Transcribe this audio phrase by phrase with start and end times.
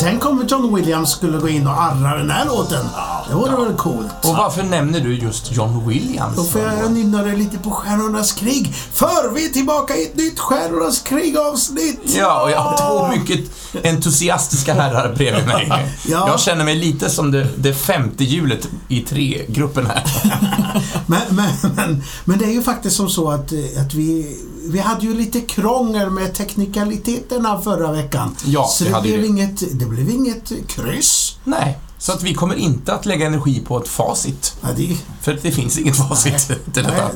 [0.00, 2.86] Tänk, om John Williams skulle gå in och arra den här låten.
[3.28, 4.24] Det vore väl coolt?
[4.24, 6.36] Och varför nämner du just John Williams?
[6.36, 8.74] Då får jag nynna det lite på Stjärnornas krig.
[8.92, 12.00] För vi är tillbaka i ett nytt Stjärnornas krig-avsnitt!
[12.18, 13.50] Ja, och jag har två mycket
[13.84, 15.92] entusiastiska herrar bredvid mig.
[16.08, 16.28] Ja.
[16.28, 20.04] Jag känner mig lite som det, det femte hjulet i tre-gruppen här.
[21.06, 24.36] Men, men, men, men det är ju faktiskt som så att, eh, att vi,
[24.70, 28.36] vi hade ju lite krångel med teknikaliteterna förra veckan.
[28.44, 29.26] Ja, så det hade blev, det.
[29.26, 31.36] inget, det blev inget kryss.
[31.44, 34.54] Nej, så att vi kommer inte att lägga energi på ett facit.
[34.60, 36.88] Ja, det, För det finns inget facit till detta.
[36.90, 37.12] nej,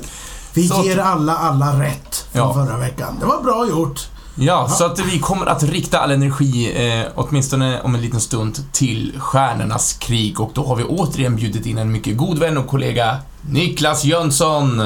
[0.54, 2.54] vi Så- ger alla alla rätt från Ja.
[2.54, 3.16] förra veckan.
[3.20, 4.00] Det var bra gjort.
[4.36, 8.58] Ja, så att vi kommer att rikta all energi, eh, åtminstone om en liten stund,
[8.72, 10.40] till Stjärnornas krig.
[10.40, 13.16] Och då har vi återigen bjudit in en mycket god vän och kollega,
[13.50, 14.80] Niklas Jönsson.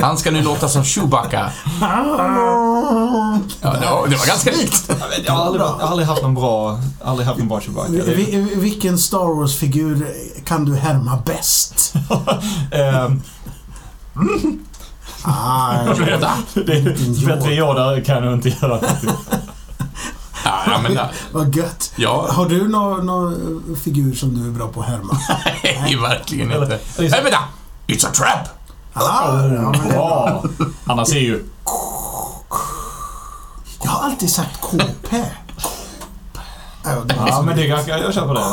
[0.00, 1.50] Han ska nu låta som Chewbacca.
[1.80, 4.92] Ja, det var, det var ganska likt.
[5.26, 7.88] Jag, har aldrig, aldrig haft någon bra, aldrig haft någon bra Chewbacca.
[7.92, 10.12] Vi- vi- Vilken Star Wars-figur
[10.44, 11.94] kan du härma bäst?
[12.72, 13.22] Ehm,
[15.24, 16.32] Ah, Yoda.
[16.54, 18.80] det är bättre Yoda kan nog inte göra.
[20.44, 20.98] Ja, ja, men
[21.32, 21.92] vad gött.
[21.96, 23.32] ja, Har du någon nå
[23.84, 25.18] figur som du är bra på att härma?
[25.64, 26.78] nej, verkligen inte.
[26.98, 27.38] Nej, vänta!
[27.86, 28.61] It's a trap!
[28.92, 29.88] Ah, ja, men det.
[29.88, 30.44] Bra!
[30.84, 31.44] Annars är ju...
[33.82, 35.24] Jag har alltid sagt KP.
[36.84, 37.98] Ja, är Ja, men det är ganska...
[37.98, 38.44] Jag känner på det.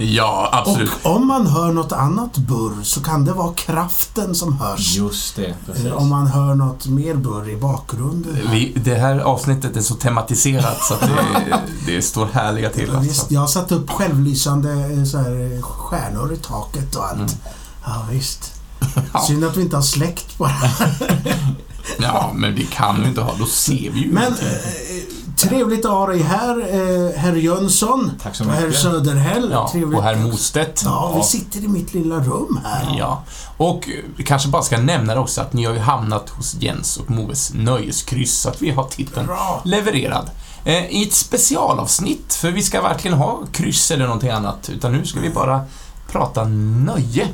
[0.00, 0.90] Ja, absolut.
[1.02, 4.96] Och om man hör något annat burr så kan det vara kraften som hörs.
[4.96, 5.92] Just det, precis.
[5.92, 8.38] Om man hör något mer burr i bakgrunden.
[8.50, 12.88] Vi, det här avsnittet är så tematiserat så att det, det står härliga till.
[12.88, 13.08] Ja, Alltså.
[13.08, 17.16] Visst, jag har satt upp självlysande eh, så här, eh, stjärnor i taket och allt.
[17.18, 17.30] Mm.
[17.88, 18.52] Ja, visst.
[19.12, 19.20] Ja.
[19.20, 20.52] Synd att vi inte har släckt bara.
[22.02, 24.46] Ja, men vi kan ju inte ha, då ser vi ju Men inte.
[24.46, 25.02] eh,
[25.36, 28.10] trevligt att ha dig här, eh, herr Jönsson.
[28.22, 28.80] Tack så Och herr mycket.
[28.80, 29.48] Söderhäll.
[29.52, 29.98] Ja, trevligt.
[29.98, 30.82] och herr Mostedt.
[30.84, 32.94] Ja, vi sitter i mitt lilla rum här.
[32.98, 33.22] Ja,
[33.56, 36.96] och vi kanske bara ska nämna det också att ni har ju hamnat hos Jens
[36.96, 39.62] och Moes nöjeskryss, så att vi har titeln Bra.
[39.64, 40.30] levererad.
[40.64, 45.06] Eh, I ett specialavsnitt, för vi ska verkligen ha kryss eller någonting annat, utan nu
[45.06, 45.60] ska vi bara
[46.12, 47.28] prata nöje.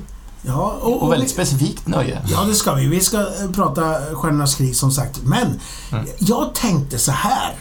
[0.46, 2.22] Ja, och, Och väldigt specifikt nöje.
[2.28, 2.86] Ja, det ska vi.
[2.86, 5.20] Vi ska prata Stjärnornas krig som sagt.
[5.24, 5.60] Men
[5.92, 6.06] Mm.
[6.18, 7.54] jag tänkte så här.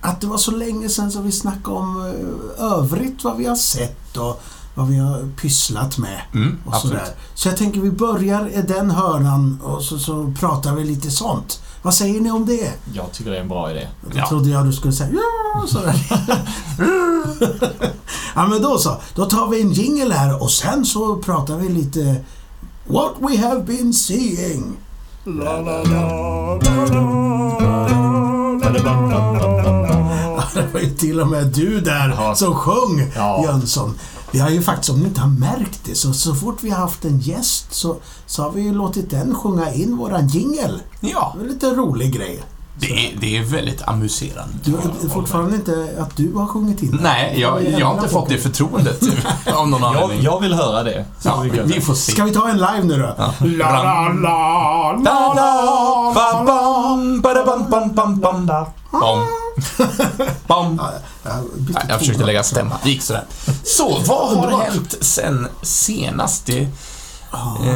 [0.00, 2.06] Att det var så länge sedan som vi snackade om
[2.58, 4.42] eh, övrigt vad vi har sett och
[4.74, 6.20] vad vi har pysslat med.
[6.34, 7.08] Mm, Och sådär.
[7.34, 11.60] Så jag tänker vi börjar i den hörnan och så, så pratar vi lite sånt.
[11.84, 12.72] Vad säger ni om det?
[12.94, 13.88] Jag tycker det är en bra idé.
[14.00, 14.28] Då Ja.
[14.28, 15.10] trodde jag du skulle säga
[15.54, 15.94] ja, sådär.
[18.34, 18.96] ja, men då så.
[19.14, 22.16] Då tar vi en jingle här och sen så pratar vi lite
[22.86, 24.76] What we have been seeing.
[25.24, 25.30] Ja,
[30.54, 32.34] det var ju till och med du där Ja.
[32.34, 33.44] som sjöng, Ja.
[33.44, 33.98] Jönsson.
[34.34, 36.78] Vi har ju faktiskt, om ni inte har märkt det, så, så fort vi har
[36.78, 37.96] haft en gäst så,
[38.26, 40.80] så har vi ju låtit den sjunga in våran jingle.
[41.00, 42.42] Ja, Det är en lite rolig grej.
[42.80, 44.54] det är, det är väldigt amuserande.
[44.64, 48.08] Du, det är fortfarande inte att du har sjungit in Nej, jag, jag har inte
[48.08, 49.02] fått det förtroendet
[49.54, 50.22] av någon Jag, anledning.
[50.24, 51.04] jag vill höra det.
[51.22, 52.12] Ja, vi får se.
[52.12, 53.14] Ska vi ta en live nu då?
[53.18, 53.32] Ja.
[53.40, 56.12] La, la, la, la, la.
[56.14, 58.66] Bam, bam, badabam, bam, bam, bam, da.
[58.92, 59.18] Bam.
[60.46, 60.80] Bam.
[60.82, 60.92] Ja,
[61.72, 62.78] jag jag försökte lägga stämma.
[62.84, 63.24] Det gick sådär.
[63.64, 66.46] Så, vad har hänt sen senast?
[66.46, 66.68] Det,
[67.32, 67.66] Ja, eh,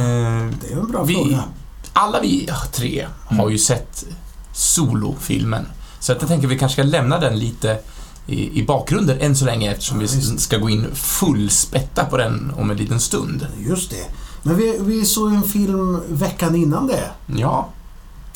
[0.60, 1.44] det är en bra vi, fråga.
[1.92, 4.04] alla vi tre har ju sett
[4.52, 5.66] solofilmen.
[6.00, 7.78] Så att jag tänker vi kanske ska lämna den lite
[8.26, 12.52] i, i bakgrunden än så länge eftersom Ja, vi ska gå in fullspätta på den
[12.56, 13.46] om en liten stund.
[13.58, 14.06] Just det.
[14.42, 17.10] Men vi, vi såg ju en film veckan innan det.
[17.36, 17.68] Ja,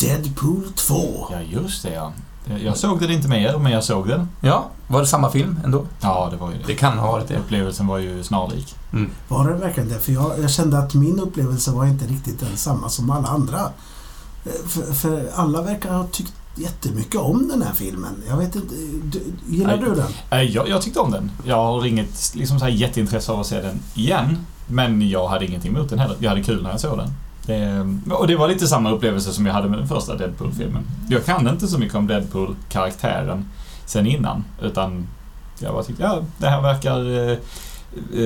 [0.01, 1.27] Deadpool 2.
[1.33, 2.13] Ja, just det ja.
[2.65, 4.29] Jag såg den inte mer, men jag såg den.
[4.41, 5.85] ja, var det samma film ändå?
[6.01, 6.65] Ja, det var ju det.
[6.67, 7.37] Det kan ha varit det.
[7.37, 8.75] Upplevelsen var ju snarlik.
[9.29, 9.99] Var det verkligen det?
[9.99, 13.61] För jag, jag kände att min upplevelse var inte riktigt densamma som alla andra.
[14.45, 18.23] Eh, För, för alla verkar ha tyckt jättemycket om den här filmen.
[18.29, 18.75] Jag vet inte,
[19.05, 19.85] du, gillar Nej.
[19.85, 20.09] du den?
[20.31, 21.31] Nej, Jag, jag tyckte om den.
[21.45, 24.39] Jag har inget liksom så här jätteintresse av att se den igen.
[24.67, 26.17] Men jag hade ingenting emot den heller.
[26.21, 27.09] Jag hade kul när jag såg den.
[27.47, 30.83] Det, och det var lite samma upplevelse som jag hade med den första Deadpool-filmen.
[31.09, 33.45] Jag kan inte så mycket om Deadpool-karaktären
[33.87, 34.45] sen innan.
[34.63, 35.07] Utan
[35.59, 37.39] jag bara tyckte, ja, det här verkar eh,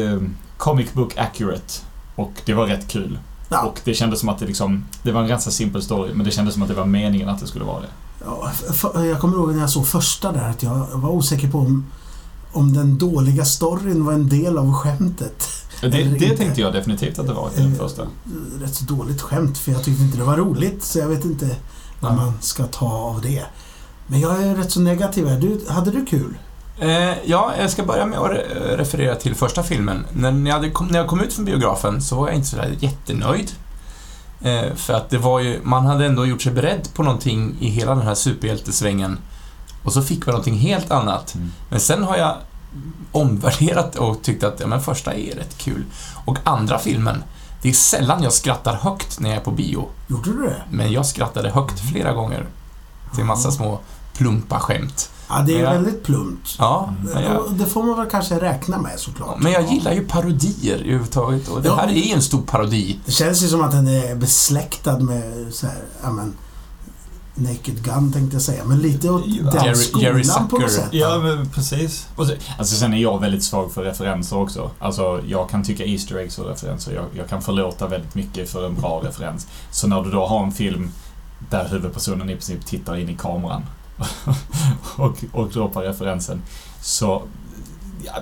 [0.00, 0.20] eh,
[0.56, 1.74] comic book accurate.
[2.14, 3.18] Och det var rätt kul.
[3.48, 3.62] Ja.
[3.62, 6.30] Och det kändes som att det liksom, det var en ganska simpel story, men det
[6.30, 7.88] kändes som att det var meningen att det skulle vara det.
[8.24, 8.50] Ja,
[9.04, 11.86] jag kommer ihåg när jag såg första där att jag var osäker på om,
[12.52, 15.48] om den dåliga storyn var en del av skämtet.
[15.80, 15.88] Det,
[16.18, 18.02] det tänkte jag definitivt att det var i den Eh, första.
[18.60, 21.56] Rätt så dåligt skämt för jag tyckte inte det var roligt så jag vet inte
[22.00, 23.42] vad man ska ta av det.
[24.06, 25.38] Men jag är rätt så negativ här.
[25.40, 26.34] Du, hade du kul?
[26.78, 30.06] Eh, ja, jag ska börja med att re- referera till första filmen.
[30.12, 33.50] När jag, kom, när jag kom ut från biografen så var jag inte sådär jättenöjd.
[34.40, 37.68] Eh, för att det var ju, man hade ändå gjort sig beredd på någonting i
[37.68, 39.18] hela den här superhjältesvängen.
[39.84, 41.34] Och så fick man någonting helt annat.
[41.34, 41.52] Mm.
[41.70, 42.36] Men sen har jag
[43.12, 45.84] omvärderat och tyckt att ja, men första är rätt kul.
[46.24, 47.22] Och andra filmen,
[47.62, 49.88] det är sällan jag skrattar högt när jag är på bio.
[50.08, 50.62] Gjorde du det?
[50.70, 52.46] Men jag skrattade högt flera gånger.
[53.14, 53.80] Till massa små
[54.12, 55.10] plumpa skämt.
[55.28, 55.70] Ja, det är Ja.
[55.72, 56.54] väldigt plumpt.
[56.58, 59.38] Ja, men jag, Det får man väl kanske räkna med såklart.
[59.40, 61.74] men jag gillar ju parodier överhuvudtaget och det Ja.
[61.76, 63.00] här är ju en stor parodi.
[63.06, 66.34] Det känns ju som att den är besläktad med så här, ja men...
[67.38, 69.50] Naked Gun tänkte jag säga, men lite åt Ja.
[69.50, 70.88] den Jerry- skolan Jerry på något sätt.
[70.92, 72.08] Ja, men precis.
[72.16, 72.26] Så,
[72.58, 74.70] alltså sen är jag väldigt svag för referenser också.
[74.78, 78.66] Alltså jag kan tycka Easter eggs och referenser, jag, jag kan förlåta väldigt mycket för
[78.66, 79.46] en bra referens.
[79.70, 80.90] Så när du då har en film
[81.50, 83.62] där huvudpersonen i princip tittar in i kameran
[84.96, 86.42] och, och droppar referensen,
[86.82, 87.22] så
[88.04, 88.12] ja,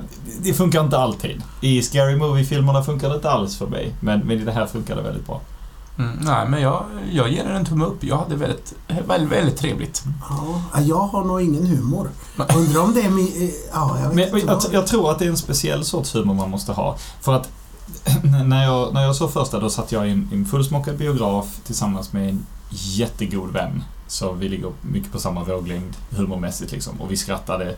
[0.42, 1.42] det funkar inte alltid.
[1.60, 4.96] I Scary Movie-filmerna funkar det inte alls för mig, men, men i det här funkar
[4.96, 5.40] det väldigt bra.
[5.98, 8.04] Mm, nej, men jag, jag ger den en tumme upp.
[8.04, 8.74] Jag hade väldigt,
[9.06, 10.02] väldigt, väldigt trevligt.
[10.28, 12.08] Ja, jag har nog ingen humor.
[12.56, 13.42] Undrar om det är min...
[13.42, 16.34] eh, Ja, jag vet Men jag, jag tror att det är en speciell sorts humor
[16.34, 16.96] man måste ha.
[17.20, 17.48] För att
[18.46, 21.46] när jag, när jag såg första, då satt jag i en, i en fullsmockad biograf
[21.64, 23.84] tillsammans med en jättegod vän.
[24.06, 27.00] Så vi ligger mycket på samma våglängd humormässigt liksom.
[27.00, 27.76] Och vi skrattade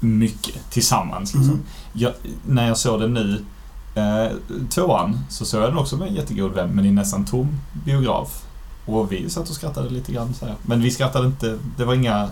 [0.00, 1.34] mycket tillsammans.
[1.34, 1.52] Liksom.
[1.52, 1.64] Mm.
[1.92, 2.12] Jag,
[2.46, 3.44] när jag såg den nu,
[3.94, 4.36] eh,
[4.70, 8.42] tvåan, så såg jag den också med en jättegod vän, men i nästan tom biograf.
[8.86, 10.54] Och vi satt och skrattade lite grann så här.
[10.62, 12.28] Men vi skrattade inte, det var inga...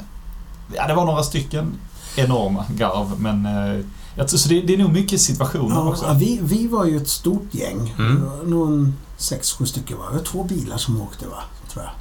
[0.75, 1.73] Ja, det var några stycken
[2.17, 3.47] enorma garv, men...
[3.47, 3.85] Eh,
[4.17, 6.15] jag tror, så det, det är nog mycket situationer Ja, också.
[6.19, 7.95] vi, vi var ju ett stort gäng.
[7.99, 8.23] Mm.
[8.43, 10.25] En sex, sju stycken var det.
[10.25, 11.43] två bilar som åkte va,
[11.73, 11.93] tror jag.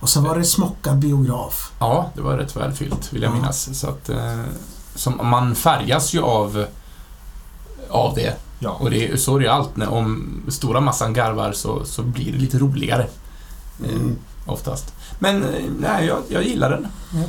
[0.00, 1.72] Och sen var det smockad biograf.
[1.78, 3.34] Ja, det var rätt välfyllt, vill jag Ja.
[3.34, 3.78] minnas.
[3.78, 4.40] Så att, eh,
[4.94, 6.66] som, man färgas ju av,
[7.90, 8.36] av det.
[8.62, 8.70] Ja.
[8.70, 9.76] Och det, är- så är det ju allt.
[9.76, 13.02] När, om stora massan garvar så, så blir det lite roligare.
[13.84, 14.16] Eh, Mm.
[14.46, 14.92] oftast.
[15.18, 16.86] Men eh, nej, jag, jag gillar den.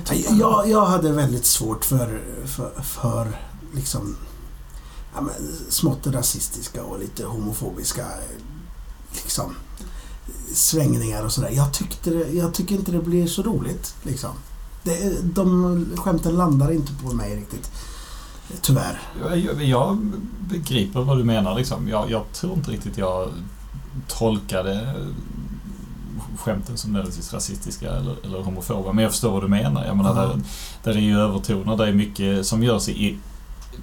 [0.07, 3.27] Jag Jag, jag hade väldigt svårt för, för, för
[3.75, 4.15] liksom
[5.15, 5.33] ja, men,
[5.69, 8.05] smått rasistiska och lite homofobiska
[9.23, 9.55] liksom
[10.53, 11.49] svängningar och sådär.
[11.53, 13.95] Jag, tyckte det, jag tycker inte det blir så roligt.
[14.03, 14.31] Liksom.
[14.83, 17.71] Det, de skämten landar inte på mig riktigt.
[18.61, 18.99] Tyvärr.
[19.29, 19.97] Jag, jag, jag
[20.49, 21.87] begriper vad du menar liksom.
[21.87, 23.29] Jag, jag tror inte riktigt jag
[24.07, 24.93] tolkade
[26.37, 28.93] skämten som nödvändigtvis rasistiska eller, eller homofoba.
[28.93, 29.85] Men jag förstår vad du menar.
[29.85, 30.27] Jag menar, Ja.
[30.27, 30.41] där,
[30.83, 33.17] där är ju övertoner, där är mycket som görs i,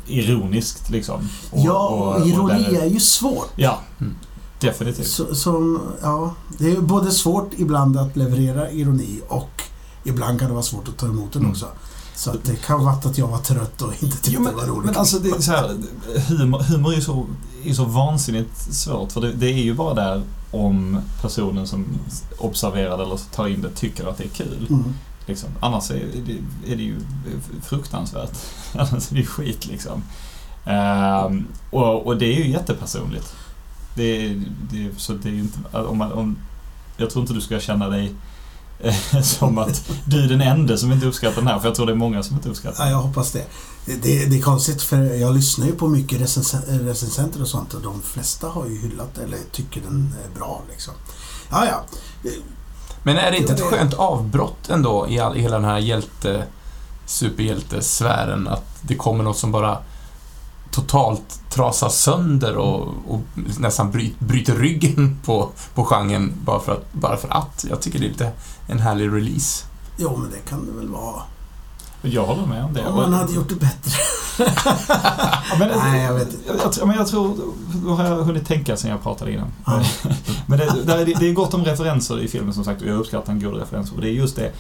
[0.07, 1.29] ironiskt liksom.
[1.51, 3.51] Och- ja, och- och och ironi där- är ju svårt.
[3.57, 4.15] Ja, Mm.
[4.61, 5.07] definitivt.
[5.07, 9.63] Så, som, ja, det är både svårt ibland att leverera ironi och
[10.05, 11.55] ibland kan det vara svårt att ta emot den Mm.
[12.19, 14.61] Så att det kan vara att jag var trött och inte tyckte Jo, men, det
[14.61, 14.87] var roligt.
[14.87, 15.77] men alltså det är så här,
[16.29, 17.27] humor, humor är ju så,
[17.65, 21.87] är så vansinnigt svårt för det, det är ju bara där om personen som
[22.39, 24.67] observerar eller tar in det tycker att det är kul.
[24.71, 24.95] Mm.
[25.27, 25.49] Liksom.
[25.61, 26.97] Annars är det, är det ju
[27.63, 28.39] fruktansvärt.
[28.73, 30.03] Annars är det ju skit liksom.
[30.65, 33.37] Ehm, och, och det är ju jättepersonligt.
[33.95, 34.35] Det,
[34.71, 36.39] det, så det är inte, om man, om,
[36.97, 38.15] jag tror inte du ska känna dig
[39.23, 41.93] som att du är den enda som inte uppskattar den här, för jag tror det
[41.93, 42.93] är många som inte uppskattar Ja, den.
[42.93, 43.45] jag hoppas det.
[43.87, 43.95] det.
[44.03, 47.83] Det, det är konstigt för jag lyssnar ju på mycket recens- recensenter och sånt och
[47.83, 50.95] de flesta har ju hyllat eller tycker den är bra liksom.
[51.51, 51.85] Ja, ja.
[53.03, 56.45] Men är det inte ett skönt avbrott ändå i, all, i hela den här hjälte,
[57.07, 58.49] superhjältesfären?
[58.49, 59.79] Att det kommer något som bara
[60.71, 63.21] totalt trasar sönder och, och
[63.59, 67.65] nästan bry, bryter ryggen på, på genren bara för, att, bara för att.
[67.71, 68.33] Jag tycker det är lite
[68.67, 69.65] en härlig release.
[69.97, 71.23] Jo, men det kan det väl vara.
[72.03, 72.87] Jag håller med om det.
[72.87, 73.93] Om man hade gjort det bättre.
[75.51, 76.53] Ja, men, Nej, jag vet inte.
[76.79, 77.37] Jag, men jag tror,
[77.85, 79.53] då har jag hunnit tänka sen jag pratade innan.
[80.47, 82.89] Men det, där är, det det är gott om referenser i filmen som sagt och
[82.89, 83.93] jag uppskattar en god referens.
[83.93, 84.53] Och det är just det,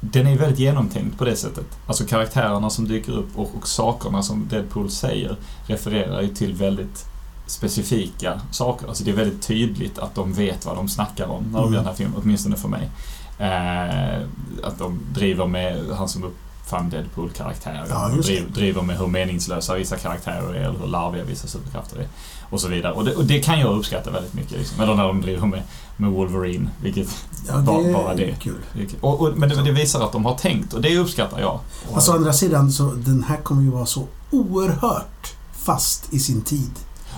[0.00, 1.66] den är väldigt genomtänkt på det sättet.
[1.86, 7.04] Alltså karaktärerna som dyker upp och, och sakerna som Deadpool säger refererar ju till väldigt
[7.46, 8.88] specifika saker.
[8.88, 11.72] Alltså det är väldigt tydligt att de vet vad de snackar om när de Mm.
[11.74, 12.90] gör den här filmen, åtminstone för mig.
[13.38, 14.20] Eh,
[14.62, 17.86] att de driver med han som uppfann Deadpool-karaktären.
[17.90, 22.06] Ja, de driver med hur meningslösa vissa karaktärer är eller hur larviga vissa superkrafter är.
[22.50, 22.92] Och så vidare.
[22.92, 24.52] Och det, och det kan jag uppskatta väldigt mycket.
[24.58, 24.80] Liksom.
[24.80, 25.62] Eller när de driver med,
[25.96, 26.70] med Wolverine.
[26.82, 27.08] Vilket,
[27.48, 28.34] Ja, det Bara- är bara det.
[28.42, 28.54] kul.
[29.00, 31.60] och, och, men det, det visar att de har tänkt och det uppskattar jag.
[31.88, 36.18] Och, Alltså å andra sidan så den här kommer ju vara så oerhört fast i
[36.18, 36.70] sin tid.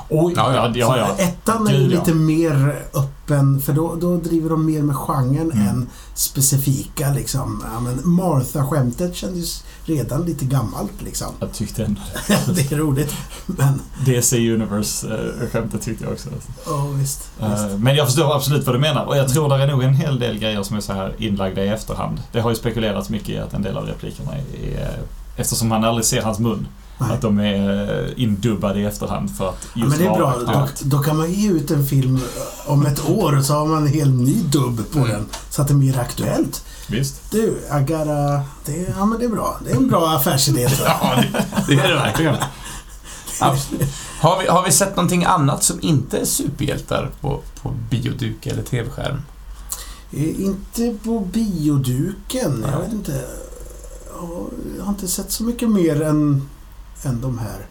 [0.08, 0.96] Oj, Ja, ja, ja.
[0.98, 5.52] ja, ettan är ju lite mer öppen, för då, då driver de mer med genren
[5.52, 5.68] Mm.
[5.68, 7.64] än specifika liksom.
[7.74, 11.28] Ja, men Martha-skämtet kändes redan lite gammalt liksom.
[11.40, 12.00] Jag tyckte ändå
[12.54, 13.14] det är roligt.
[13.46, 16.28] Men, DC Universe-skämtet tyckte jag också.
[16.66, 17.30] ja visst.
[17.40, 17.78] Eh, visst.
[17.78, 20.18] Men jag förstår absolut vad du menar och jag tror det är nog en hel
[20.18, 22.22] del grejer som är så här inlagda i efterhand.
[22.32, 24.98] Det har ju spekulerats mycket i att en del av replikerna är, är
[25.36, 26.66] eftersom man aldrig ser hans mun,
[27.06, 27.14] Nej.
[27.16, 30.38] att de är eh, indubbade i efterhand för att Ja, just men det är bra.
[30.46, 32.20] Då, då kan man ge ut en film
[32.66, 35.10] om ett år och så har man en helt ny dubb på Mm.
[35.10, 35.26] den.
[35.50, 36.64] Så att det blir aktuellt.
[36.88, 37.30] Visst?
[37.30, 39.60] Du, Agara, det, ja men det är bra.
[39.64, 40.68] Det är en bra affärsidé.
[40.84, 42.34] Ja, det, det är det verkligen.
[44.20, 48.62] Har vi, har vi sett någonting annat som inte är superhjältar på, på bioduk eller
[48.62, 49.22] tv-skärm?
[50.12, 52.64] Eh, Inte på bioduken.
[52.72, 53.24] Jag vet inte.
[54.16, 54.28] Ja,
[54.78, 56.48] Jag har inte sett så mycket mer än,
[57.02, 57.66] än de här.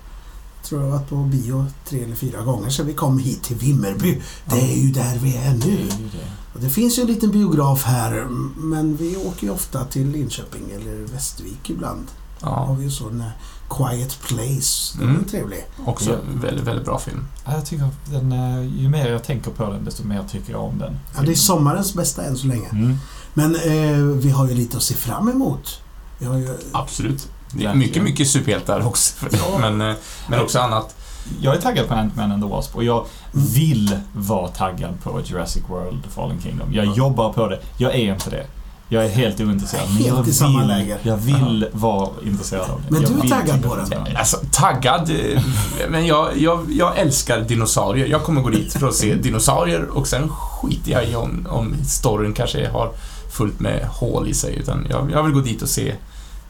[0.58, 3.56] Jag tror jag varit på bio tre eller fyra gånger sedan vi kom hit till
[3.58, 4.22] Vimmerby.
[4.46, 5.74] Det är ju där vi är Det nu.
[5.82, 6.32] är det.
[6.54, 10.72] Och det finns ju en liten biograf här men vi åker ju ofta till Linköping
[10.76, 12.08] eller Västervik ibland.
[12.40, 13.32] Då har Ja, vi ju så den här
[13.70, 14.98] Quiet Place.
[15.00, 15.22] Den Mm.
[15.22, 15.66] är trevlig.
[15.86, 17.26] också väldigt, väldigt bra film.
[17.46, 20.52] Ja, Jag tycker att den, eh, ju mer jag tänker på den, desto mer tycker
[20.52, 21.00] jag om den.
[21.16, 22.70] Ja, det är sommarens bästa än så länge.
[22.70, 22.98] Mm.
[23.34, 25.80] Men eh, vi har ju lite att se fram emot.
[26.20, 26.58] Vi har ju...
[26.72, 27.28] Absolut.
[27.54, 29.26] Det är mycket, mycket superhjältar också.
[29.32, 29.58] Ja.
[29.60, 29.96] Men, eh,
[30.28, 30.96] men också annat.
[31.42, 35.64] Jag är taggad på Ant-Man and the Wasp och jag vill vara taggad på Jurassic
[35.70, 36.74] World Fallen Kingdom.
[36.74, 36.94] Jag Ja.
[36.96, 37.60] jobbar på det.
[37.78, 38.46] Jag är inte det.
[38.90, 39.84] Jag är helt ointresserad.
[39.88, 40.98] Men Helt jag i samma vill, läger.
[41.04, 42.92] jag vill vara intresserad av det.
[42.92, 44.16] Men jag du är vill taggad på den?
[44.18, 45.10] Alltså, taggad.
[45.10, 45.42] eh,
[45.90, 48.08] Men jag, jag, jag älskar dinosaurier.
[48.08, 51.76] Jag kommer gå dit för att se dinosaurier och sen skiter jag i om, om
[51.88, 52.92] storyn kanske har
[53.32, 54.56] fullt med hål i sig.
[54.56, 55.96] Utan jag, jag vill gå dit och se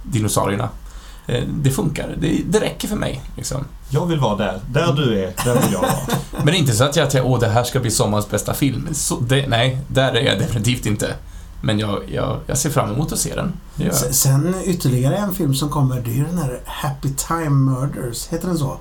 [0.04, 0.70] dinosaurierna.
[1.28, 2.16] Eh, Det funkar.
[2.22, 3.22] Det, det räcker för mig.
[3.38, 3.66] Liksom.
[3.90, 4.60] Jag vill vara där.
[4.74, 5.92] Där du är, där vill jag vara.
[6.38, 8.54] Men det är inte så att jag tänker åh det här ska bli sommarens bästa
[8.54, 8.88] film.
[8.92, 11.14] Så det, nej, där är jag definitivt inte.
[11.62, 13.54] Men jag, jag, jag ser fram emot att se den.
[13.76, 14.10] Det gör jag.
[14.10, 18.28] S- Sen ytterligare en film som kommer, det är ju den här Happy Time Murders.
[18.28, 18.78] Heter den så?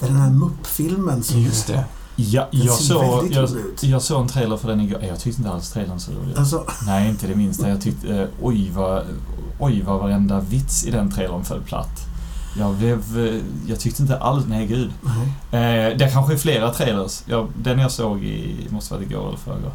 [0.00, 1.40] Det är den här muppfilmen som...
[1.40, 1.84] Just det.
[2.16, 3.48] Ja, jag, såg, jag,
[3.80, 5.02] jag såg en trailer för den igår.
[5.02, 6.38] Jag tyckte inte alls trailern så rolig.
[6.38, 7.68] Alltså, Nej, inte det minsta.
[7.68, 9.04] Jag tyckte, eh, oj vad,
[9.58, 12.00] oj vad varenda vits i den trailern föll platt.
[12.58, 14.90] Jag blev, eh, jag tyckte inte alls, nej gud.
[15.50, 15.90] nej.
[15.90, 17.22] Eh, det kanske är flera trailers.
[17.26, 19.72] Jag, den jag såg i, måste vara igår eller förrgår.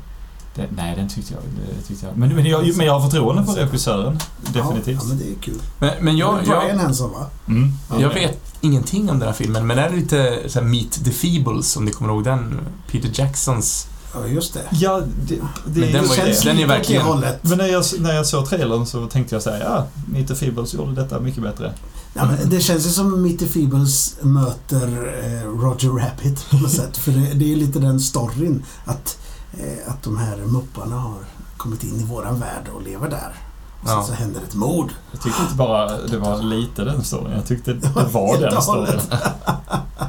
[0.55, 2.17] Det, nej, den tyckte jag, det tyckte jag.
[2.17, 4.19] Men, men, jag, men jag har förtroende för regissören.
[4.53, 4.99] Definitivt.
[5.01, 5.61] Ja, men det är kul.
[5.79, 7.25] Men, men jag, jag, Henson va?
[7.47, 7.71] Mm.
[7.99, 11.11] jag vet ingenting om den här filmen, men är det lite så här Meet the
[11.11, 12.59] Feebles, om ni kommer ihåg den?
[12.91, 13.87] Peter Jacksons.
[14.13, 14.61] Ja, just det.
[14.71, 17.39] Ja, det, det, Men den var ju- känns den är verkligen- hållet.
[17.43, 20.73] Men när jag, när jag såg trailern så tänkte jag säga ja, Meet the Feebles
[20.73, 21.73] gjorde detta mycket bättre.
[22.13, 24.87] Ja, men det känns ju som Mitty Feebles möter
[25.23, 26.97] eh, Roger Rabbit på något sätt.
[26.97, 29.17] För det, det är lite den storyn att,
[29.53, 31.17] eh, att de här mupparna har
[31.57, 33.33] kommit in i våran värld och lever där.
[33.81, 34.03] Och sen Ja.
[34.03, 34.91] så händer ett mord.
[35.11, 37.31] Jag tyckte inte bara det var lite den storyn.
[37.35, 39.01] Jag tyckte det var den storyn.
[39.11, 40.05] Ja.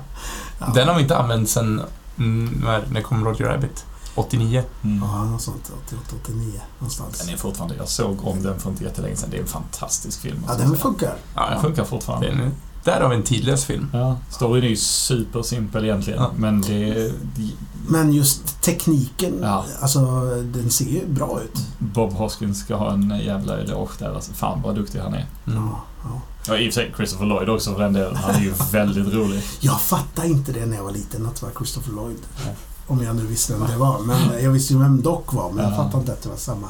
[0.75, 1.83] Den har vi inte använt sen,
[2.19, 3.85] mm, när, när kom Roger Rabbit?
[4.15, 4.65] 89?
[4.83, 5.03] Mm.
[5.03, 5.71] Ja, något sånt.
[5.87, 7.19] 88, 89 någonstans.
[7.19, 9.31] Den är fortfarande, jag såg om den för inte jättelänge sedan.
[9.31, 10.45] Det är en fantastisk film.
[10.49, 11.15] Ja, den funkar.
[11.35, 12.29] Ja, Den funkar fortfarande.
[12.29, 12.53] Den,
[12.85, 13.91] där har vi en tidlös film.
[13.93, 16.21] Ja, storyn är ju supersimpel egentligen.
[16.23, 16.31] Ja.
[16.37, 16.95] Men det,
[17.37, 17.51] det...
[17.89, 19.65] Men just tekniken, Ja.
[19.81, 20.01] alltså
[20.45, 21.59] den ser ju bra ut.
[21.79, 24.15] Bob Hoskins ska ha en jävla eloge där.
[24.15, 25.27] Alltså, fan vad duktig han är.
[25.47, 25.59] Mm.
[25.65, 26.21] Ja, ja.
[26.47, 28.17] Ja, i och för sig Christopher Lloyd också för den delen.
[28.17, 29.43] Han är ju väldigt rolig.
[29.61, 32.19] Jag fattade inte det när jag var liten, att det var Christopher Lloyd.
[32.47, 32.55] Nej.
[32.87, 33.99] Om jag nu visste vem det var.
[33.99, 35.77] Men jag visste ju vem Doc var, men jag Ja.
[35.77, 36.69] fattade inte att det var samma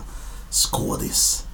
[0.51, 1.45] skådis.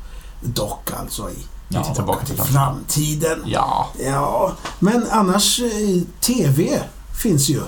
[0.47, 1.37] Doc alltså i
[1.69, 3.25] Ja, Tillbaka till till framtiden.
[3.31, 3.43] framtiden.
[3.47, 3.89] Ja.
[4.05, 6.83] Ja, men annars eh, TV
[7.23, 7.61] finns ju.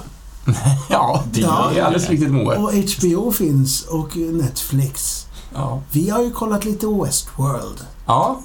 [0.91, 1.71] Ja, det Ja.
[1.77, 2.57] är alldeles riktigt Moe.
[2.57, 5.27] Och HBO finns och Netflix.
[5.55, 5.81] Ja.
[5.91, 7.81] Vi har ju kollat lite Westworld.
[8.07, 8.41] Ja,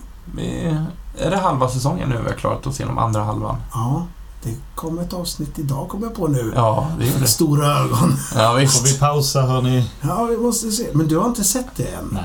[1.18, 3.56] är det halva säsongen nu vi har klarat oss igenom andra halvan?
[3.74, 4.06] Ja,
[4.44, 6.54] det kom ett avsnitt idag kommer jag på nu.
[6.56, 7.28] Ja, det gjorde det.
[7.28, 8.18] stora ögon.
[8.36, 9.00] Ja, Får vi visst.
[9.00, 9.90] pausa hörni?
[10.02, 10.88] Ja, vi måste se.
[10.94, 12.10] Men du har inte sett det än?
[12.12, 12.24] Nej.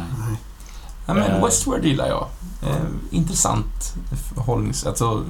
[1.08, 1.44] Ja, men Eh.
[1.44, 2.26] Westworld gillar jag.
[2.62, 2.76] Eh,
[3.10, 3.94] intressant
[4.34, 4.86] förhållnings...
[4.86, 5.24] Alltså...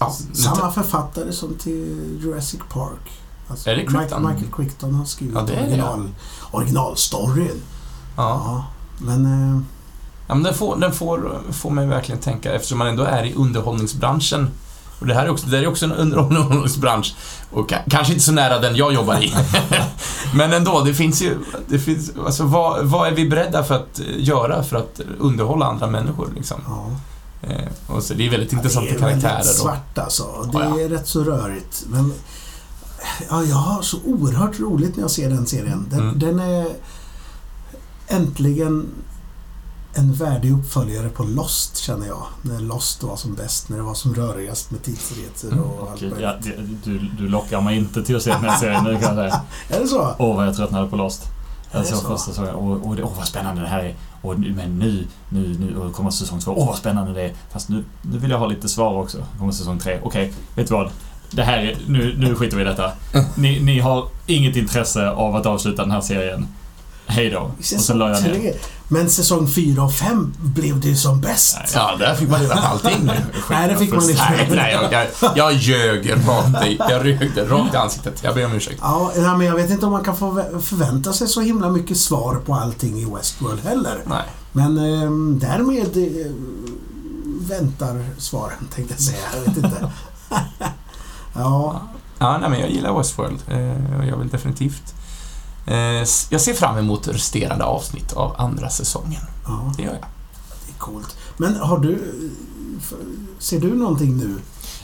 [0.00, 3.10] Ja, Samma författare som till Jurassic Park.
[3.48, 4.26] Alltså, Är det Michael, Crichton?
[4.26, 6.08] Michael Crichton har skrivit Ja, det är det, original,
[6.50, 7.62] originalstoryn.
[8.16, 8.42] ja.
[8.46, 8.64] Ja,
[8.98, 9.24] men...
[9.56, 9.62] Eh,
[10.26, 13.34] Ja, men den får, den får, får mig verkligen tänka, eftersom man ändå är i
[13.34, 14.50] underhållningsbranschen.
[15.00, 17.14] Och det här är också, det är också en under- underhållningsbransch.
[17.50, 19.34] Och ka- kanske inte så nära den jag jobbar i.
[20.34, 21.38] men ändå, det finns ju...
[21.68, 25.66] Det finns, alltså, vad, vad är vi beredda för att eh, göra för att underhålla
[25.66, 26.28] andra människor?
[26.36, 26.60] Liksom?
[26.66, 26.86] ja.
[27.48, 29.32] Eh, och så det är väldigt intressanta det är karaktärer.
[29.36, 30.48] väldigt svart alltså.
[30.52, 30.80] Det Ja, ja.
[30.84, 31.84] är rätt så rörigt.
[31.90, 32.12] Men
[33.30, 35.86] Ja, jag har så oerhört roligt när jag ser den serien.
[35.90, 36.18] Den, Mm.
[36.18, 36.66] den är
[38.08, 38.86] äntligen
[39.94, 42.22] en värdig uppföljare på Lost, känner jag.
[42.42, 45.96] När Lost var som bäst, när det var som rörigast med tidsresor Mm, och allt
[45.96, 46.28] Okej, möjligt.
[46.46, 46.54] ja,
[46.84, 49.40] du, du lockar mig inte till att se den här serien nu kan jag säga.
[49.70, 50.14] Är det så?
[50.18, 51.22] Åh, vad jag tröttnade på Lost.
[51.72, 52.08] Är Jag det såg så?
[52.08, 52.54] första såg jag,
[52.96, 53.94] det- åh vad spännande det här är.
[54.22, 56.54] Och, nu- men nu, nu, nu och kommer säsong två.
[56.56, 57.32] Åh vad spännande det är.
[57.52, 59.18] Fast nu, nu vill jag ha lite svar också.
[59.38, 59.98] kommer säsong tre.
[60.02, 60.90] Okej, vet du vad?
[61.30, 62.92] Det här är, nu, nu skiter vi i detta.
[63.34, 66.46] Ni, ni har inget intresse av att avsluta den här serien.
[67.10, 67.50] Hej då.
[67.58, 68.54] Och så la jag ner.
[68.88, 71.58] Men säsong fyra och fem blev det ju som bäst.
[71.74, 73.12] Ja, där fick man redan allting nu.
[73.50, 74.22] Nej, det fick man inte.
[74.30, 78.20] Nej, nej, jag, jag, jag ljög rakt i, jag rögde rakt i ansiktet.
[78.24, 78.78] Jag ber om ursäkt.
[78.82, 80.16] Ja, nej, men jag vet inte om man kan
[80.62, 84.02] förvänta sig så himla mycket svar på allting i Westworld heller.
[84.06, 84.24] Nej.
[84.52, 85.10] Men eh,
[85.48, 86.32] därmed eh,
[87.48, 89.18] väntar svaren, tänkte jag säga.
[89.34, 89.90] Jag vet inte.
[91.34, 91.82] ja,
[92.22, 93.38] Ja, nej, men jag gillar Westworld.
[93.48, 94.94] Eh, jag vill definitivt...
[95.66, 99.22] Eh, jag ser fram emot resterande avsnitt av andra säsongen.
[99.46, 100.00] ja, Det gör jag.
[100.66, 101.16] det är coolt.
[101.36, 101.98] Men har du...
[103.38, 104.36] Ser du någonting nu?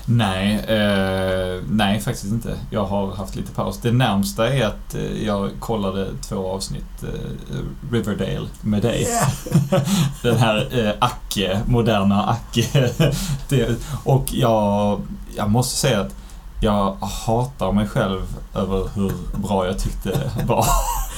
[0.08, 2.58] Nej, eh, nej faktiskt inte.
[2.70, 3.78] Jag har haft lite paus.
[3.82, 7.60] Det närmsta är att eh, jag kollade två avsnitt eh,
[7.92, 9.02] Riverdale med dig.
[9.02, 9.82] Yeah.
[10.22, 12.90] Den här eh, Acke, moderna Acke.
[13.48, 15.00] det, och jag,
[15.36, 16.14] jag måste säga att
[16.60, 16.96] jag
[17.26, 18.22] hatar mig själv
[18.54, 20.66] över hur bra jag tyckte det var.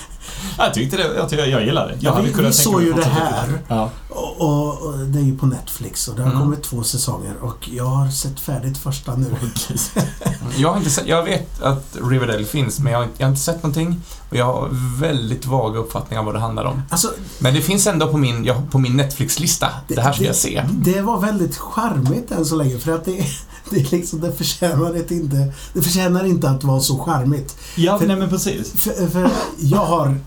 [0.58, 1.96] jag tyckte det, jag, tyckte, jag gillade det.
[2.00, 3.48] Jag Ja, vi- vi såg ju det här.
[3.68, 3.90] Ja.
[4.08, 6.42] Och, och, och det är ju på Netflix och det har Mm.
[6.42, 9.26] kommit två säsonger och jag har sett färdigt första nu.
[10.56, 13.40] Jag, har inte sett, jag vet att Riverdale finns, men jag har, jag har inte
[13.42, 14.00] sett någonting.
[14.30, 14.68] Och jag har
[15.00, 16.82] väldigt vaga uppfattningar om vad det handlar om.
[16.90, 19.68] Alltså, Men det finns ändå på min, på min Netflix-lista.
[19.88, 20.64] Det, här ska jag se.
[20.72, 23.12] Det var väldigt charmigt än så länge för att det,
[23.70, 27.56] det, är liksom, det, förtjänar ett inte, det förtjänar inte att vara så charmigt.
[27.74, 28.72] ja, För- nej men precis.
[28.72, 30.20] För, för jag har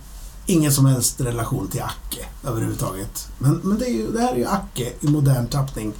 [0.46, 3.28] ingen som helst relation till Acke överhuvudtaget.
[3.38, 5.94] Men, men det, är ju, det här är ju Acke i modern tappning.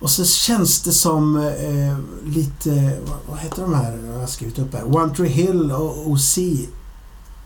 [0.00, 1.96] Och så känns det som eh,
[2.34, 6.38] lite, vad, heter de här, jag har skrivit upp här, One Tree Hill och OC.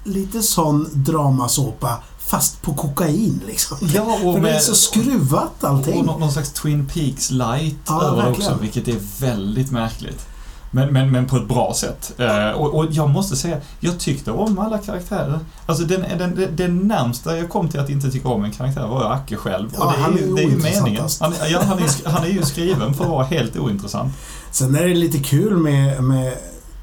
[0.05, 3.77] Lite sån dramasåpa fast på kokain liksom.
[3.95, 5.99] Ja, och För det är med- så skruvat allting.
[6.01, 8.53] Och nå- någon slags Twin Peaks light Ja, över verkligen.
[8.53, 10.27] också, vilket är väldigt märkligt.
[10.75, 12.13] Men, men, men på ett bra sätt.
[12.19, 15.39] Eh, och, och jag måste säga, jag tyckte om alla karaktärer.
[15.67, 18.87] Alltså den, den, den, den närmsta jag kom till att inte tycka om en karaktär
[18.87, 19.71] var ju Acke själv.
[19.79, 21.09] Ja, och det är han är ju, det är ju meningen.
[21.21, 24.13] Han, är- ja, han, är, han är ju skriven för att vara helt ointressant.
[24.51, 26.35] Sen är det lite kul med, med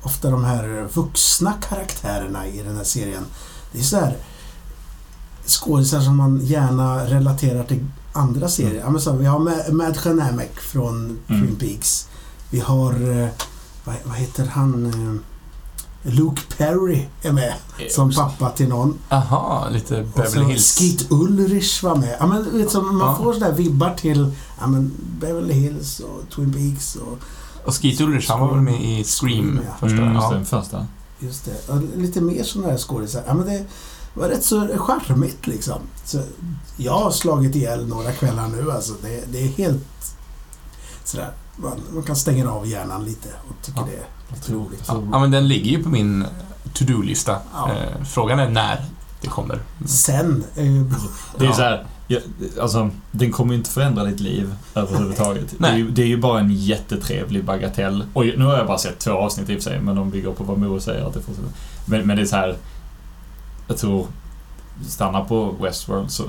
[0.04, 3.23] ofta de här vuxna karaktärerna i den här serien.
[3.71, 4.13] Det är så här
[5.45, 8.71] skådisar som man gärna relaterar till andra serier.
[8.71, 8.84] Mm.
[8.84, 11.41] Ja, men så, vi har Ma- Mad Genamek från Mm.
[11.41, 12.08] Twin Peaks.
[12.49, 13.27] Vi har, eh,
[13.83, 14.85] vad, vad heter han?
[14.85, 15.21] eh,
[16.03, 17.53] Luke Perry är med
[17.89, 18.97] som pappa till någon.
[19.09, 20.77] Aha, lite Beverly Hills.
[20.79, 22.15] Skeet Ulrich var med.
[22.19, 23.15] Ja, men, så man Ja.
[23.15, 27.17] får sådär vibbar till ja, men Beverly Hills och Twin Peaks och
[27.65, 29.71] Och Skeet Ulrich, han var väl med i Scream Ja.
[29.79, 29.97] första?
[30.01, 30.33] Mm, just ja.
[30.33, 30.87] den första.
[31.19, 31.73] Just det.
[31.73, 33.23] Och lite mer sådana här skådisar.
[33.27, 33.65] Ja, men det
[34.13, 35.79] var rätt så charmigt liksom.
[36.05, 36.21] Så
[36.77, 38.93] jag har slagit ihjäl några kvällar nu alltså.
[39.01, 40.15] Det, det är helt
[41.03, 41.31] sådär.
[41.62, 43.86] Man, man kan stänga av hjärnan lite och tycker Ja.
[43.86, 44.84] det är lite roligt.
[44.88, 46.26] Ja, ja, men den ligger ju på min
[46.74, 47.38] to-do-lista.
[47.54, 47.69] Ja.
[47.71, 48.86] Eh, frågan är när
[49.21, 49.60] det kommer.
[49.86, 51.00] Sen är ju bra.
[51.38, 52.19] Det är så här, ja,
[52.62, 55.50] alltså, den kommer ju inte förändra ditt liv överhuvudtaget.
[55.50, 55.80] det, är Nej.
[55.80, 58.06] ju, det är ju bara en jättetrevlig bagatell.
[58.13, 60.32] Och nu har jag bara sett två avsnitt i och för sig, men de bygger
[60.32, 61.52] på vad Moa säger att det fortsätter.
[61.86, 62.58] Men, men det är så här,
[63.67, 64.08] jag tror,
[64.88, 66.24] stanna på Westworld så,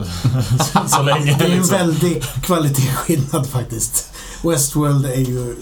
[0.58, 1.36] så, så länge.
[1.38, 1.76] Det är ju en liksom.
[1.78, 4.14] väldig kvalitetsskillnad faktiskt.
[4.44, 5.56] Westworld är ju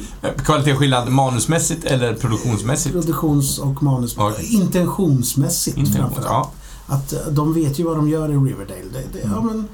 [0.45, 2.93] Kvalitetsskillnad manusmässigt eller produktionsmässigt?
[2.95, 4.15] produktions och manus...
[4.19, 4.33] Ja.
[4.41, 6.27] Intentionsmässigt Inte framförallt.
[6.29, 6.51] ja.
[6.87, 8.85] Att eh, de vet ju vad de gör i Riverdale.
[8.93, 9.47] Det, det, ja, Mm.
[9.47, 9.69] men,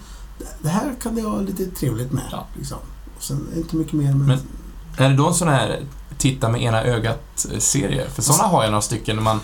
[0.63, 2.25] det här kan det ha lite trevligt med.
[2.33, 2.47] Ja.
[2.57, 2.79] Liksom.
[3.17, 4.27] Och sen inte mycket mer med...
[4.27, 4.39] Men-
[5.07, 5.81] Är det då en sån här
[6.19, 8.11] titta med ena ögat-serie?
[8.11, 9.23] För såna har jag några stycken.
[9.23, 9.41] Man,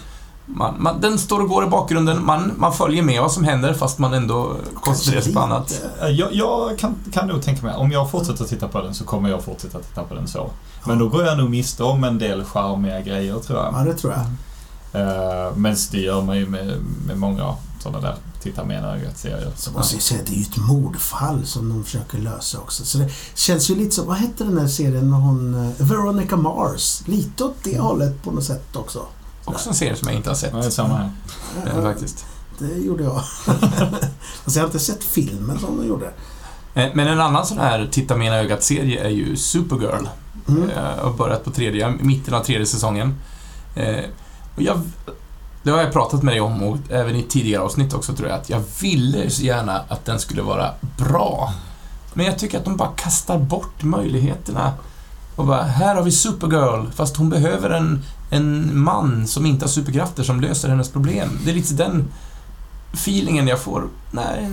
[0.46, 3.74] man, man, den står och går i bakgrunden, man, man följer med vad som händer
[3.74, 5.82] fast man ändå koncentrerar sig på annat.
[6.02, 9.04] Eh, Jag, jag kan, kan nog tänka mig, om jag fortsätter titta på den så
[9.04, 10.50] kommer jag fortsätta titta på den så.
[10.86, 13.74] Men då går jag nog miste om en del charmiga grejer tror jag.
[13.74, 14.26] Ja, det tror jag.
[14.94, 16.76] Uh, men det gör man ju med,
[17.06, 19.52] med många sådana där titta med ena ögat-serier.
[19.56, 22.84] Så måste jag säga att det är ju ett mordfall som de försöker lösa också.
[22.84, 26.36] Så det känns ju lite som, vad hette den där serien med hon, eh, Veronica
[26.36, 27.02] Mars?
[27.06, 29.02] Lite åt det hållet på något sätt också.
[29.44, 30.50] Också en serie som jag inte har sett.
[30.52, 31.10] Ja, det är samma här.
[31.66, 32.24] eh, faktiskt.
[32.58, 33.22] Det gjorde jag.
[34.44, 36.06] Fast jag har inte sett filmen som de gjorde.
[36.74, 40.06] Eh, Men en annan sån här titta med ena ögat-serie är ju Supergirl.
[40.48, 40.70] Mm.
[40.76, 43.14] Jag har börjat på tredje, mitten av tredje säsongen.
[43.74, 44.04] Eh,
[44.56, 44.80] och jag,
[45.62, 48.38] det har jag pratat med dig om och även i tidigare avsnitt också tror jag,
[48.40, 51.52] att jag ville så gärna att den skulle vara bra.
[52.14, 54.72] Men jag tycker att de bara kastar bort möjligheterna.
[55.36, 59.70] Och bara, här har vi Supergirl, fast hon behöver en, en man som inte har
[59.70, 61.38] superkrafter som löser hennes problem.
[61.44, 62.08] Det är lite den
[62.94, 63.84] feelingen jag får.
[64.10, 64.50] Nej,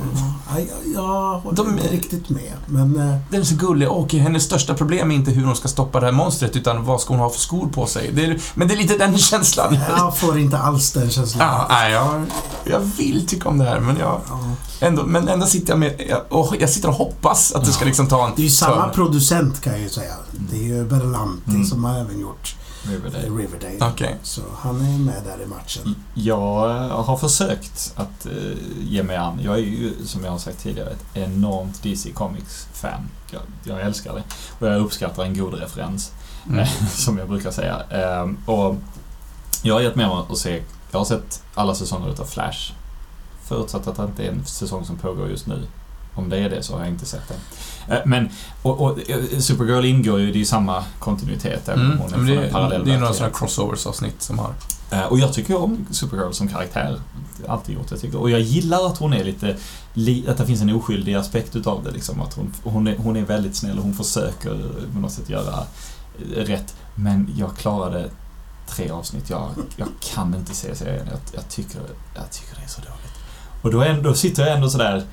[0.49, 0.59] Ja,
[0.95, 2.53] jag, håller De- inte riktigt med.
[2.65, 3.89] Men eh, den är så gullig.
[3.91, 7.01] Okej, hennes största problem är inte hur hon ska stoppa det här monstret, utan vad
[7.01, 8.11] ska hon ha för skor på sig.
[8.13, 9.77] Det är, men det är lite den känslan.
[9.97, 11.47] jag får inte alls den känslan.
[11.47, 12.25] Ja, nej, jag,
[12.63, 14.21] jag vill tycka om det här, men jag...
[14.29, 14.39] Ja.
[14.81, 16.01] Ändå, men ändå sitter jag med...
[16.09, 18.33] Jag, och jag sitter och hoppas att det ska liksom ta en...
[18.35, 20.13] Det är ju samma producent kan jag ju säga.
[20.31, 21.65] Det är ju Berlanti Mm.
[21.65, 23.29] som har även gjort Riverdale.
[23.29, 23.91] Riverdale.
[23.93, 24.15] Okej.
[24.23, 25.95] Så han är med där i matchen.
[26.13, 28.31] Jag har försökt att eh,
[28.81, 29.39] ge mig an.
[29.43, 33.09] Jag är ju, som jag har sagt tidigare, ett enormt DC Comics-fan.
[33.31, 34.23] Jag, jag älskar det.
[34.59, 36.11] Och jag uppskattar en god referens,
[36.47, 36.59] Mm.
[36.59, 37.81] eh, som jag brukar säga.
[37.91, 38.75] Eh, och
[39.63, 42.71] jag har gett mig att se, jag har sett alla säsonger utav Flash.
[43.43, 45.63] Förutsatt att det inte är en säsong som pågår just nu.
[46.15, 47.37] Om det är det så har jag inte sett den.
[47.97, 48.29] Eh, Men,
[48.61, 51.97] och, och eh, Supergirl ingår ju, det är ju samma kontinuitet även Mm.
[51.97, 53.15] hon är Men från det, en det är några verklighet.
[53.15, 54.53] sådana crossovers-avsnitt som har...
[54.91, 56.99] Eh, Och jag tycker om Supergirl som karaktär.
[57.41, 57.91] Det alltid gjort.
[57.91, 59.55] Jag tycker, och jag gillar att hon är lite...
[59.93, 61.91] li- Att det finns en oskyldig aspekt utav det.
[61.91, 62.21] Liksom.
[62.21, 64.49] Att hon, hon, är, hon är väldigt snäll och hon försöker
[64.93, 65.63] på något sätt göra
[66.35, 66.75] rätt.
[66.95, 68.09] Men jag klarade
[68.67, 69.29] tre avsnitt.
[69.29, 71.07] Jag, jag kan inte se serien.
[71.11, 71.81] Jag, jag, tycker,
[72.15, 73.13] jag tycker det är så dåligt.
[73.61, 75.03] Och då, ändå, sitter jag ändå sådär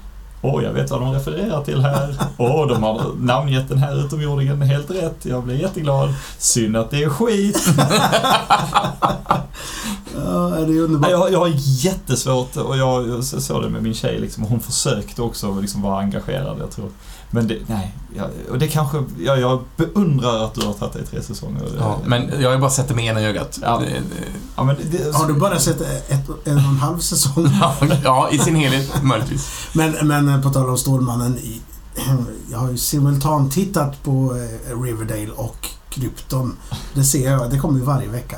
[0.47, 2.15] Åh, jag vet vad de refererar till här.
[2.37, 5.17] Åh, de har namngett den här utomjordingen helt rätt.
[5.23, 6.15] Jag blir jätteglad.
[6.39, 7.67] Synd att det är skit.
[10.25, 11.11] Ja, det är underbart.
[11.11, 15.23] Jag, jag har jättesvårt och jag, jag såg det med min tjej liksom, hon försökte
[15.23, 16.91] också liksom vara engagerad, jag tror.
[17.31, 21.07] Men det, nej, jag, och det kanske, jag, jag beundrar att du har tagit dig
[21.07, 21.63] tre säsonger.
[21.79, 23.59] Ja, men jag har ju bara sett det med ena ögat.
[23.63, 23.79] Ja.
[23.79, 24.03] Det,
[24.57, 27.49] ja, men det, Har du bara sett ett, en och en halv säsong?
[27.61, 29.69] ja, ja, i sin helhet möjligtvis.
[29.73, 31.39] Men, men på tal om Stålmannen.
[32.51, 34.37] Jag har ju simultant tittat på
[34.69, 36.57] eh, Riverdale och Krypton.
[36.95, 38.37] Det ser jag, det kommer ju varje vecka.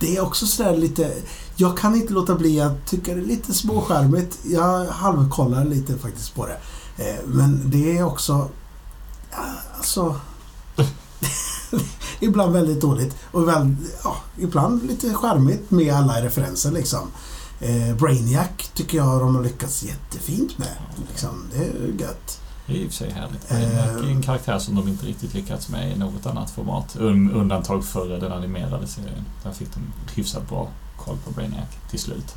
[0.00, 1.12] Det är också sådär lite...
[1.56, 4.38] Jag kan inte låta bli att tycka det är lite småskärmigt.
[4.44, 6.56] Jag halvkollar lite faktiskt på det.
[7.02, 8.48] Eh, Men det är också...
[9.76, 10.20] Alltså...
[12.20, 17.08] ibland väldigt dåligt och väl, ja, ibland lite charmigt med alla referenser liksom.
[17.60, 20.76] Eh, Brainiac tycker jag de har lyckats jättefint med.
[21.08, 21.48] Liksom.
[21.54, 22.40] Det är gött.
[22.66, 23.50] det är i och för sig härligt.
[23.50, 23.58] Eh.
[23.58, 26.96] Brainiac är en karaktär som de inte riktigt lyckats med i något annat format.
[27.00, 29.24] Un, undantag för den animerade serien.
[29.42, 32.34] Där fick de hyfsat bra koll på Brainiac till slut.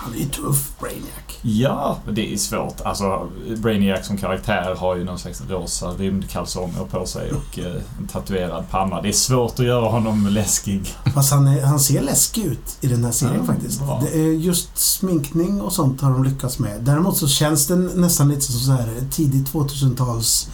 [0.00, 1.08] Han är ju tuff, Brainiac.
[1.42, 2.80] Ja, det är svårt.
[2.80, 8.06] Alltså, Brainiac som karaktär har ju någon slags rosa rymdkalsonger på sig och eh, en
[8.08, 9.00] tatuerad panna.
[9.02, 10.94] Det är svårt att göra honom läskig.
[11.14, 13.80] Fast han, är, han ser läskig ut i den här serien Ja, faktiskt.
[13.80, 14.02] bra.
[14.04, 16.80] Det är just sminkning och sånt har de lyckats med.
[16.82, 20.48] Däremot så känns den nästan lite som så här tidigt 2000-tals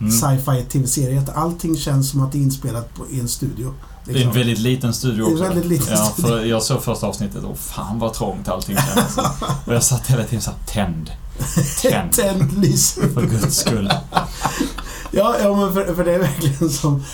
[0.00, 0.12] Mm.
[0.12, 1.22] sci-fi tv-serie.
[1.34, 3.74] Allting känns som att det är inspelat på, i en studio.
[4.12, 4.30] Det är liksom.
[4.30, 5.44] en väldigt liten studio Det är också.
[5.44, 9.16] väldigt liten ja, för jag såg första avsnittet och fan vad trångt allting kändes.
[9.66, 11.10] och jag satt hela tiden såhär, tänd.
[11.82, 12.12] Tänd.
[12.12, 13.08] Tänd lyser.
[13.14, 13.90] För guds skull.
[15.12, 17.04] Ja, ja men för, för det är verkligen som...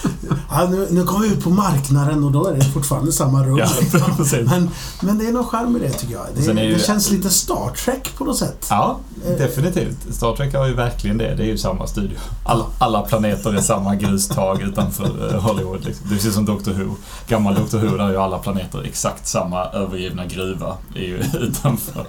[0.50, 3.58] Ja, nu, nu kommer vi ut på marknaden och då är det fortfarande samma rum.
[3.58, 3.68] Ja,
[4.44, 4.70] men,
[5.02, 6.26] men det är någon charm i det tycker jag.
[6.34, 8.66] Det, ju- det känns lite Star Trek på något sätt.
[8.70, 8.98] Ja,
[9.38, 10.14] definitivt.
[10.14, 11.34] Star Trek har ju verkligen det.
[11.34, 12.18] Det är ju samma studio.
[12.44, 15.84] Alla, alla planeter är samma grustag utanför eh, Hollywood.
[15.84, 16.08] Liksom.
[16.08, 16.94] Det är precis som Doctor Who.
[17.28, 22.06] Gammal Doctor Who, där är ju alla planeter exakt samma övergivna gruva är ju utanför.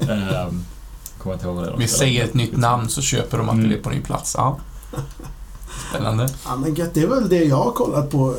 [0.00, 0.64] Ehm,
[1.18, 1.76] kommer inte ihåg vad det är.
[1.76, 3.68] Vi säger ett nytt namn så köper de att Mm.
[3.68, 4.34] det är på ny plats.
[4.38, 4.56] Ja.
[5.90, 6.28] Spännande.
[6.44, 8.34] Ja, men gött, det är väl det jag har kollat på.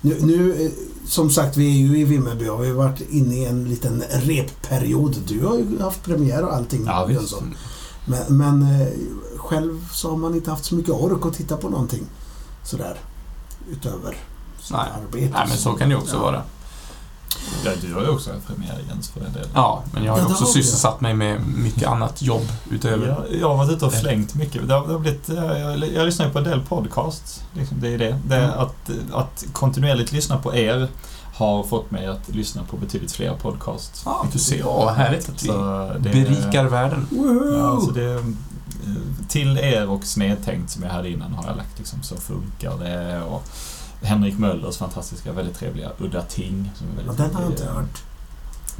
[0.00, 0.70] Nu, nu eh,
[1.06, 4.02] som sagt, vi är ju i Vimmerby och vi har varit inne i en liten
[4.10, 5.16] repperiod.
[5.28, 6.84] Du har ju haft premiär och allting.
[6.86, 7.34] Ja, visst.
[8.04, 8.88] Men, men eh,
[9.36, 12.06] själv så har man inte haft så mycket ork att titta på någonting
[12.64, 12.96] sådär
[13.70, 14.16] utöver
[14.70, 14.80] Nej.
[15.02, 15.30] arbete.
[15.32, 16.22] Nej, men så kan det ju också Ja.
[16.22, 16.42] vara.
[17.64, 19.48] Ja, du har ju också en premiär Jens för en del.
[19.54, 23.06] Ja, men jag har ju också sysselsatt mig med mycket annat jobb utöver.
[23.06, 24.68] Jag, jag har varit ute och flängt mycket.
[24.68, 27.42] Det har, det har blivit, jag, jag, jag lyssnar ju på en del podcasts.
[27.52, 28.18] Liksom, det är det.
[28.26, 28.58] det är Mm.
[28.58, 30.88] att, att kontinuerligt lyssna på er
[31.34, 34.02] har fått mig att lyssna på betydligt fler podcasts.
[34.04, 34.58] Ja, du ser.
[34.58, 35.48] Ja, vad härligt att vi
[35.98, 37.06] det, berikar världen.
[37.10, 37.58] Woho!
[37.58, 38.20] Ja, så det, eh,
[39.28, 43.22] till er och Snedtänkt som jag hade innan har jag lagt liksom Så funkar det
[43.22, 43.48] och
[44.02, 46.70] Henrik Möllers fantastiska, väldigt trevliga Udda Ting.
[46.74, 48.02] Som är ja, väldigt den har jag inte eh, hört.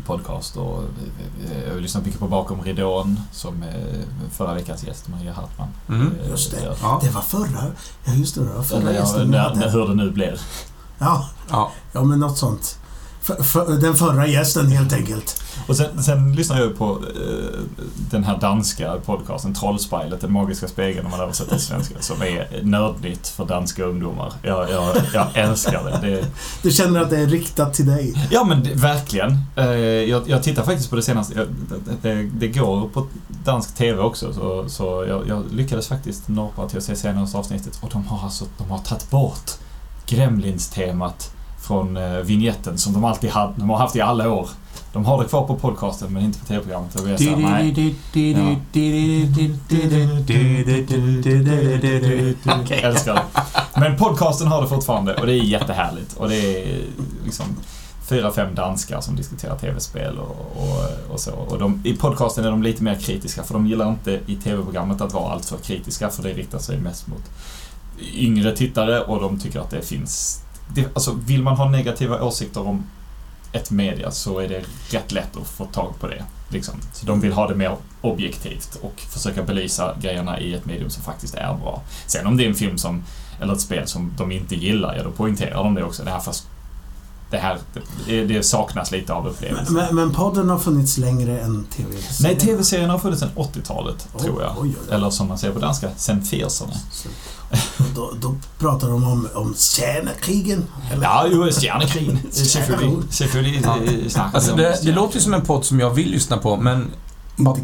[0.06, 5.08] podcast och eh, jag har lyssnat mycket på Bakom ridån som eh, förra veckans gäst
[5.08, 5.68] Maria Hartman.
[5.88, 6.12] Mm.
[6.24, 6.76] eh, Just det.
[6.82, 7.00] Ja.
[7.02, 7.64] Det var förra...
[8.04, 8.40] Ja, just det.
[8.44, 10.40] Det var förra Eller ja, gästen när, när, hur det nu blir.
[10.98, 11.72] Ja, ja.
[11.92, 12.78] ja, men något sånt.
[13.20, 15.41] För, för, den förra gästen helt enkelt.
[15.72, 17.60] Och sen, sen lyssnar jag på eh,
[18.10, 22.62] den här danska podcasten Trollspejlet, Den magiska spegeln om man översätter till svenska, som är
[22.62, 24.32] nördnytt för danska ungdomar.
[24.42, 26.08] Jag, jag, jag älskar det.
[26.08, 26.26] det.
[26.62, 28.28] Du känner att det är riktat till dig?
[28.30, 29.38] Ja men det, verkligen.
[29.56, 31.34] Eh, jag, jag tittar faktiskt på det senaste.
[31.34, 31.46] Jag,
[32.02, 36.78] det, det, går på dansk TV också, så, så jag, jag lyckades faktiskt norpa till
[36.78, 37.78] att se senaste avsnittet.
[37.80, 39.50] Och de har alltså de har tagit bort
[40.06, 41.30] Gremlins-temat
[41.62, 44.48] från eh, vignetten som de alltid hade, de har haft i alla år.
[44.92, 46.94] De har det kvar på podcasten men inte på TV-programmet.
[46.94, 47.72] Och vi är såhär, nej.
[52.82, 53.22] Älskar det.
[53.80, 56.12] Men podcasten har det fortfarande och det är jättehärligt.
[56.16, 56.80] Och det är
[57.24, 57.46] liksom
[58.08, 61.32] fyra, fem danskar som diskuterar tv-spel och, och, och så.
[61.32, 65.00] Och de, i podcasten är de lite mer kritiska för de gillar inte i tv-programmet
[65.00, 67.22] att vara alltför kritiska för det riktar sig mest mot
[68.14, 70.42] yngre tittare och de tycker att det finns...
[70.74, 72.84] Det, alltså, vill man ha negativa åsikter om
[73.52, 76.24] ett media så är det rätt lätt att få tag på det.
[76.48, 76.74] Liksom.
[76.92, 81.02] Så de vill ha det mer objektivt och försöka belysa grejerna i ett medium som
[81.02, 81.82] faktiskt är bra.
[82.06, 83.02] Sen om det är en film som,
[83.40, 86.04] eller ett spel som de inte gillar, ja då poängterar de det också.
[86.04, 86.46] Det här, fast,
[87.32, 87.58] det, här
[88.06, 89.74] det, det saknas lite av upplevelsen.
[89.74, 91.88] Men, men podden har funnits längre än tv
[92.20, 94.50] Nej, tv-serien har funnits sedan 80-talet, Oj, tror jag.
[94.58, 94.94] oj, oj, oj.
[94.94, 97.08] Eller som man säger på danska, sen 40 Så-
[97.94, 100.64] Då, då pratar de om, om kärnekrigen.
[100.92, 101.02] eller?
[101.02, 102.18] Ja, jo, stjärnekrigen.
[102.32, 106.56] Eh, snackar Alltså det, det låter ju som en podd som jag vill lyssna på,
[106.56, 106.90] men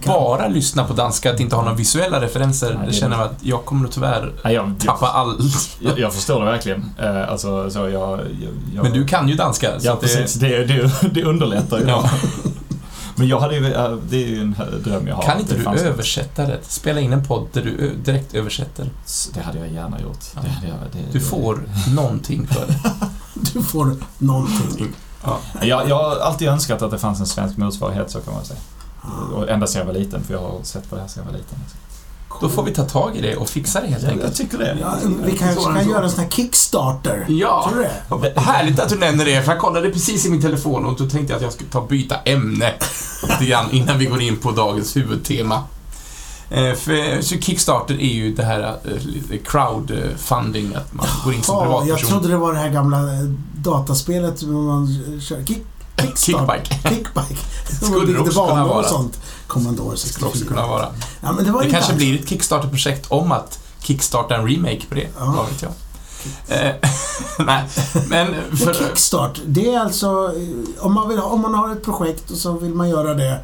[0.07, 3.27] bara, lyssna på danska, att inte ha några visuella referenser, Nej, det det- känner jag
[3.27, 5.39] att jag kommer tyvärr Ja, jag, tappa all...
[5.81, 6.91] jag, jag förstår det verkligen.
[6.99, 8.21] Eh, alltså, så jag, jag,
[8.75, 8.83] jag...
[8.83, 10.35] Men du kan ju danska, så Ja, det, precis.
[10.35, 11.85] Det, det, det underlättar ju.
[11.89, 12.11] Ja.
[13.17, 13.61] Men jag hade ju,
[14.11, 15.23] det är ju en dröm jag har.
[15.23, 16.59] Kan inte Det du översätta det?
[16.63, 18.91] Spela in en podd där du direkt översätter.
[19.35, 20.19] Det hade jag gärna gjort.
[20.35, 20.41] Ja.
[20.43, 21.61] Det hade jag, det, Du det- får
[21.95, 22.75] någonting för det.
[23.55, 24.89] Du får någonting.
[25.63, 28.61] Jag, jag har alltid önskat att det fanns en svensk motsvarighet, så kan man säga.
[29.35, 31.33] Och ända sedan jag var liten, för jag har sett på det här sedan jag
[31.33, 31.59] var liten.
[32.41, 34.35] Då får vi ta tag i det och fixa det helt Jag, enkelt.
[34.37, 34.77] tycker det.
[34.81, 37.25] Ja, vi kanske kan göra en sån här Kickstarter.
[37.29, 37.69] Ja!
[37.71, 37.83] Tror
[38.19, 38.41] du det?
[38.41, 41.33] Härligt att du nämner det, för jag kollade precis i min telefon och då tänkte
[41.33, 42.73] jag att jag skulle ta byta ämne
[43.29, 45.63] lite grann innan vi går in på dagens huvudtema.
[46.51, 48.61] Eh, För, så Kickstarter är ju det här
[49.31, 52.11] eh, crowdfunding, att man går in som Ja, jag privatperson.
[52.11, 53.21] trodde det var det här gamla eh,
[53.57, 54.89] dataspelet man
[55.21, 55.45] kör.
[55.45, 55.65] Kick.
[56.17, 56.89] Kickbike.
[56.89, 57.43] Kickbike.
[57.83, 58.79] Skulle kunna vara.
[58.79, 59.21] och sånt.
[59.47, 60.57] Commodore Det skulle också 64.
[60.57, 60.87] kunna vara.
[61.21, 64.95] Ja, men det var Det kanske blir ett Kickstarter-projekt om att kickstarta en remake på
[64.95, 65.09] det.
[65.19, 65.35] Ja.
[65.37, 65.73] Vad vet jag.
[66.49, 66.75] Eh,
[67.47, 67.65] Nej,
[68.09, 68.75] men för...
[68.75, 70.35] Kickstart, det är alltså
[70.79, 73.41] om man, vill, om man har ett projekt och så vill man göra det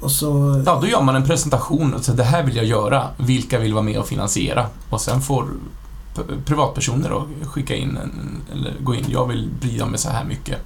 [0.00, 0.62] och så...
[0.66, 3.08] Ja, då gör man en presentation och säger det här vill jag göra.
[3.16, 4.66] Vilka vill vara med och finansiera?
[4.90, 5.48] Och sen får
[6.44, 10.58] privatpersoner då skicka in en, eller gå in, jag vill bidra med så här mycket.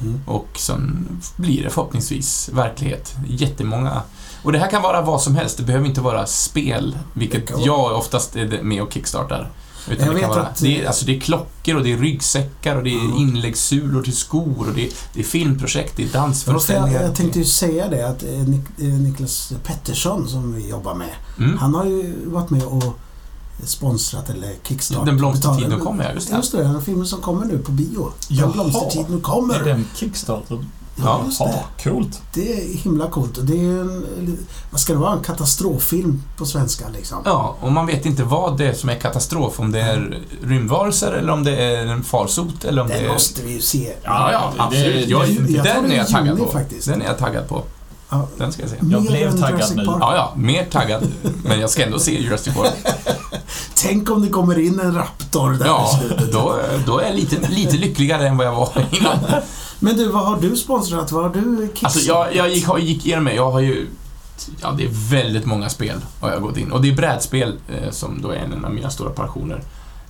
[0.00, 0.20] Mm.
[0.26, 3.14] Och sen blir det förhoppningsvis verklighet.
[3.28, 4.02] Jättemånga.
[4.42, 7.96] Och det här kan vara vad som helst, det behöver inte vara spel, vilket jag
[7.98, 9.50] oftast är med och kickstartar.
[9.90, 11.98] Utan Jag det, kan vara, att- det, är, alltså det är klockor och det är
[11.98, 13.16] ryggsäckar och det är Ja.
[13.18, 17.02] inläggssulor till skor och det är, det är filmprojekt, det är för Jag, dansföreställningar.
[17.02, 21.10] jag tänkte ju säga det att eh, Nik- eh, Niklas Pettersson som vi jobbar med,
[21.38, 21.58] Mm.
[21.58, 22.98] han har ju varit med och
[23.64, 25.06] sponsrat eller kickstartat.
[25.06, 26.36] Den blomstertid nu kommer, ja, just det.
[26.36, 28.12] Just det, den filmen som kommer nu på bio.
[28.28, 28.40] Jaha.
[28.46, 29.54] Den blomstertid nu kommer.
[29.54, 30.64] Är den Kickstarter?
[31.04, 31.64] Ja, just det.
[31.90, 32.22] coolt.
[32.34, 33.38] Det är himla coolt.
[33.42, 34.38] Det är en,
[34.70, 37.18] vad ska det vara, en katastroffilm på svenska liksom.
[37.24, 39.60] Ja, och man vet inte vad det är som är katastrof.
[39.60, 43.12] Om det är rymdvarelser eller om det är en farsot eller om det Den är...
[43.12, 43.92] måste vi ju se.
[44.02, 44.94] Ja, ja, Det- absolut.
[44.94, 46.52] det- Jag, jag tror den det är är jag taggad juni på.
[46.52, 46.88] faktiskt.
[46.88, 47.62] Den är jag taggad på.
[48.08, 48.28] Ja.
[48.38, 48.76] Den ska jag se.
[48.80, 49.84] Jag Mer blev taggad nu.
[49.86, 49.98] Park.
[50.00, 51.02] Ja, ja, mer taggad.
[51.44, 52.72] Men jag ska ändå se Jurassic World.
[53.76, 56.00] Tänk om det kommer in en raptor där Ja,
[56.32, 59.18] då, då är jag lite, lite lyckligare än vad jag var innan.
[59.78, 61.12] Men du, vad har du sponsrat?
[61.12, 61.84] Vad har du kickstartat?
[61.84, 63.34] Alltså, jag, jag gick igenom det.
[63.34, 63.88] Jag har ju...
[64.62, 66.72] Ja, det är väldigt många spel har jag gått in.
[66.72, 69.62] Och det är brädspel eh, som då är en av mina stora passioner.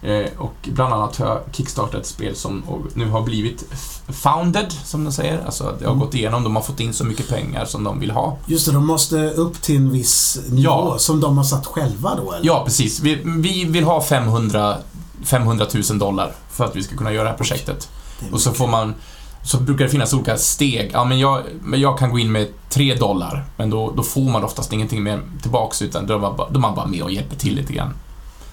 [0.02, 2.62] Eh, och bland annat har jag kickstartat ett spel som
[2.94, 3.64] nu har blivit
[4.08, 5.42] founded, som de säger.
[5.46, 6.04] Alltså, det har Mm.
[6.06, 6.44] gått igenom.
[6.44, 8.36] De har fått in så mycket pengar som de vill ha.
[8.46, 10.98] Just det, de måste upp till en viss nivå Ja.
[10.98, 12.46] som de har satt själva då eller?
[12.46, 13.00] Ja, precis.
[13.00, 14.76] Vi, vi vill ha 500,
[15.24, 17.88] 500 000 dollar för att vi ska kunna göra det här projektet.
[18.20, 18.94] Det Och så får man
[19.42, 20.90] så brukar det finnas olika steg.
[20.92, 24.20] Ja, men jag, men jag kan gå in med 3 dollar, men då, då får
[24.20, 27.02] man oftast ingenting mer tillbaks, utan då är man bara, då är man bara med
[27.02, 27.94] och hjälper till lite grann.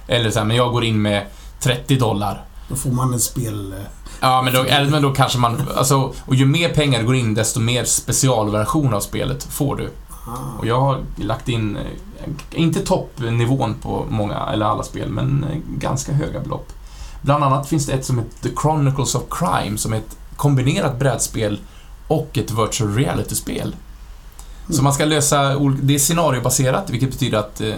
[0.08, 1.26] Eller så här, men jag går in med
[1.60, 2.46] 30 dollar.
[2.68, 3.76] Då får man en spel...
[4.20, 5.62] Ja, men då, eller, men då kanske man...
[5.76, 9.90] Alltså, och ju mer pengar du går in, desto mer specialversion av spelet får du.
[10.10, 10.60] Ah.
[10.60, 15.58] Och jag har lagt in, eh, inte toppnivån på många, eller alla spel, men eh,
[15.78, 16.74] ganska höga belopp.
[17.22, 21.00] Bland annat finns det ett som heter The Chronicles of Crime, som är ett kombinerat
[21.00, 21.60] brädspel
[22.08, 23.76] och ett virtual reality-spel.
[24.70, 27.74] Så man ska lösa, det är scenariobaserat, vilket betyder att eh,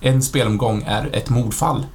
[0.00, 1.86] en spelomgång är ett mordfall.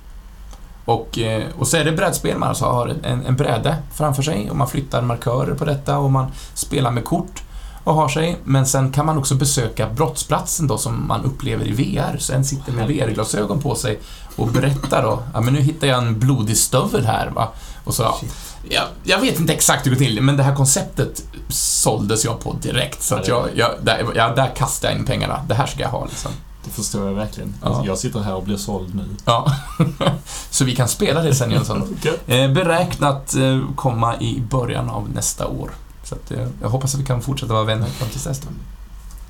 [0.85, 4.49] Och, eh, och så är det brädspel, man alltså har en, en bräde framför sig
[4.49, 7.43] och man flyttar markörer på detta och man spelar med kort
[7.83, 8.37] och har sig.
[8.43, 12.17] Men sen kan man också besöka brottsplatsen då som man upplever i VR.
[12.17, 13.99] Så en sitter med VR-glasögon på sig
[14.35, 17.47] och berättar då, ja men nu hittar jag en blodig stövel här va.
[17.89, 18.19] Och så, ja,
[18.69, 22.39] jag, jag vet inte exakt hur det går till, men det här konceptet såldes jag
[22.39, 23.03] på direkt.
[23.03, 25.45] Så att jag, jag, där, jag, där kastade jag in pengarna.
[25.47, 26.31] Det här ska jag ha liksom.
[26.65, 27.55] Det förstår jag verkligen.
[27.63, 27.83] Ja.
[27.85, 29.05] Jag sitter här och blir såld nu.
[29.25, 29.55] Ja.
[30.49, 31.97] så vi kan spela det sen Jönsson.
[32.27, 35.71] Eh, beräknat eh, komma i början av nästa år.
[36.03, 38.41] Så att, eh, jag hoppas att vi kan fortsätta vara vänner fram tills dess.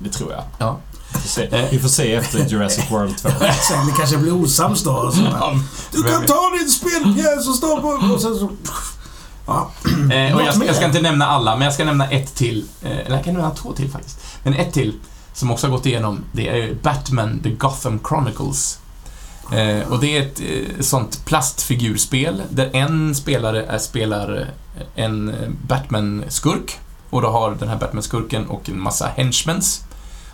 [0.02, 0.42] Det tror jag.
[0.58, 0.78] Ja.
[1.12, 1.64] Vi får se, Eh.
[1.70, 3.28] vi får se efter Jurassic World 2.
[3.68, 4.92] Sen det kanske blir osams då.
[4.92, 5.60] Och så bara,
[5.92, 7.88] du kan ta din spelpjäs och stå på...
[7.88, 8.50] Och sen så...
[9.46, 9.70] Ja.
[10.14, 12.64] Eh, och jag, jag ska inte nämna alla, men jag ska nämna ett till.
[12.82, 14.18] Eh, eller jag kan nämna två till faktiskt.
[14.42, 14.94] Men ett till
[15.32, 18.78] som också har gått igenom, det är Batman The Gotham Chronicles.
[19.52, 20.40] Eh, och det är ett
[20.86, 24.50] sånt plastfigurspel där en spelare är, spelar
[24.94, 25.34] en
[25.68, 26.78] Batman-skurk
[27.10, 29.82] och då har den här Batman-skurken och en massa henchmens.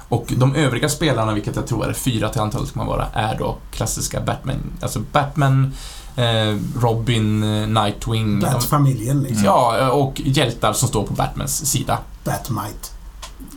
[0.09, 3.39] Och de övriga spelarna, vilket jag tror är fyra till antalet ska man vara, är
[3.39, 4.73] då klassiska Batman.
[4.81, 5.73] Alltså Batman,
[6.17, 8.41] eh, Robin, eh, Nightwing.
[8.41, 9.45] Bat-familjen liksom.
[9.45, 11.99] Ja, och hjältar som står på Batmans sida.
[12.25, 12.96] Batmite.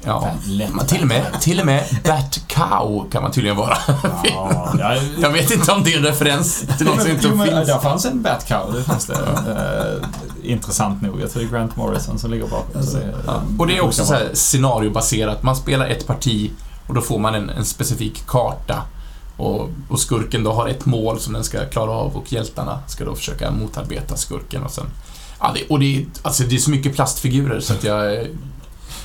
[0.03, 0.31] Ja.
[0.73, 3.77] Man, till, och med, till och med Bat-Cow kan man tydligen vara.
[4.23, 7.43] Ja, ja, Jag vet inte om det är en referens till något som inte Jo,
[7.43, 7.67] finns.
[7.67, 9.13] Där fanns en Batcow, det fanns det.
[9.13, 11.21] Eh, intressant nog.
[11.21, 12.77] Jag tror det är Grant Morrison som ligger bakom.
[12.77, 13.41] Alltså, så det, Ja.
[13.59, 15.43] Och det är också så här scenariobaserat.
[15.43, 16.51] Man spelar ett parti
[16.87, 18.81] och då får man en, en specifik karta.
[19.37, 23.05] Och, och skurken då har ett mål som den ska klara av och hjältarna ska
[23.05, 24.85] då försöka motarbeta skurken och sen...
[25.39, 28.27] Ja, det, och det alltså det är så mycket plastfigurer så att jag...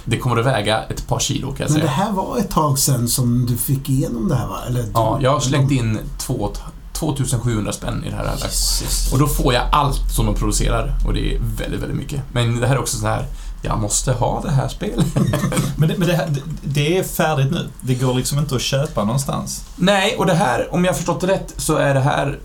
[0.05, 1.91] Det kommer att väga ett par kilo kan jag Men det säga.
[1.91, 4.59] här var ett tag sedan som du fick igenom det här va?
[4.69, 6.51] Eller, Ja, du- jag har slängt in två,
[6.93, 8.25] 2700 spänn i det här.
[8.25, 8.37] här.
[8.43, 9.13] Jesus.
[9.13, 12.21] Och då får jag allt som de producerar och det är väldigt, väldigt mycket.
[12.33, 13.27] Men det här är också så här,
[13.63, 15.07] jag måste ha det här spelet.
[15.77, 17.69] Men, det, men det, här, det, det är färdigt nu.
[17.81, 19.65] Det går liksom inte att köpa någonstans.
[19.77, 22.39] Nej, och det här, om jag har förstått det rätt, så är det här...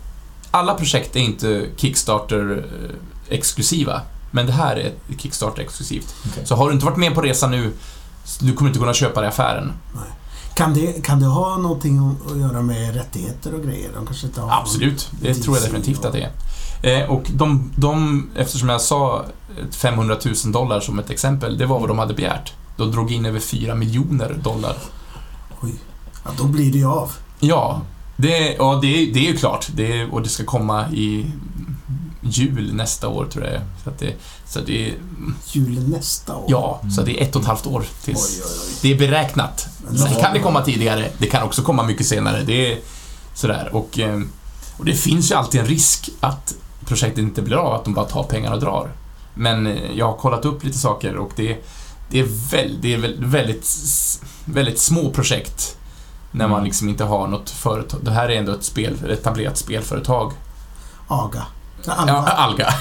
[0.50, 4.00] Alla projekt är inte Kickstarter-exklusiva.
[4.30, 6.14] Men det här är Kickstarter-exklusivt.
[6.30, 6.46] Okej.
[6.46, 7.72] Så har du inte varit med på resan nu,
[8.40, 9.72] du kommer inte kunna köpa det i affären.
[10.54, 13.90] Kan det, kan det ha någonting att göra med rättigheter och grejer?
[13.94, 14.60] De kanske inte har...
[14.60, 16.30] Absolut, det tror jag definitivt att det
[16.82, 17.02] är.
[17.02, 19.24] Eh, och de, de, eftersom jag sa
[19.70, 22.52] 500 000 dollar som ett exempel, det var vad de hade begärt.
[22.76, 24.76] De drog in över 4 miljoner dollar.
[25.60, 25.74] Oj.
[26.24, 27.12] Ja, då blir det ju av.
[27.40, 27.80] Ja,
[28.16, 29.68] det, ja, det, är- det är ju klart.
[29.74, 31.26] Det, och det ska komma i
[32.20, 33.60] jul nästa år, tror jag.
[33.84, 34.14] Så, det,
[34.46, 34.94] så det är,
[35.52, 36.44] Julen nästa år.
[36.48, 38.40] ja, så det är ett och ett halvt år Oj, tills...
[38.44, 38.74] oj, oj.
[38.82, 39.68] Det är beräknat.
[39.96, 42.42] Sen kan det komma tidigare, det kan också komma mycket senare.
[42.42, 42.78] Det är
[43.34, 43.70] sådär.
[43.72, 44.20] Och, eh,
[44.78, 46.54] och det finns ju alltid en risk att
[46.84, 48.90] projektet inte blir av, att de bara tar pengarna och drar.
[49.34, 51.56] Men eh, jag har kollat upp lite saker och det,
[52.10, 53.68] det är, väl, det är väl- väldigt,
[54.44, 55.76] väldigt små projekt
[56.32, 56.64] när man Mm.
[56.64, 58.00] liksom inte har något företag.
[58.04, 60.32] Det här är ändå ett spel, ett etablerat spelföretag.
[61.08, 61.46] Aga.
[61.86, 62.14] Ja, Alva.
[62.14, 62.68] Alga.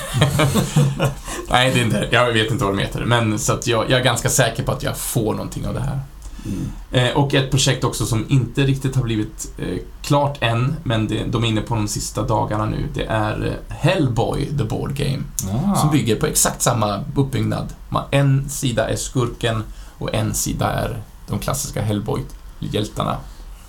[1.49, 3.05] Nej, det är inte, jag vet inte vad de heter.
[3.05, 5.79] Men så att jag, jag är ganska säker på att jag får någonting av det
[5.79, 5.99] här.
[6.45, 6.69] Mm.
[6.91, 11.23] Eh, och ett projekt också som inte riktigt har blivit eh, klart än, men det,
[11.23, 12.87] de är inne på de sista dagarna nu.
[12.93, 15.23] Det är eh, Hellboy, the board game.
[15.53, 15.75] Ah.
[15.75, 17.73] Som bygger på exakt samma uppbyggnad.
[17.89, 19.63] Man, en sida är skurken
[19.97, 23.17] och en sida är de klassiska Hellboy-hjältarna.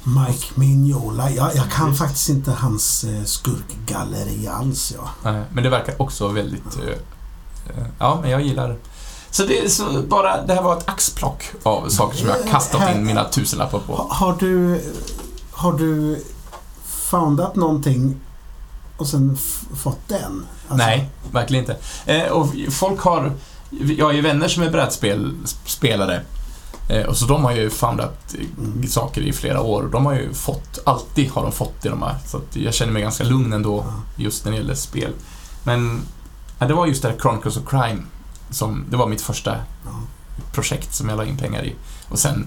[0.04, 1.30] Mike Mignola.
[1.30, 4.94] Jag, jag kan faktiskt inte hans eh, skurkgalleri alls.
[4.96, 5.30] Ja.
[5.30, 6.76] Eh, men det verkar också väldigt...
[6.76, 8.76] Eh, ja, men jag gillar...
[9.30, 12.96] Så det så bara, det här var ett axplock av saker som jag har kastat
[12.96, 13.92] in mina tusenlappar på.
[13.94, 14.80] Ha, har du...
[15.52, 16.24] Har du
[16.84, 18.16] foundat någonting
[18.96, 19.38] och sen
[19.74, 20.46] fått den?
[20.68, 21.76] Alltså, Nej, verkligen inte.
[22.06, 23.32] Eh, och folk har...
[23.70, 26.22] Jag har ju vänner som är brädspelare.
[26.90, 29.88] Eh, och så de har ju foundat eh, saker i flera år.
[29.92, 32.16] De har ju fått, alltid har de fått det de har.
[32.26, 33.84] Så att jag känner mig ganska lugn ändå
[34.16, 35.12] just när det gäller spel.
[35.64, 36.00] Men
[36.58, 38.02] ja, det var just det här Chronicles of Crime
[38.50, 39.56] som, det var mitt första
[40.52, 41.74] projekt som jag la in pengar i.
[42.08, 42.46] Och sen,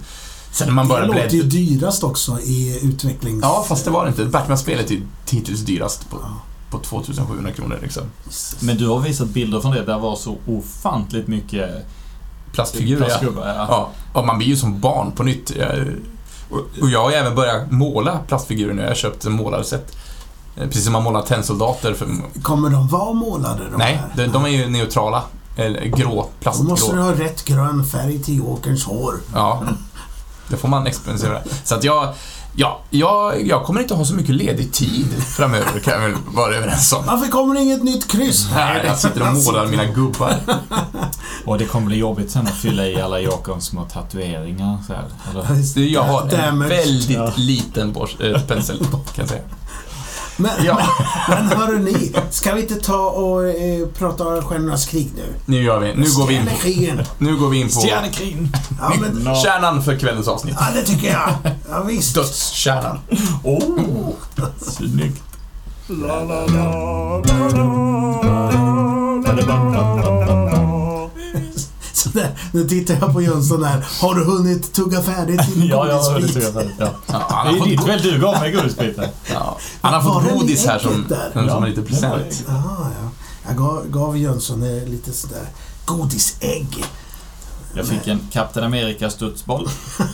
[0.51, 3.39] sen när man Det började låter ju dyrast också i utvecklings...
[3.41, 4.25] Ja, fast det var det inte.
[4.25, 6.41] Batman-spelet är ju hittills dyrast på, Ja.
[6.71, 8.03] på 2700 kronor liksom.
[8.59, 11.85] Men du har visat bilder från det där var så ofantligt mycket
[12.54, 13.06] Plastfigurer, ja.
[13.06, 13.47] plastgubbar.
[13.47, 13.66] Ja.
[13.70, 15.51] Ja, och man blir ju som barn på nytt.
[15.56, 15.70] Jag,
[16.82, 18.82] och, jag har ju även börjat måla plastfigurer nu.
[18.82, 19.95] Jag har köpt en målarset.
[20.58, 21.93] Eh, Precis som man målar tennsoldater.
[21.93, 22.08] För,
[22.41, 25.24] Kommer de vara målade de nej, de, de är ju neutrala.
[25.56, 26.10] Eller grå,
[26.43, 27.01] Då måste du plastgrå.
[27.01, 29.16] ha rätt grön färg till Jokerns hår.
[29.34, 29.64] Ja,
[30.47, 31.39] det får man experimentera.
[31.64, 32.14] Så att jag,
[32.56, 36.56] ja, jag, jag kommer inte ha så mycket ledig tid framöver kan jag väl vara
[36.56, 37.06] överens om.
[37.06, 38.47] Varför kommer det inget nytt kryss?
[38.56, 40.36] Nej, jag sitter och målar mina gubbar.
[41.45, 45.06] Och det kommer bli jobbigt sen att fylla i alla Jokerns små tatueringar så här.
[45.32, 45.82] Eller?
[45.82, 49.41] Jag har en väldigt liten bors, äh, pensel, kan jag säga.
[50.38, 50.77] Men, Ja,
[51.27, 55.23] men hörru ni, ska vi inte ta och eh, prata Stjärnornas krig nu?
[55.45, 55.95] nu gör vi.
[55.95, 57.01] Nu går vi in på, Stjärnekrigen.
[57.17, 58.51] nu går vi in på Stjärnekrin!
[58.81, 59.36] Ja, men, No.
[59.36, 60.55] kärnan för kvällens avsnitt.
[60.59, 61.29] ja, det tycker jag.
[61.69, 62.15] Ja, visst.
[62.15, 62.99] Dödskärnan.
[63.43, 64.13] Oh,
[64.61, 65.23] snyggt.
[65.88, 65.93] Så
[72.10, 73.86] där, nu tittar jag på Jönsson här.
[74.01, 75.91] Har du hunnit tugga färdigt din Ja, jag det.
[75.91, 76.89] jag hörde det, Ja.
[77.08, 79.06] Ja, han, Det har är ditt fått, väl du gav mig godisbiten?
[79.34, 81.30] ja, han har fått godis här som, där?
[81.34, 82.43] som Ja, en liten present.
[82.49, 83.10] Aha, ja.
[83.47, 85.45] Jag gav, gav Jönsson eh, lite sådär
[85.86, 86.86] godisägg.
[87.76, 89.70] Jag fick en Captain America studsboll.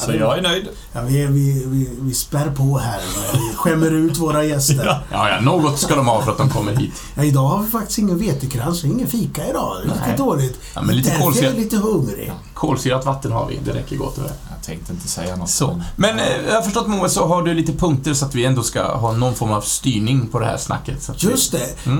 [0.00, 0.68] Så jag är nöjd.
[0.92, 3.00] Ja, vi, vi, vi, vi spär på här.
[3.32, 4.82] Vi skämmer ut våra gäster.
[4.84, 5.00] Ja.
[5.10, 6.92] Ja, ja, något ska de ha för att de kommer hit.
[7.14, 9.76] Ja, idag har vi faktiskt ingen vetekrans och ingen fika idag.
[9.84, 10.60] Det är lite dåligt.
[10.74, 12.32] Ja, men lite Därför är jag lite hungrig.
[12.54, 14.32] Kolsyrat vatten har vi, det räcker gott och väl.
[14.50, 15.50] Jag tänkte inte säga något.
[15.50, 15.82] Så.
[15.96, 18.62] Men eh, jag har förstått Moe, så har du lite punkter så att vi ändå
[18.62, 21.02] ska ha någon form av styrning på det här snacket.
[21.02, 21.86] Så att vi- Just det.
[21.86, 21.98] Mm.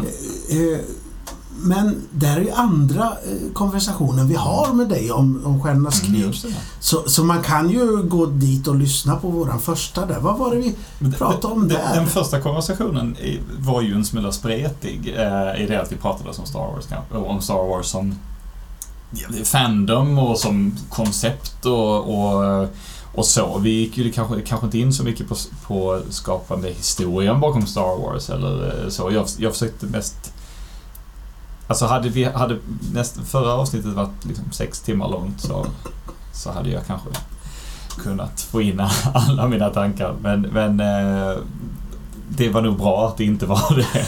[0.51, 0.79] Eh,
[1.63, 6.23] Men där är ju andra eh, konversationer vi har med dig om, om Stjärnornas Mm,
[6.33, 6.43] krig.
[6.43, 6.55] det.
[6.81, 10.21] Så, så man kan ju gå dit och lyssna på våran första där.
[10.21, 11.95] Vad var det vi pratade om den, där?
[11.95, 13.17] Den första konversationen
[13.59, 16.85] var ju en smula spretig eh, i det att vi pratade om Star Wars,
[17.27, 18.15] om Star Wars som
[19.45, 22.69] fandom och som koncept och, och,
[23.15, 23.59] och så.
[23.59, 25.35] Vi gick ju kanske, kanske inte in så mycket på,
[25.67, 29.11] på skapande historien bakom Star Wars eller eh, så.
[29.13, 30.33] Jag, jag försökte mest
[31.71, 32.59] Alltså hade vi, hade
[32.93, 35.67] näst, förra avsnittet varit liksom sex timmar långt så,
[36.33, 37.09] så hade jag kanske
[37.99, 38.81] kunnat få in
[39.15, 40.15] alla mina tankar.
[40.23, 41.37] Men, men eh,
[42.37, 44.07] det var nog bra att det inte var det.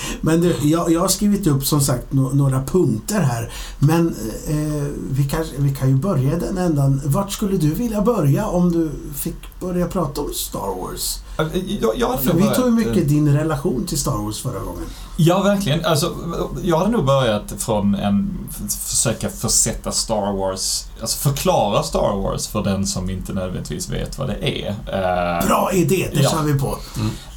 [0.20, 3.52] Men du, jag, jag har skrivit upp som sagt no, några punkter här.
[3.78, 4.08] Men
[4.48, 7.00] eh, vi, kanske, vi kan ju börja den ändan.
[7.04, 11.18] Vart skulle du vilja börja om du fick börja prata om Star Wars?
[11.80, 14.84] Jag, jag vi tog ju mycket eh, din relation till Star Wars förra gången.
[15.16, 15.84] Ja, verkligen.
[15.84, 16.14] Alltså,
[16.62, 18.38] jag hade nog börjat från en...
[18.86, 20.84] Försöka försätta Star Wars...
[21.00, 24.68] Alltså förklara Star Wars för den som inte nödvändigtvis vet vad det är.
[24.68, 26.30] Eh, Bra idé, det ja.
[26.30, 26.78] kör vi på.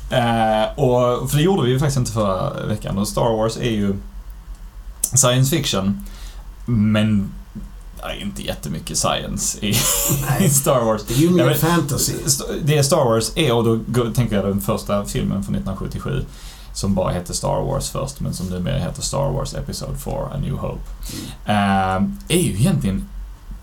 [0.10, 2.98] Eh, och, för det gjorde vi ju faktiskt inte förra veckan.
[2.98, 3.96] Och Star Wars är ju
[5.14, 6.02] science fiction.
[6.66, 7.32] Men
[7.98, 9.70] det är inte jättemycket science i,
[10.40, 11.04] i Star Wars.
[11.08, 12.14] det är ju mer fantasy.
[12.64, 16.26] Det Star Wars är, och då tänker jag den första filmen från 1977
[16.74, 20.38] som bara hette Star Wars först, men som numera heter Star Wars Episode 4, A
[20.42, 20.82] New Hope.
[21.46, 21.96] Eh,
[22.28, 23.10] är ju egentligen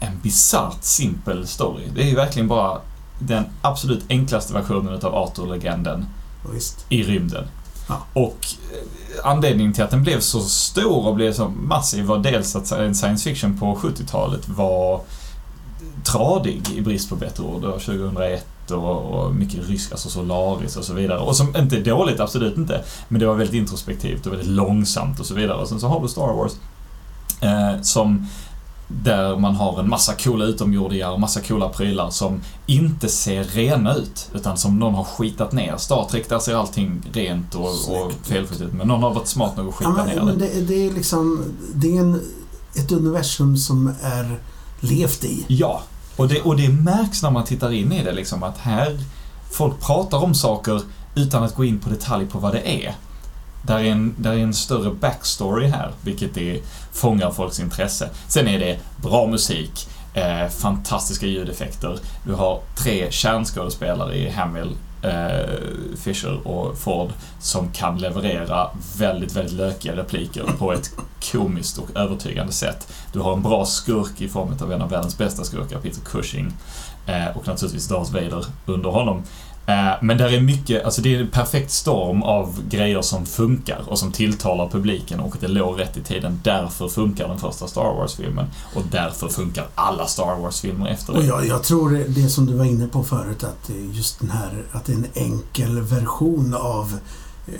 [0.00, 1.82] en bisarrt simpel story.
[1.94, 2.78] Det är ju verkligen bara
[3.18, 6.06] den absolut enklaste versionen av Arthur-legenden
[6.52, 6.86] Visst.
[6.88, 7.44] i rymden.
[7.88, 8.06] Ja.
[8.12, 12.56] Och eh, anledningen till att den blev så stor och blev så massiv var dels
[12.56, 15.00] att en science fiction på 70-talet var
[16.04, 17.60] tradig i brist på bättre ord.
[17.60, 21.18] Det var 2001 och, och mycket rysk, alltså Solaris och så vidare.
[21.18, 22.84] Och som inte är dåligt, absolut inte.
[23.08, 25.56] Men det var väldigt introspektivt och väldigt långsamt och så vidare.
[25.56, 26.52] Och sen så har du Star Wars
[27.40, 28.28] eh, som
[29.02, 33.94] där man har en massa coola utomjordingar och massa coola prylar som inte ser rena
[33.94, 35.76] ut, utan som någon har skitat ner.
[35.76, 39.56] Star Trek, där ser allting rent och, och felfritt ut, men någon har varit smart
[39.56, 41.44] nog att Ja, skita ner men, det, det är liksom...
[41.74, 42.20] Det är en,
[42.74, 44.38] ett universum som är
[44.80, 45.44] levt i.
[45.48, 45.82] Ja,
[46.16, 48.98] och det, och det märks när man tittar in i det liksom att här,
[49.50, 50.82] folk pratar om saker
[51.14, 52.94] utan att gå in på detalj på vad det är.
[53.66, 56.60] Där är en, där är en större backstory här, vilket är,
[56.92, 58.10] fångar folks intresse.
[58.28, 61.98] Sen är det bra musik, eh, fantastiska ljudeffekter.
[62.26, 67.10] Du har tre kärnskådespelare i Hamill, eh, Fisher och Ford
[67.40, 70.90] som kan leverera väldigt, väldigt lökiga repliker på ett
[71.32, 72.92] komiskt och övertygande sätt.
[73.12, 76.52] Du har en bra skurk i form av en av världens bästa skurkar, Peter Cushing.
[77.06, 79.22] Eh, och naturligtvis Darth Vader under honom.
[79.66, 83.82] Eh, men där är mycket, alltså det är en perfekt storm av grejer som funkar
[83.86, 86.40] och som tilltalar publiken och det låg rätt i tiden.
[86.44, 91.26] Därför funkar den första Star Wars-filmen och därför funkar alla Star Wars-filmer efter Och det.
[91.26, 94.64] jag, jag tror det, det som du var inne på förut, att just den här,
[94.72, 96.98] att det är en enkel version av
[97.46, 97.54] eh,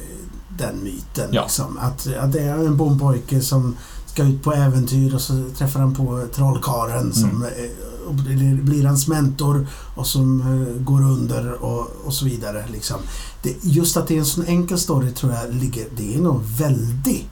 [0.48, 1.28] den myten.
[1.32, 1.42] Ja.
[1.42, 1.78] Liksom.
[1.78, 3.76] Att, att det är en bondpojke som
[4.12, 8.64] ska ut på äventyr och så träffar han på trollkaren som Mm.
[8.64, 12.64] blir hans mentor och som eh, går under och, och så vidare.
[12.72, 12.96] Liksom.
[13.42, 16.40] Det, just att det är en sån enkel story tror jag ligger, det är nog
[16.58, 17.24] väldigt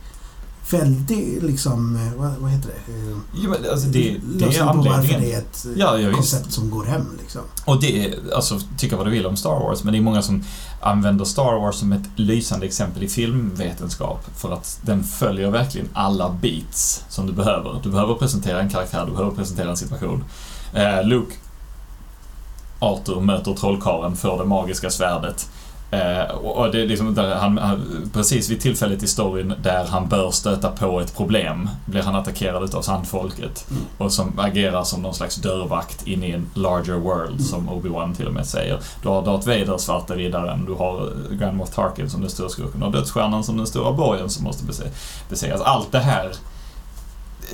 [0.71, 2.93] väldigt liksom, eh, vad, vad heter det?
[2.93, 5.21] Eh, Jo, men alltså det, det är lösning på varför anledningen.
[5.23, 6.17] det är ett eh, Ja, ja, visst.
[6.17, 7.41] koncept som går hem liksom.
[7.65, 10.23] Och det är, alltså tycka vad du vill om Star Wars, men det är många
[10.23, 10.45] som
[10.81, 16.31] använder Star Wars som ett lysande exempel i filmvetenskap för att den följer verkligen alla
[16.43, 17.81] beats som du behöver.
[17.83, 20.25] Du behöver presentera en karaktär, du behöver presentera en situation.
[20.75, 21.35] Eh, Luke,
[22.79, 25.49] Arthur möter trollkarlen, får det magiska svärdet.
[25.93, 30.09] Eh, och det är liksom där han, han, precis vid tillfället i storyn där han
[30.09, 33.83] bör stöta på ett problem blir han attackerad utav sandfolket Mm.
[33.99, 38.27] och som agerar som någon slags dörrvakt in i en larger world som Obi-Wan till
[38.27, 38.79] och med säger.
[39.03, 40.97] Du har Darth Vader, Svarta Riddaren, du har
[41.31, 44.45] eh, Grand Moff Tarkin som den stora skurken och Dödsstjärnan som den stora borgen som
[44.45, 44.91] måste bese-
[45.29, 45.61] besegras.
[45.61, 46.33] Allt det här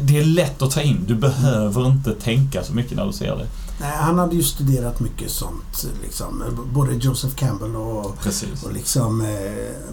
[0.01, 1.05] det är lätt att ta in.
[1.09, 3.47] Du behöver inte tänka så mycket när du ser det.
[3.81, 5.87] Nej, han hade ju studerat mycket sånt.
[6.03, 6.43] Liksom.
[6.73, 8.63] Både Joseph Campbell och, Precis.
[8.65, 9.29] och liksom, eh,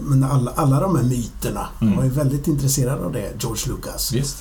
[0.00, 1.68] men alla, alla de här myterna.
[1.78, 1.96] Han Mm.
[1.98, 4.12] var ju väldigt intresserad av det, George Lucas.
[4.12, 4.36] Visst.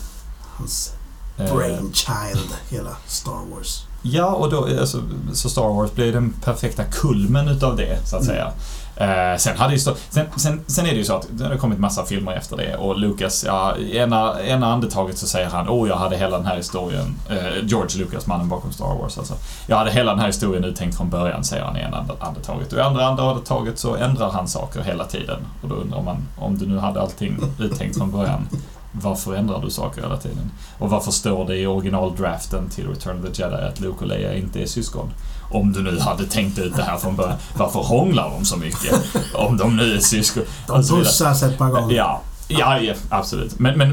[0.58, 0.92] Hans
[1.38, 3.84] Eh, brainchild, hela Star Wars.
[4.02, 5.02] Ja, och då, alltså,
[5.34, 8.36] så Star Wars blir den perfekta kulmen utav det, så att Mm.
[8.36, 8.52] säga.
[8.96, 11.56] Eh, sen, hade ju stå, sen, sen, sen är det ju så att det har
[11.56, 15.70] kommit massa filmer efter det och Lucas, ja, i ena, ena andetaget så säger han
[15.70, 19.34] åh, jag hade hela den här historien, eh, George Lucas, mannen bakom Star Wars alltså.
[19.68, 22.74] Jag hade hela den här historien uttänkt från början, säger han i ena andetaget.
[22.74, 25.40] Och i andra andetaget så ändrar han saker hela tiden.
[25.62, 28.48] Och då undrar man, om du nu hade allting uttänkt från början,
[28.92, 30.52] varför ändrar du saker hela tiden?
[30.78, 34.34] Och varför står det i originaldraften till Return of the Jedi att Luke och Leia
[34.36, 35.10] inte är syskon?
[35.54, 38.94] Om du nu hade tänkt ut det här från början, varför hånglar de så mycket?
[39.34, 40.44] Om de nu är syskon.
[40.68, 41.96] De pussas ett par gånger.
[41.96, 43.60] Ja, ja, ja absolut.
[43.60, 43.92] Men, men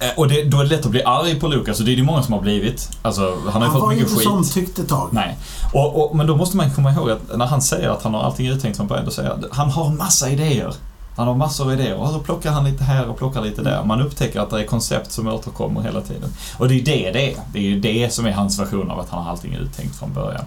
[0.00, 1.96] eh, och det, då är det lätt att bli arg på Lucas och det är
[1.96, 2.88] det många som har blivit.
[3.02, 4.24] Alltså, han har ju Han fått var mycket inte skit.
[4.24, 5.08] så omtyckt ett tag.
[5.12, 5.38] Nej.
[5.72, 8.22] Och, och, men då måste man komma ihåg att när han säger att han har
[8.22, 10.74] allting uttänkt från början, då säger han han har massa idéer.
[11.16, 13.84] Han har massor av idéer och så plockar han lite här och plockar lite där.
[13.84, 16.30] Man upptäcker att det är koncept som återkommer hela tiden.
[16.58, 17.36] Och det är ju det det är.
[17.52, 20.12] Det är ju det som är hans version av att han har allting uttänkt från
[20.12, 20.44] början.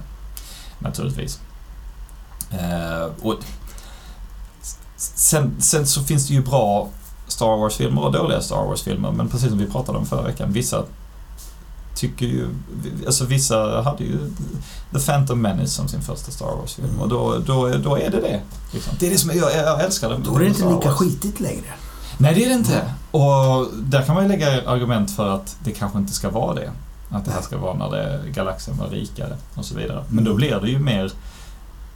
[0.80, 1.40] Naturligtvis.
[2.52, 3.36] Eh, och
[4.96, 6.88] sen, sen så finns det ju bra
[7.28, 10.84] Star Wars-filmer och dåliga Star Wars-filmer, men precis som vi pratade om förra veckan, vissa
[11.98, 12.48] tycker ju...
[13.06, 14.20] Alltså vissa hade ju
[14.94, 18.42] The Phantom Menace som sin första Star Wars-film och då, då, då är det det.
[18.72, 18.94] Liksom.
[19.00, 20.18] Det är det som jag, jag älskar det.
[20.26, 21.74] Då är det inte lika skitigt längre.
[22.18, 22.94] Nej, det är det inte.
[23.12, 26.72] Och där kan man ju lägga argument för att det kanske inte ska vara det.
[27.10, 30.04] Att det här ska vara när det, galaxen var rikare och så vidare.
[30.10, 31.12] Men då blir det ju mer...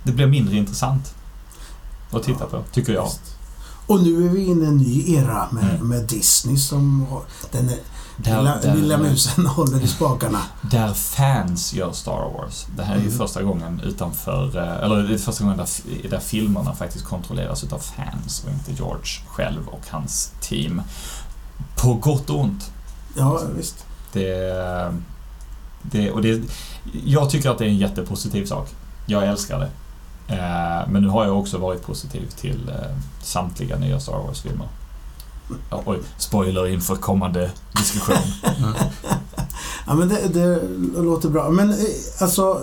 [0.04, 1.14] Det blir mindre intressant
[2.12, 3.10] att titta på, tycker jag.
[3.88, 5.88] Och nu är vi inne i en ny era med, Mm.
[5.88, 7.22] med Disney som har,
[7.52, 7.78] den är,
[8.18, 10.40] Där, lilla, där, lilla musen håller i spakarna.
[10.62, 12.66] där fans gör Star Wars.
[12.78, 13.18] Det här är ju Mm.
[13.18, 14.58] första gången utanför...
[14.58, 18.72] eh, Eller det är första gången där, där filmerna faktiskt kontrolleras utav fans och inte
[18.72, 20.82] George själv och hans team.
[21.76, 22.72] På gott och ont.
[23.18, 23.86] Ja, visst.
[24.14, 24.94] Det,
[25.82, 26.42] det, och det,
[27.06, 28.70] jag tycker att det är en jättepositiv sak.
[29.06, 29.70] Jag älskar det.
[30.36, 34.68] Eh, Men nu har jag också varit positiv till eh, samtliga nya Star Wars-filmer.
[35.70, 38.16] Ja, oj, spoiler inför kommande diskussion.
[38.44, 38.74] Mm.
[39.88, 40.62] Ja, men det, det
[41.02, 41.50] låter bra.
[41.50, 41.76] Men eh,
[42.20, 42.62] alltså...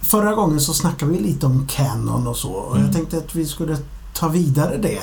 [0.00, 2.50] Förra gången så snackade vi lite om Canon och så.
[2.52, 2.86] Och Mm.
[2.86, 3.76] jag tänkte att vi skulle
[4.14, 5.00] ta vidare det.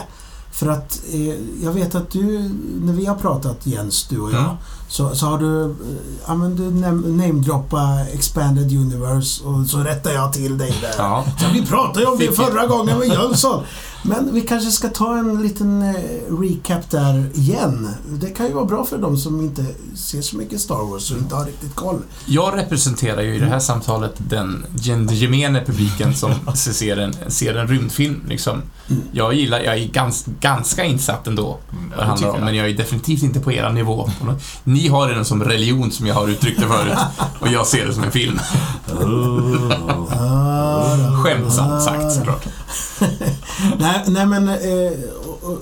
[0.51, 2.49] För att eh, jag vet att du,
[2.82, 4.56] när vi har pratat Jens, du och jag, Mm.
[4.89, 5.70] så, så har du, eh,
[6.28, 10.93] ja men du nam- namedroppa Expanded Universe och så rättar jag till dig där.
[10.97, 11.26] Ja.
[11.39, 13.64] Så vi pratade ju om det förra gången med Jönsson.
[14.06, 15.95] Men vi kanske ska ta en liten eh,
[16.41, 17.89] recap där igen.
[18.06, 21.18] Det kan ju vara bra för de som inte ser så mycket Star Wars och
[21.18, 22.01] inte har riktigt koll.
[22.26, 24.66] Jag representerar ju i det här samtalet den
[25.10, 28.22] gemene publiken som ser en, ser en rymdfilm.
[28.28, 28.62] Liksom.
[28.89, 29.01] Mm.
[29.12, 31.58] Jag gillar, jag är gans, ganska insatt ändå
[31.89, 34.10] vad det handlar om, men jag är definitivt inte på era nivå.
[34.64, 36.97] Ni har den som religion, som jag har uttryckt det förut,
[37.39, 38.39] och jag ser det som en film.
[41.24, 42.45] Skämtsamt sagt såklart.
[43.80, 44.91] nej, nej men eh,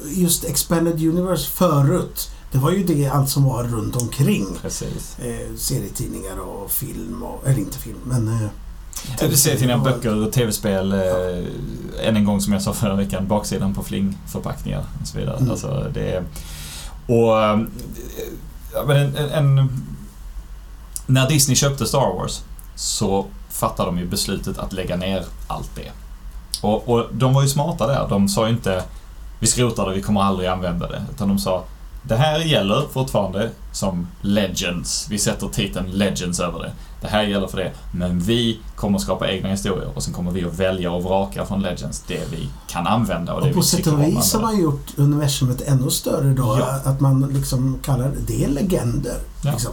[0.05, 2.29] just Expanded Universe förut.
[2.51, 4.47] Det var ju det allt som var runt omkring.
[4.61, 5.19] Precis.
[5.19, 8.27] Eh, serietidningar och film och, eller inte film men...
[8.27, 8.49] Eh,
[9.31, 10.93] Serietidningar, och- böcker, tv-spel.
[10.93, 15.37] Eh, än en gång som jag sa förra veckan, baksidan på flingförpackningar och så vidare.
[15.37, 15.51] Mm.
[15.51, 16.23] Alltså, det är,
[17.07, 17.67] och...
[18.73, 19.69] ja, en, en,
[21.05, 22.39] när Disney köpte Star Wars
[22.75, 25.91] så fattade de ju beslutet att lägga ner allt det.
[26.61, 28.07] Och, och de var ju smarta där.
[28.09, 28.83] De sa ju inte
[29.39, 31.03] vi skrotar det, vi kommer aldrig använda det.
[31.15, 31.63] Utan de sa
[32.03, 35.07] det här gäller fortfarande som Legends.
[35.09, 36.71] Vi sätter titeln Legends över det.
[37.01, 40.45] det här gäller för det, men vi kommer skapa egna historier och sen kommer vi
[40.45, 43.87] att välja och vraka från Legends det vi kan använda och, Och, det på sätt
[43.87, 46.57] och vis har man gjort universumet ännu större då.
[46.59, 46.79] Ja.
[46.91, 49.17] Att man liksom kallar det, det är legender.
[49.43, 49.51] Ja.
[49.51, 49.71] Liksom.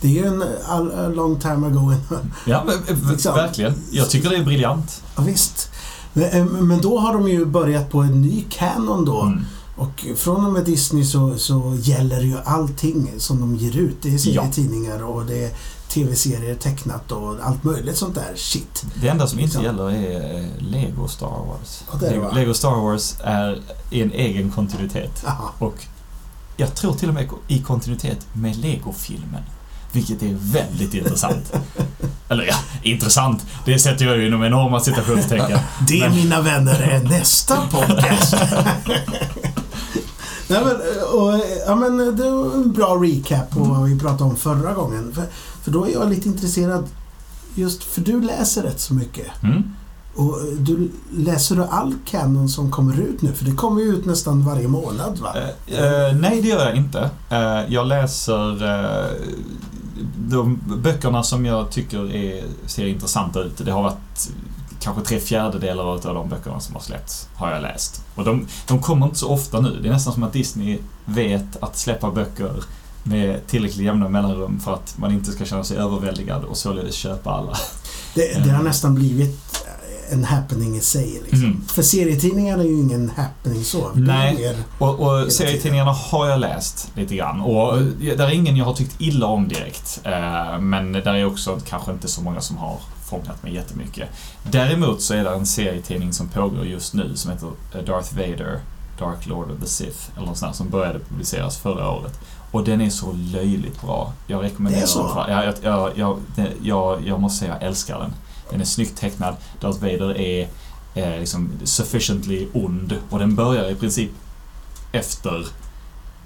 [0.00, 1.94] Det är ju en a long time ago.
[2.46, 2.64] Ja,
[3.10, 3.34] Liksom.
[3.34, 3.74] verkligen.
[3.90, 5.02] Jag tycker det är briljant.
[5.16, 5.70] ja, visst.
[6.18, 9.22] Men, eh, men då har de ju börjat på en ny canon då.
[9.22, 9.44] Mm.
[9.76, 13.96] Och från och med Disney så, så gäller ju allting som de ger ut.
[14.02, 15.50] Det är serietidningar och det är
[15.88, 18.84] tv-serier tecknat och allt möjligt sånt där shit.
[19.00, 21.84] Det enda som inte gäller är eh, Lego Star Wars.
[21.92, 22.34] Ja, Lego?
[22.34, 25.24] Lego Star Wars är en egen kontinuitet.
[25.26, 25.52] Aha.
[25.58, 25.86] Och
[26.56, 29.42] jag tror till och med i kontinuitet med Lego-filmen.
[29.92, 31.52] Vilket är väldigt intressant.
[32.28, 33.46] Eller ja, intressant.
[33.64, 35.58] Det sätter jag ju inom enorma citationstecken.
[35.88, 38.34] Det, Men- mina vänner, är nästa podcast.
[40.50, 40.76] Nej, men,
[41.12, 45.12] och, ja, men det var en bra recap på vad vi pratade om förra gången.
[45.14, 45.24] För,
[45.62, 46.86] för då är jag lite intresserad,
[47.54, 49.42] just för du läser rätt så mycket.
[49.42, 49.62] Mm.
[50.14, 53.32] Och du, läser du all canon som kommer ut nu?
[53.32, 55.34] För det kommer ju ut nästan varje månad va?
[55.66, 57.10] Eh, eh, nej, det gör jag inte.
[57.30, 59.06] Eh, jag läser eh,
[60.16, 63.58] de böckerna som jag tycker är, ser intressanta ut.
[63.64, 64.30] Det har varit
[64.80, 68.02] kanske tre fjärdedelar av de böckerna som har släppts, har jag läst.
[68.14, 69.78] Och de, de kommer inte så ofta nu.
[69.82, 72.52] Det är nästan som att Disney vet att släppa böcker
[73.02, 77.30] med tillräckligt jämna mellanrum för att man inte ska känna sig överväldigad och således köpa
[77.30, 77.56] alla.
[78.14, 79.64] Det, det har nästan blivit
[80.12, 81.20] en happening i sig.
[81.22, 81.44] Liksom.
[81.44, 81.64] Mm.
[81.68, 83.90] För serietidningar är ju ingen happening så.
[83.94, 84.56] Nej.
[84.78, 87.40] Och, och serietidningarna har jag läst lite grann.
[87.40, 87.82] Och eh,
[88.16, 90.00] där är ingen jag har tyckt illa om direkt.
[90.04, 92.76] Eh, Men där är också kanske inte så många som har
[93.10, 94.08] fångat mig jättemycket.
[94.50, 98.60] Däremot så är det en serietidning som pågår just nu som heter eh, Darth Vader,
[98.98, 102.20] Dark Lord of the Sith, eller något sånt där, som började publiceras förra året.
[102.50, 104.12] Och den är så löjligt bra.
[104.26, 105.24] Jag rekommenderar Det är så?
[105.26, 105.54] den.
[105.62, 106.16] Jag, jag,
[106.62, 108.12] jag, jag måste säga jag älskar den.
[108.50, 109.36] Den är snyggt tecknad.
[109.60, 110.48] Darth Vader är
[110.94, 114.10] eh, liksom sufficiently ond och den börjar i princip
[114.92, 115.46] efter...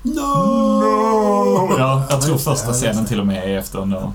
[0.02, 1.76] No!
[1.78, 4.12] Ja, jag tror första scenen till och med är efter No.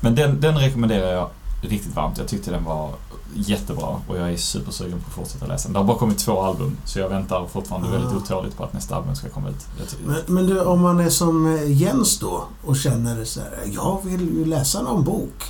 [0.00, 1.28] Men den, den rekommenderar jag
[1.62, 2.18] riktigt varmt.
[2.18, 2.90] Jag tyckte den var
[3.34, 5.72] jättebra och jag är supersugen på att fortsätta läsa den.
[5.72, 7.90] Det har bara kommit två album så jag väntar fortfarande Ah.
[7.90, 9.66] väldigt otåligt på att nästa album ska komma ut.
[10.06, 14.00] Men, men du, om man är som eh, Jens då och känner så här, jag
[14.04, 15.44] vill ju läsa någon bok.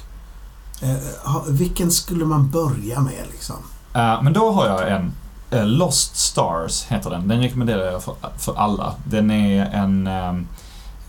[0.85, 3.57] Eh, vilken skulle man börja med liksom?
[3.95, 5.13] Eh, men då har jag en
[5.51, 7.29] eh, Lost Stars heter den.
[7.29, 8.95] Den rekommenderar jag för, för alla.
[9.05, 10.07] Den är en...
[10.07, 10.47] ehm,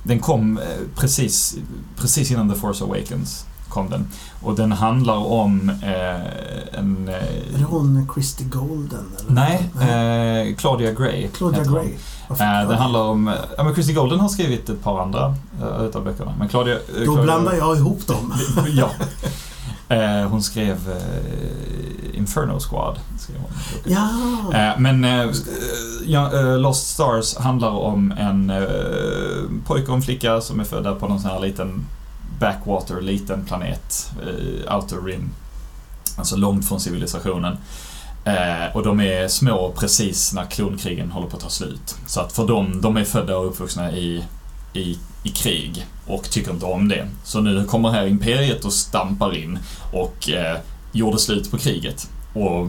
[0.03, 0.59] den kom
[0.95, 1.55] precis,
[1.97, 3.45] precis innan The Force Awakens.
[3.69, 4.07] Kom den.
[4.41, 7.07] Och den handlar om eh, en...
[7.07, 7.13] Är
[7.53, 9.05] Eh, det hon Christy Golden?
[9.19, 9.31] Eller?
[9.31, 11.27] nej, eh, Claudia Gray.
[11.27, 11.63] Claudia.
[11.63, 11.93] Gray.
[12.29, 13.33] Eh, det handlar om...
[13.57, 16.33] Ja, men Christy Golden har skrivit ett par andra eh, utav böckerna.
[16.39, 16.75] Men Claudia...
[16.75, 18.33] Då Claudia- blandar jag ihop dem.
[18.67, 18.89] ja.
[19.89, 22.99] Eh, hon skrev eh, Inferno Squad.
[23.19, 23.51] Skrev hon.
[23.85, 24.09] Ja.
[24.53, 25.05] Eh, Men
[26.61, 28.51] Lost Stars handlar om en
[29.65, 31.85] pojke och en flicka som är födda på någon sån här liten
[32.39, 34.11] backwater, liten planet,
[34.71, 35.29] outer rim.
[36.17, 37.57] Alltså långt från civilisationen.
[38.25, 41.95] Eh, och de är små precis när klonkrigen håller på att ta slut.
[42.05, 44.23] Så att för dem, de är födda och uppvuxna i,
[44.73, 47.07] i, i krig och tycker inte om det.
[47.23, 49.59] Så nu kommer här imperiet och stampar in
[49.93, 50.57] och eh,
[50.91, 52.09] gjorde slut på kriget.
[52.33, 52.67] Och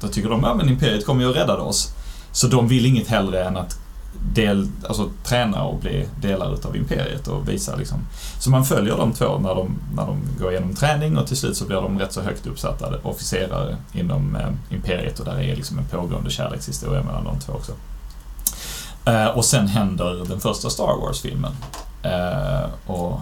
[0.00, 1.94] då tycker de, ja men imperiet kommer ju att rädda oss.
[2.32, 3.78] Så de vill inget hellre än att
[4.34, 7.98] del, alltså, träna och bli delar utav imperiet och visa liksom.
[8.40, 11.56] Så man följer de två när de, när de går igenom träning och till slut
[11.56, 15.78] så blir de rätt så högt uppsatta officerare inom eh, imperiet och där är liksom
[15.78, 17.72] en pågående kärlekshistoria mellan de två också.
[19.04, 21.52] Eh, och sen händer den första Star Wars-filmen.
[22.02, 23.20] Eh, och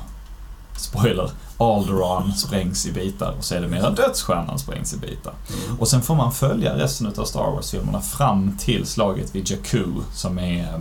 [0.76, 5.34] spoiler, Alderaan sprängs i bitar och sedermera Dödsstjärnan sprängs i bitar.
[5.48, 5.80] Mm.
[5.80, 10.38] Och sen får man följa resten av Star Wars-filmerna fram till slaget vid Jakku som
[10.38, 10.80] är eh,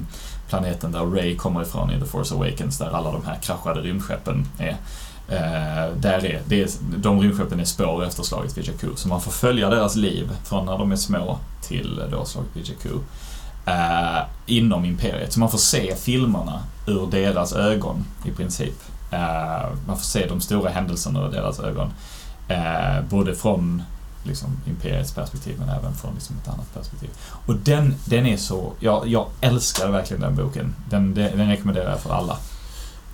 [0.50, 4.48] planeten där Rey kommer ifrån i The Force Awakens där alla de här kraschade rymdskeppen
[4.58, 4.78] är.
[5.28, 8.88] Eh, där är, det är, de rymdskeppen är spår efter slaget vid Jakku.
[8.96, 12.50] Så man får följa deras liv från när de är små till eh, då slaget
[12.54, 13.00] vid Jakku.
[13.66, 15.34] Eh, inom Imperiet.
[15.34, 18.74] Så man får se filmerna ur deras ögon i princip.
[19.12, 21.90] Eh, man får se de stora händelserna ur deras ögon.
[22.48, 23.84] Eh, både från
[24.24, 27.10] liksom, Imperiets perspektiv men även från liksom, ett annat perspektiv.
[27.46, 28.74] Och den, den är så...
[28.80, 30.76] Jag, jag älskar verkligen den boken.
[30.90, 32.38] Den, den, den rekommenderar jag för alla.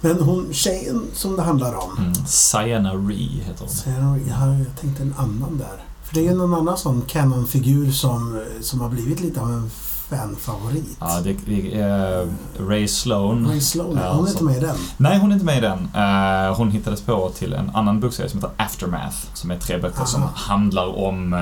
[0.01, 1.97] Men hon tjejen som det handlar om.
[1.97, 2.13] Mm.
[2.25, 3.69] Sienna Ree heter hon.
[3.69, 5.83] Sen, jag, har- jag tänkte en annan där.
[6.03, 9.69] För det är ju någon annan sån canon-figur som, som har blivit lite av en
[10.11, 10.97] fanfavorit.
[10.99, 12.27] Ja, det, det är
[12.59, 13.47] Ray Sloan.
[13.49, 14.75] Ray Sloan, Ja, hon är inte med i den.
[14.97, 15.89] Nej, hon är inte med i den.
[15.95, 20.05] Eh, hon hittades på till en annan bokserie som heter Aftermath, som är tre böcker
[20.05, 20.31] som Aha.
[20.35, 21.33] handlar om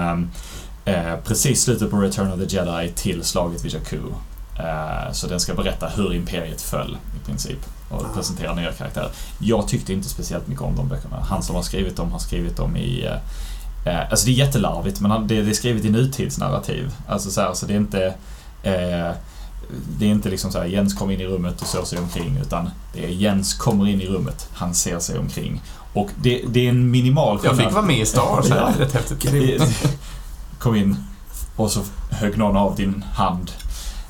[0.85, 3.97] eh, eh, precis slutet på Return of the Jedi till slaget vid Jakku.
[4.59, 7.59] Eh, så den ska berätta hur Imperiet föll, i princip,
[7.89, 8.15] och Ah.
[8.15, 9.09] presentera nya karaktärer.
[9.39, 11.15] Jag tyckte inte speciellt mycket om de böckerna.
[11.29, 13.05] Han som har skrivit dem har skrivit dem i
[13.85, 16.91] eh, eh, Alltså det är jättelarvigt, men det är skrivet i nutidsnarrativ.
[17.07, 18.13] Alltså så, här, så det är inte
[18.63, 19.11] eh,
[19.97, 22.37] det är inte liksom så här Jens kommer in i rummet och ser sig omkring
[22.41, 25.61] utan det är Jens kommer in i rummet, han ser sig omkring.
[25.93, 28.93] Och det, det är en minimal Jag fick vara med i Star Wars här, rätt
[28.93, 29.61] häftigt.
[30.59, 30.95] Kom in
[31.55, 31.81] och så
[32.11, 33.51] högg någon av din hand.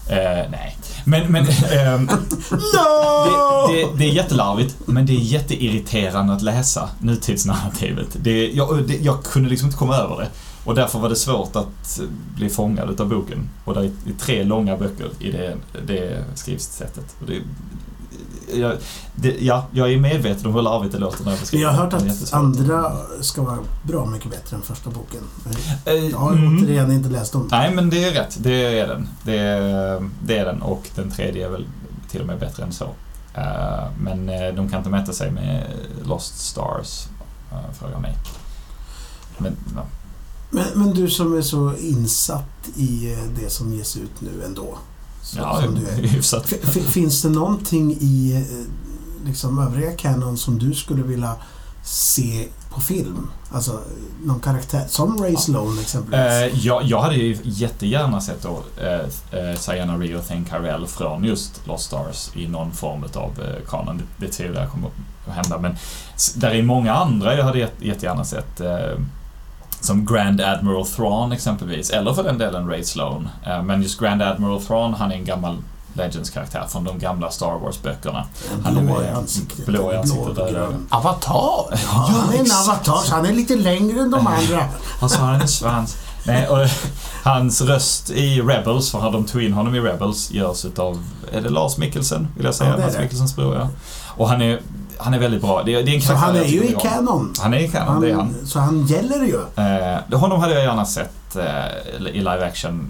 [0.09, 0.77] Eh, nej.
[1.05, 2.05] Men, men ehm,
[2.51, 3.67] No!
[3.67, 8.07] det, det, det är jättelarvigt, men det är jätteirriterande att läsa nutidsnarrativet.
[8.13, 10.27] Det, jag, det, jag kunde liksom inte komma över det.
[10.69, 11.99] Och därför var det svårt att
[12.35, 13.49] bli fångad utav boken.
[13.65, 15.55] Och det är tre långa böcker i det,
[15.87, 17.15] det skrivsättet.
[17.21, 17.41] Och det,
[18.59, 18.77] jag,
[19.15, 21.83] det, ja, jag är medveten om hur larvigt det låter när jag beskriver Jag har
[21.83, 22.91] hört att andra
[23.21, 25.21] ska vara bra mycket bättre än första boken.
[25.85, 26.57] Eh, Jag har mm.
[26.57, 28.37] återigen inte läst om Nej, men det är rätt.
[28.39, 29.09] Det är den.
[29.23, 31.67] Det är, det är den och den tredje är väl
[32.09, 32.89] till och med bättre än så.
[33.33, 35.63] Eh, men eh, de kan inte mäta sig med
[36.05, 37.07] Lost Stars,
[37.79, 38.15] frågar mig.
[39.37, 39.85] Men, ja.
[40.49, 44.77] Men, men du som är så insatt i eh, det som ges ut nu ändå.
[45.23, 45.95] Så, ja, som du är.
[46.07, 46.45] hyfsat.
[46.87, 51.35] Finns det någonting i eh, liksom övriga Canon som du skulle vilja
[51.83, 53.27] se på film?
[53.51, 53.79] Alltså
[54.23, 56.53] någon karaktär, som Ray Sloan exempelvis.
[56.53, 58.63] Eh, jag, jag hade ju jättegärna sett då
[59.57, 63.97] Sayana Rio och Thane Carell från just Lost Stars i någon form av eh, kanon.
[63.97, 64.89] Det, det tvivlar jag kommer
[65.27, 65.57] att hända.
[65.59, 65.75] Men
[66.35, 68.61] där är många andra jag hade jätte- jättegärna sett.
[68.61, 68.99] Eh,
[69.81, 73.29] som Grand Admiral Thrawn exempelvis, eller för den delen Ray Sloan.
[73.45, 75.57] Eh, men just Grand Admiral Thrawn, han är en gammal
[75.93, 78.25] Legends-karaktär från de gamla Star Wars-böckerna.
[78.63, 79.65] han är blå i ansiktet.
[79.65, 80.67] blå i ansiktet, blå där.
[80.89, 81.65] Avatar!
[81.71, 84.63] Ja, han är en avatar, så han är lite längre än de andra.
[84.99, 85.97] Han han en svans.
[86.23, 86.67] Nej, och
[87.23, 91.49] hans röst i Rebels, för de tog in honom i Rebels, görs utav, är det
[91.49, 92.27] Lars Mikkelsen?
[92.35, 92.75] Vill jag säga.
[92.79, 92.99] Ja, det.
[93.01, 93.69] Mikkelsens bror, ja.
[94.17, 94.59] Och han är,
[94.99, 95.63] han är väldigt bra.
[95.63, 96.75] Det är, det är en Så han är ju i.
[96.81, 97.33] Canon.
[97.39, 98.35] Han är i Canon, det är han.
[98.45, 99.39] Så han gäller ju.
[100.13, 102.89] Eh, honom hade jag gärna sett eh, i live action.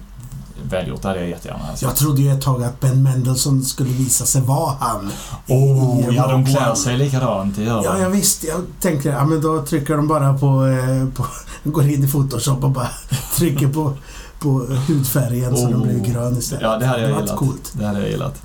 [0.69, 1.81] Välgjort, det hade jag jättegärna sett.
[1.81, 5.11] Jag trodde ju ett tag att Ben Mendelsohn skulle visa sig vara han.
[5.47, 8.47] Oh, ja, de klär sig likadant, det gör Ja, jag visste.
[8.47, 11.25] Jag tänkte, ja men då trycker de bara på, eh, på
[11.69, 12.89] går in i Photoshop och bara
[13.37, 13.93] trycker på,
[14.39, 14.49] på
[14.87, 15.87] hudfärgen så den Oh.
[15.87, 16.63] blir grön istället.
[16.63, 17.37] Ja, det hade jag var gillat.
[17.37, 17.71] coolt.
[17.73, 18.41] Det hade jag gillat.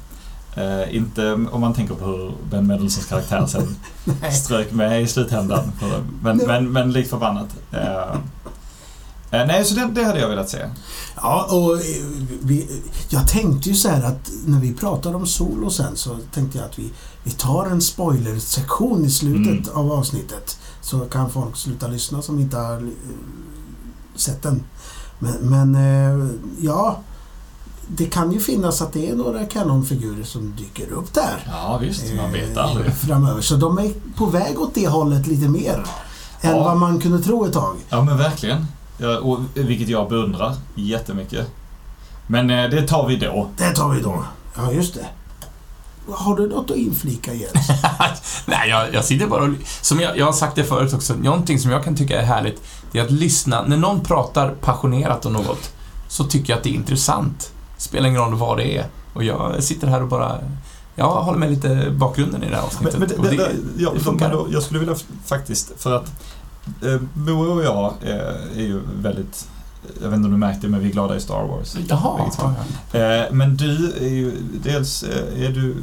[0.56, 3.76] Eh, inte om man tänker på hur Ben Mendelsohns karaktär sen
[4.32, 5.72] strök med i slutändan.
[6.22, 7.48] Men, men, men likt förbannat.
[7.72, 8.12] Eh,
[9.30, 10.58] eh, nej, så det, det hade jag velat se.
[11.16, 11.80] Ja, och eh,
[12.42, 16.58] vi, jag tänkte ju så här att när vi pratade om Solo sen så tänkte
[16.58, 16.90] jag att vi,
[17.24, 19.76] vi tar en spoilersektion i slutet Mm.
[19.78, 20.58] av avsnittet.
[20.80, 22.88] Så kan folk sluta lyssna som inte har eh,
[24.16, 24.62] sett den.
[25.18, 25.76] Men, men
[26.60, 26.98] ja,
[27.88, 31.46] det kan ju finnas att det är några kanonfigurer som dyker upp där.
[31.46, 32.14] Ja, visst.
[32.16, 32.94] Man vet eh, aldrig.
[32.94, 33.40] Framöver.
[33.40, 35.84] Så de är på väg åt det hållet lite mer.
[36.40, 36.64] Än Ja.
[36.64, 37.76] vad man kunde tro ett tag.
[37.88, 38.66] Ja, men verkligen.
[38.98, 41.46] Ja, och, vilket jag beundrar jättemycket.
[42.26, 43.48] Men eh, det tar vi då.
[43.56, 44.24] Det tar vi då.
[44.56, 45.06] Ja, just det.
[46.12, 47.68] Har du något att inflika Jens?
[48.46, 49.50] Nej, jag, jag sitter bara och...
[49.80, 52.62] Som jag, jag har sagt det förut också, någonting som jag kan tycka är härligt,
[52.92, 53.62] det är att lyssna.
[53.62, 55.70] När någon pratar passionerat om något,
[56.08, 57.50] så tycker jag att det är intressant.
[57.76, 58.86] Spelar ingen roll vad det är.
[59.14, 60.38] Och jag sitter här och bara...
[60.96, 62.98] Jag håller med lite bakgrunden i det här avsnittet.
[62.98, 64.28] Men, men det, det, det, ja, det funkar.
[64.28, 64.94] men då, jag skulle vilja
[65.24, 66.12] faktiskt, för att
[66.82, 69.48] eh, Bo och jag eh, är ju väldigt,
[70.02, 71.76] jag vet inte om du märkte men vi är glada i Star Wars.
[71.88, 72.20] Jaha.
[72.92, 74.32] Eh, men du är ju,
[74.64, 75.76] dels eh, är du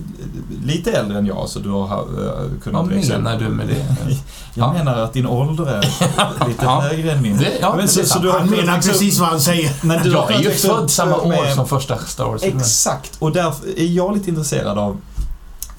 [0.66, 3.76] lite äldre än jag så du har eh, kunnat Vad växla- menar du med det?
[4.54, 4.74] Jag Ja.
[4.74, 5.82] menar att din ålder är
[6.47, 6.80] lite Ja.
[6.82, 7.38] högre än min.
[7.38, 9.72] det ja, Men så- det så du har Han menar växa precis vad han säger.
[9.86, 13.32] Men du Jag är ju växa född samma år som första Star Wars Exakt, och
[13.32, 14.97] därför är jag lite intresserad av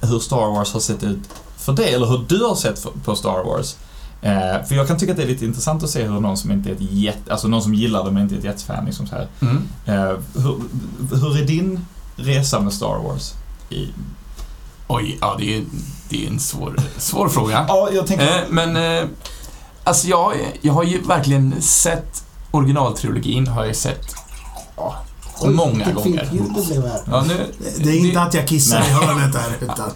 [0.01, 1.18] hur Star Wars har sett ut
[1.57, 3.77] för dig, eller hur du har sett på Star Wars.
[4.23, 6.51] Eh, för jag kan tycka att det är lite intressant att se hur någon som
[6.51, 9.07] inte är ett jätte, alltså någon som gillar det men inte är ett jättefan liksom
[9.07, 9.29] så här.
[9.41, 9.68] Mm.
[9.87, 10.61] Eh, hur,
[11.16, 13.33] hur är din resa med Star Wars?
[13.70, 13.89] I,
[14.87, 15.64] Oj, ja det är,
[16.09, 17.64] det är en svår, svår fråga.
[17.68, 18.27] ja, jag tänker...
[18.27, 19.09] Eh, men, eh,
[19.85, 24.14] alltså jag, jag har ju verkligen sett originaltrilogin, har jag sett
[24.77, 24.97] ja,
[25.45, 26.29] många gånger.
[26.73, 27.03] det.
[27.11, 27.47] Ja, nu,
[27.79, 28.89] Det är inte att jag kissar Nej.
[28.89, 29.91] i hörnet där, utan...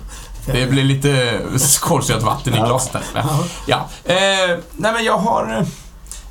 [0.46, 1.40] det blir lite
[1.80, 3.02] kolsyrat vatten i glaset där.
[3.14, 3.44] Ja.
[3.66, 5.66] Ja, eh, nej men jag har...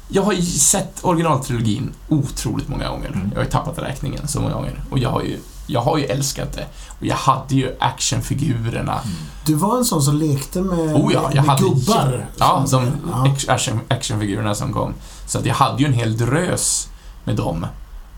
[0.08, 3.08] jag har ju sett originaltrilogin otroligt många gånger.
[3.08, 3.30] Mm.
[3.34, 4.84] Jag har ju tappat räkningen så många gånger.
[4.90, 6.66] Och jag har ju, jag har ju älskat det.
[7.00, 9.00] Och jag hade ju actionfigurerna.
[9.46, 12.26] Du var en sån som lekte med, Oh ja, jag med hade gubbar.
[12.38, 13.18] Ja, Som- ja.
[13.28, 14.94] act- action, actionfigurerna som kom.
[15.28, 16.88] Så att jag hade ju en hel drös
[17.24, 17.68] med dem.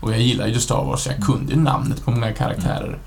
[0.00, 2.98] Och jag gillade ju Star Wars, så jag kunde ju namnet på många karaktärer.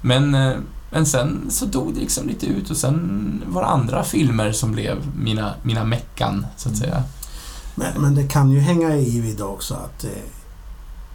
[0.00, 0.52] Men, eh,
[0.92, 4.72] men sen så dog det liksom lite ut och sen var det andra filmer som
[4.72, 7.02] blev mina, mina meckan, så att säga.
[7.74, 10.10] Men, men det kan ju hänga i vid också att eh,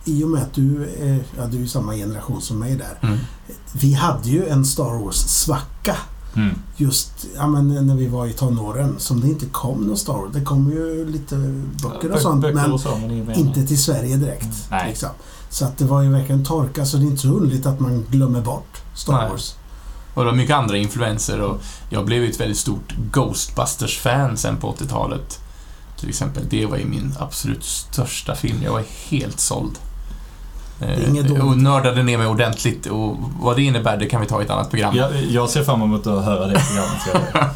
[0.06, 3.08] i och med att du är, ja, du är samma generation som mig där.
[3.08, 3.18] Mm.
[3.74, 5.96] Vi hade ju en Star Wars-svacka
[6.36, 6.56] Mm.
[6.76, 10.34] just ja, men när vi var i tonåren som det inte kom någon Star Wars.
[10.34, 11.36] Det kom ju lite
[11.84, 14.72] böcker och sånt Böcker men och så, men inte till Sverige direkt.
[14.72, 14.88] Mm.
[14.88, 15.10] Liksom.
[15.50, 18.06] Så att det var ju verkligen torka så det är inte så underligt att man
[18.10, 19.30] glömmer bort Star Nej.
[19.30, 19.56] Wars.
[20.18, 24.58] Och det var mycket andra influenser och jag blev ju ett väldigt stort Ghostbusters-fan sen
[24.58, 25.40] på 80-talet.
[26.00, 26.44] Till exempel.
[26.50, 28.58] Det var ju min absolut största film.
[28.64, 29.72] Jag var helt såld.
[30.82, 34.46] Eh, och nördade ner mig ordentligt och vad det innebär, det kan vi ta i
[34.46, 34.96] ett annat program.
[34.96, 37.02] Jag, jag ser fram emot att höra det programmet.
[37.14, 37.22] jag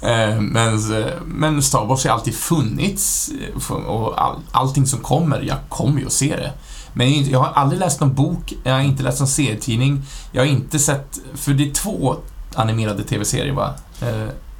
[0.00, 0.34] säga.
[0.34, 0.80] Eh, Men,
[1.26, 3.30] men Star Wars har alltid funnits
[3.68, 6.52] eh, och all, allting som kommer, jag kommer ju att se det.
[6.96, 10.46] Men jag- har aldrig läst någon bok, jag har inte läst någon serietidning, jag har
[10.46, 12.16] inte sett, för det är två
[12.54, 13.74] animerade TV-serier va?
[14.02, 14.08] Eh,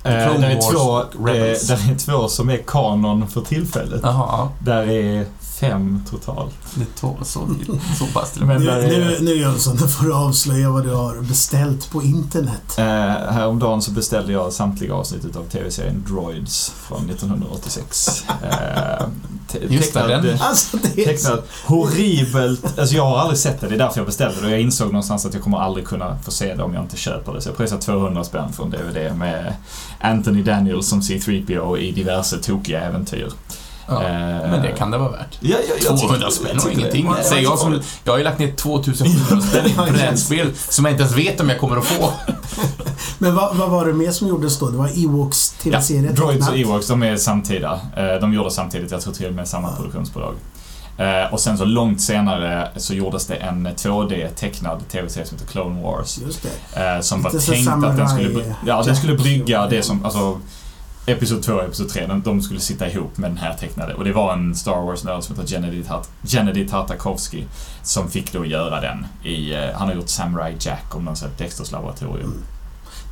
[0.04, 1.34] Eh, där, är två, eh,
[1.68, 4.00] där är två som är kanon för tillfället.
[4.02, 4.52] Jaha, ja.
[4.58, 5.26] Där är
[5.60, 6.54] fem totalt.
[6.74, 7.48] Det är två, så,
[7.98, 8.60] så pass till och med.
[8.60, 12.78] Nu, är- nu, nu Jönsson, nu får du avslöja vad du har beställt på internet.
[12.78, 12.84] Eh,
[13.32, 18.24] häromdagen så beställde jag samtliga avsnitt av tv-serien Droids från 1986.
[18.42, 19.06] Eh,
[19.48, 20.38] te- Just det, tecknad- den.
[20.40, 21.28] Alltså det är så...
[21.28, 22.78] Tecknat horribelt.
[22.78, 24.46] Alltså jag har aldrig sett det, det är därför jag beställde det.
[24.46, 26.96] Och jag insåg någonstans att jag kommer aldrig kunna få se det om jag inte
[26.96, 27.40] köper det.
[27.40, 29.54] Så jag pröjsade 200 spänn för en DVD med
[30.00, 33.28] Anthony Daniels som C3PO i diverse tokiga äventyr.
[33.88, 35.38] Ja, Eh, men det kan det vara värt.
[35.40, 36.74] Ja, jag, jag 200 tycker- spänn jag och det.
[36.80, 37.06] ingenting.
[37.18, 40.92] Ja, Säger jag, som, jag har ju lagt ner 2700 spänn ett brädspel som jag
[40.94, 42.12] inte ens vet om jag kommer att få.
[43.18, 44.70] Men vad, vad var det mer som gjordes då?
[44.70, 46.56] Det var Ewoks TV-serie Droids och.
[46.56, 47.80] Ewoks, de är samtida.
[47.96, 50.34] Eh, De gjorde samtidigt, jag tror till och med samma produktionsbolag.
[50.98, 55.82] Eh, Och sen så långt senare så gjordes det en 2D-tecknad TV-serie som heter Clone
[55.82, 56.18] Wars.
[56.26, 57.02] Just det.
[57.02, 60.40] Som var Lite så tänkt att den skulle, ja, den skulle brygga det som, alltså
[61.08, 63.94] Episod 2 och Episod 3, de, de skulle sitta ihop med den här tecknade.
[63.94, 65.84] Och det var en Star Wars-nörd som heter Gennady,
[66.22, 67.44] Gennady Tartakovsky
[67.82, 71.28] som fick då göra den i, eh, han har gjort Samurai Jack om någon sån
[71.28, 72.34] här Dexters laboratorium.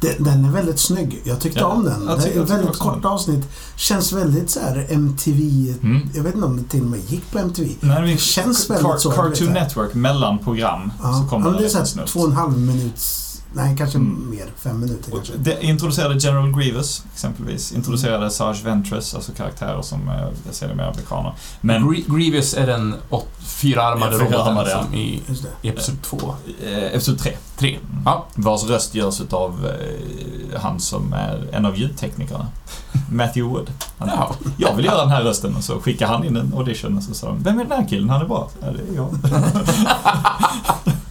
[0.01, 1.23] Den, den är väldigt snygg.
[1.25, 2.07] Jag tyckte Ja, om den.
[2.09, 3.49] jag Det är väldigt korta avsnitt.
[3.77, 5.75] Känns väldigt så här MTV...
[5.83, 6.09] Mm.
[6.15, 7.69] Jag vet inte om det till och med gick på MTV.
[7.81, 9.49] Nej, Det känns väldigt så, Cartoon.
[9.53, 12.27] Network, mellan program, Ja, så ja, kom men det det är så här två och
[12.27, 13.34] en halv minuts...
[13.57, 14.31] Nej, kanske Mm.
[14.31, 14.47] mer.
[14.57, 15.33] Fem minuter Och kanske.
[15.37, 17.73] Det introducerade General Grievous, exempelvis.
[17.73, 20.15] Introducerade Sarge Ventress, alltså karaktärer som eh,
[20.47, 21.33] jag ser det mer amerikaner.
[21.61, 24.83] Men Gre- Grievous är den åt, fyraarmade Ja, roboten ja.
[24.85, 25.23] som i,
[25.63, 26.35] i Episod 2.
[26.65, 27.33] eh, Episod 3.
[27.59, 27.79] 3.
[28.05, 28.27] Ja.
[28.35, 32.47] Vars röst görs utav eh, han som är en av ljudteknikerna.
[33.11, 33.71] Matthew Wood.
[33.99, 34.35] Han, Jaha.
[34.59, 37.15] Jag vill göra den här rösten och så skickade han in en audition och så
[37.15, 38.11] sa de Vem är den här killen?
[38.11, 38.49] Han är bra.
[38.61, 39.09] Ja, det är jag.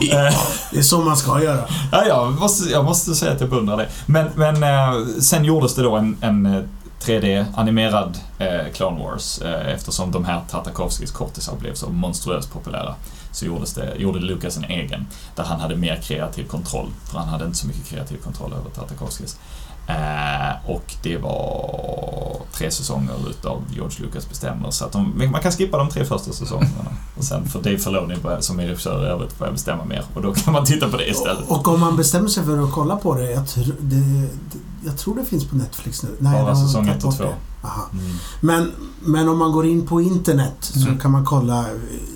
[0.00, 0.34] Det, Eh,
[0.72, 1.64] Det är så man ska göra.
[1.92, 3.88] Ja, jag måste, jag måste säga att jag beundrar det.
[4.06, 6.62] Men, men eh, sen gjordes det då en, en eh,
[7.00, 12.94] 3D-animerad eh, Clone Wars eh, eftersom de här Tartakovskis kortisar blev så monstruöst populära.
[13.32, 16.88] Så gjordes det, gjorde Lucas en egen där han hade mer kreativ kontroll.
[17.10, 19.36] För han hade inte så mycket kreativ kontroll över Tartakovskis.
[19.86, 24.70] Eh, och det var tre säsonger utav George Lucas bestämmer.
[24.70, 26.84] Så att de, man kan skippa de tre första säsongerna.
[27.18, 30.04] Och sen får Dave Filoni som är regissör i övrigt börja bestämma mer.
[30.14, 31.48] Och då kan man titta på det istället.
[31.48, 34.28] Och, och om man bestämmer sig för att kolla på det jag, tr det, det,
[34.84, 36.08] jag tror det finns på Netflix nu.
[36.18, 37.24] Nej, Bara säsong tagit ett och bort två.
[37.24, 37.66] det.
[37.66, 37.82] Aha.
[37.92, 38.12] Mm.
[38.40, 40.98] Men, men om man går in på internet så Mm.
[41.00, 41.66] kan man kolla eh,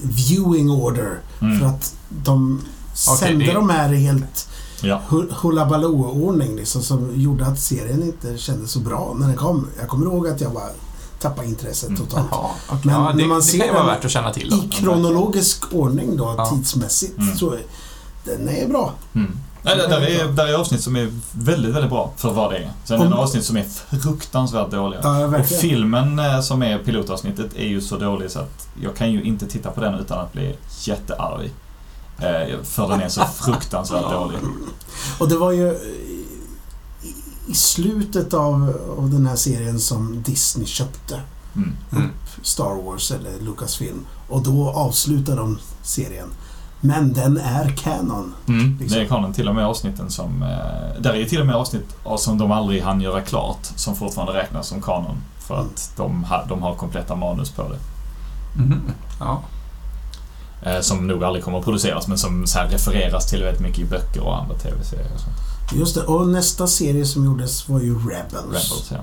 [0.02, 1.18] viewing order.
[1.40, 1.58] Mm.
[1.58, 2.60] För att de
[3.08, 4.48] Okej, sände det- de här helt
[4.82, 5.00] Ja.
[5.08, 9.66] hu- hullabaloo-ordning liksom, som gjorde att serien inte kändes så bra när den kom.
[9.80, 10.68] Jag kommer ihåg att jag bara
[11.20, 12.00] tappade intresset Mm.
[12.00, 12.26] totalt.
[12.30, 12.78] Jaha, okej.
[12.84, 14.50] Men ja, när det, man det ser kan ju vara värt att känna till.
[14.50, 14.56] Då.
[14.56, 16.46] I kronologisk ordning då, Ja.
[16.46, 17.36] tidsmässigt, Mm.
[17.36, 17.54] så
[18.24, 18.92] den är bra.
[19.14, 19.38] Mm.
[19.62, 22.56] Nej, där, där, är, där är avsnitt som är väldigt, väldigt bra för vad det
[22.58, 22.70] är.
[22.84, 23.64] Sen är det avsnitt som är
[24.02, 25.00] fruktansvärt dåliga.
[25.02, 29.12] Ja, Och filmen eh, som är pilotavsnittet är ju så dålig så att jag kan
[29.12, 31.50] ju inte titta på den utan att bli jättearg.
[32.18, 34.38] Eh, För den är så fruktansvärt dålig.
[35.18, 35.68] Och det var ju
[37.48, 41.20] i, slutet av, av den här serien som Disney köpte
[41.56, 41.76] Mm.
[41.92, 42.10] Mm.
[42.42, 44.06] Star Wars eller Lucasfilm.
[44.28, 46.28] Och då avslutade de serien.
[46.80, 48.34] Men den är canon.
[48.48, 48.98] Mm, Liksom.
[48.98, 49.32] Det är kanon.
[49.32, 50.42] Till och med avsnitten som...
[50.42, 54.32] Eh, där är till och med avsnitt som de aldrig hann göra klart som fortfarande
[54.32, 55.16] räknas som kanon.
[55.38, 57.78] För att de, ha, de har kompletta manus på det.
[58.62, 58.80] Mhm.
[59.20, 59.42] Ja.
[60.62, 63.84] Eh, som nog aldrig kommer att produceras men som så refereras till väldigt mycket i
[63.84, 65.36] böcker och andra tv-serier och sånt.
[65.80, 66.02] Just det.
[66.02, 68.44] Och nästa serie som gjordes var ju Rebels.
[68.44, 68.98] Rebels, ja.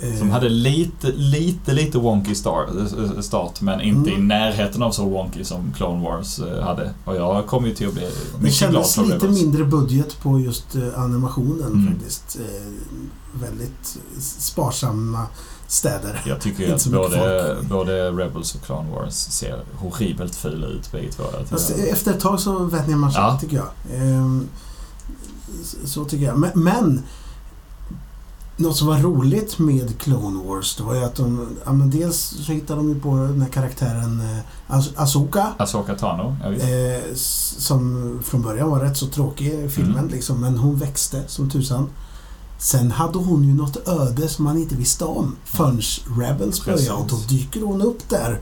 [0.00, 4.22] Eh, Som hade lite, lite, lite wonky eh, start men inte Mm.
[4.22, 6.90] i närheten av så wonky som Clone Wars hade.
[7.04, 9.40] Och jag kommer ju till att bli Det mycket glad kändes för lite Rebels.
[9.40, 10.66] mindre budget på just
[10.96, 11.92] animationen Mm.
[11.94, 12.36] faktiskt.
[13.32, 15.26] Väldigt sparsamma
[15.66, 16.22] städer.
[16.26, 21.22] Jag tycker att både, både Rebels och Clone Wars ser horribelt fula ut bägge två.
[21.92, 23.38] Efter ett tag så vänjer man sig, Ja.
[23.40, 23.66] tycker jag.
[24.00, 24.48] Ehm,
[25.84, 26.38] så- tycker jag.
[26.38, 27.02] Men, men
[28.56, 31.56] något som var roligt med Clone Wars, det var ju att de...
[31.64, 35.46] Ja, men dels så hittade de ju på den här karaktären eh, As- Asoka.
[35.58, 36.52] Asoka Tano, ja.
[36.52, 37.14] Eh,
[37.58, 40.08] som från början var rätt så tråkig i filmen Mm.
[40.10, 41.88] liksom, men hon växte som tusan.
[42.64, 45.80] Sen hade hon ju något öde som man inte visste om förrän
[46.20, 48.40] Rebels började och då dyker hon upp där.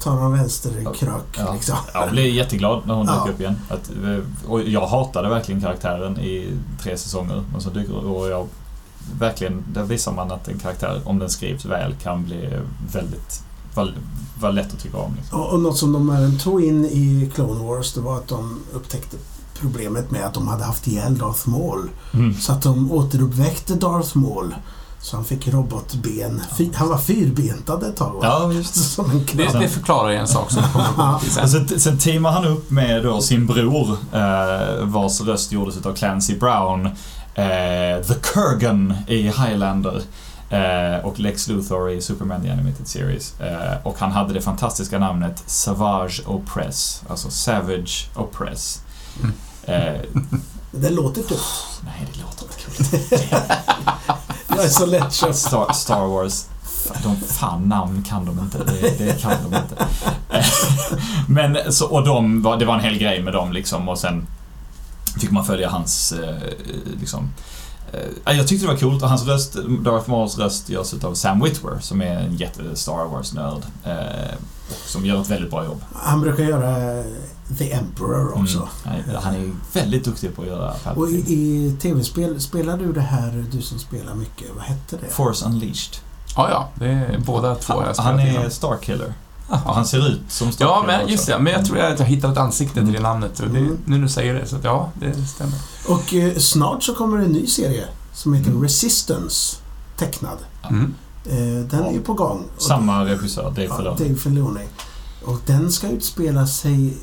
[0.00, 1.54] Tar en vänsterkrök Ja.
[1.54, 1.76] liksom.
[1.94, 3.24] Jag blev jätteglad när hon Ja.
[3.24, 3.56] dök upp igen.
[3.68, 7.44] Att, eh, och jag hatade verkligen karaktären i tre säsonger.
[7.52, 8.46] Men så dyker och jag
[9.18, 12.58] verkligen, där visar man att en karaktär, om den skrivs väl, kan bli
[12.92, 13.42] väldigt,
[14.40, 15.14] var lätt att tycka om.
[15.16, 15.40] Liksom.
[15.40, 18.60] Och, och något som de även tog in i Clone Wars det var att de
[18.72, 19.16] upptäckte
[19.60, 21.90] problemet med att de hade haft ihjäl Darth Maul.
[22.14, 22.34] Mm.
[22.34, 24.54] Så att de återuppväckte Darth Maul.
[25.02, 26.42] Så han fick robotben.
[26.56, 28.18] Fy, han var fyrbentad ett tag va?
[28.22, 28.80] Ja, just det.
[28.80, 29.26] Som en
[29.60, 33.96] Det, förklarar en sak som kommer sen, sen teamar han upp med då sin bror,
[34.12, 36.86] eh, vars röst gjordes av Clancy Brown,
[37.34, 40.02] eh, The Kurgan i Highlander
[40.50, 43.40] eh, och Lex Luthor i Superman The Animated Series.
[43.40, 48.80] Eh, och han hade det fantastiska namnet Savage Opress, alltså Savage Opress.
[49.20, 49.32] Mm.
[49.64, 50.00] Eh,
[50.72, 51.80] Det låter tufft.
[51.84, 53.18] nej, det låter inte kul.
[54.48, 55.36] Jag är så lättköpt.
[55.36, 56.44] Star, Star Wars,
[57.02, 58.58] de fan namn kan de inte.
[58.58, 59.86] Det, det kan de inte.
[61.28, 64.26] Men så, och de, det var en hel grej med dem liksom och sen
[65.20, 66.34] fick man följa hans eh,
[67.00, 67.30] liksom
[67.92, 69.54] eh, jag tyckte det var coolt och hans röst,
[69.84, 73.62] Darth Mauls röst görs av Sam Witwer som är en jätte Star Wars-nörd.
[73.84, 74.34] Eh,
[74.70, 75.82] och som gör ett väldigt bra jobb.
[75.94, 77.04] Han brukar göra
[77.58, 78.68] The Emperor också.
[78.86, 79.16] Mm.
[79.22, 81.18] Han är väldigt duktig på att göra Och Palpatine.
[81.18, 85.08] i, i tv-spel, spelar du det här, du som spelar mycket, vad hette det?
[85.12, 85.96] Force Unleashed.
[86.36, 86.68] Ja, ja.
[86.74, 88.50] Det är båda två jag Han, spelat han är igenom.
[88.50, 89.14] Starkiller.
[89.50, 89.60] Jaha.
[89.64, 91.38] Och han ser ut som Starkiller Ja, men just det.
[91.38, 93.40] Men jag tror att jag hittat ett ansikte till det namnet.
[93.40, 93.78] Och det, Mm.
[93.84, 95.54] nu när du säger det, så att ja, det stämmer.
[95.88, 97.84] Och eh, snart så kommer en ny serie
[98.14, 98.62] som heter Mm.
[98.62, 99.56] Resistance,
[99.96, 100.38] tecknad.
[100.70, 100.94] Mm.
[101.26, 102.44] Eh, den är ju på gång.
[102.56, 103.98] Och- Samma regissör, Dave ja, Filoni.
[103.98, 104.60] Dave Filoni.
[105.24, 106.96] Och den ska utspela sig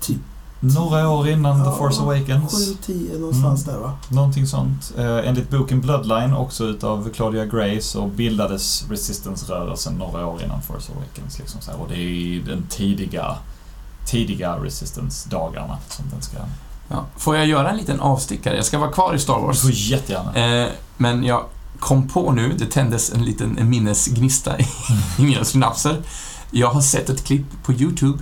[0.00, 0.18] typ
[0.62, 2.52] Några år innan Ja, The Force Awakens.
[2.86, 3.74] 7-10 någonstans Mm.
[3.74, 3.92] där va?
[4.08, 4.92] Någonting sånt.
[4.98, 10.92] Eh, enligt boken Bloodline, också utav Claudia Gray, så bildades Resistance-rörelsen några år innan Force
[10.92, 11.38] Awakens.
[11.38, 11.80] Liksom så här.
[11.80, 13.36] Och det är ju den tidiga,
[14.06, 16.36] tidiga Resistance-dagarna som den ska...
[16.88, 17.04] Ja.
[17.16, 18.56] Får jag göra en liten avstickare?
[18.56, 19.60] Jag ska vara kvar i Star Du Wars.
[19.62, 20.62] får jättegärna.
[20.62, 21.44] Eh, men jag
[21.78, 24.62] kom på nu, det tändes en liten en minnesgnista i,
[25.18, 25.96] i mina synapser.
[26.50, 28.18] Jag har sett ett klipp på YouTube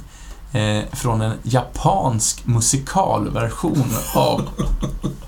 [0.52, 4.48] eh, från en japansk musikalversion av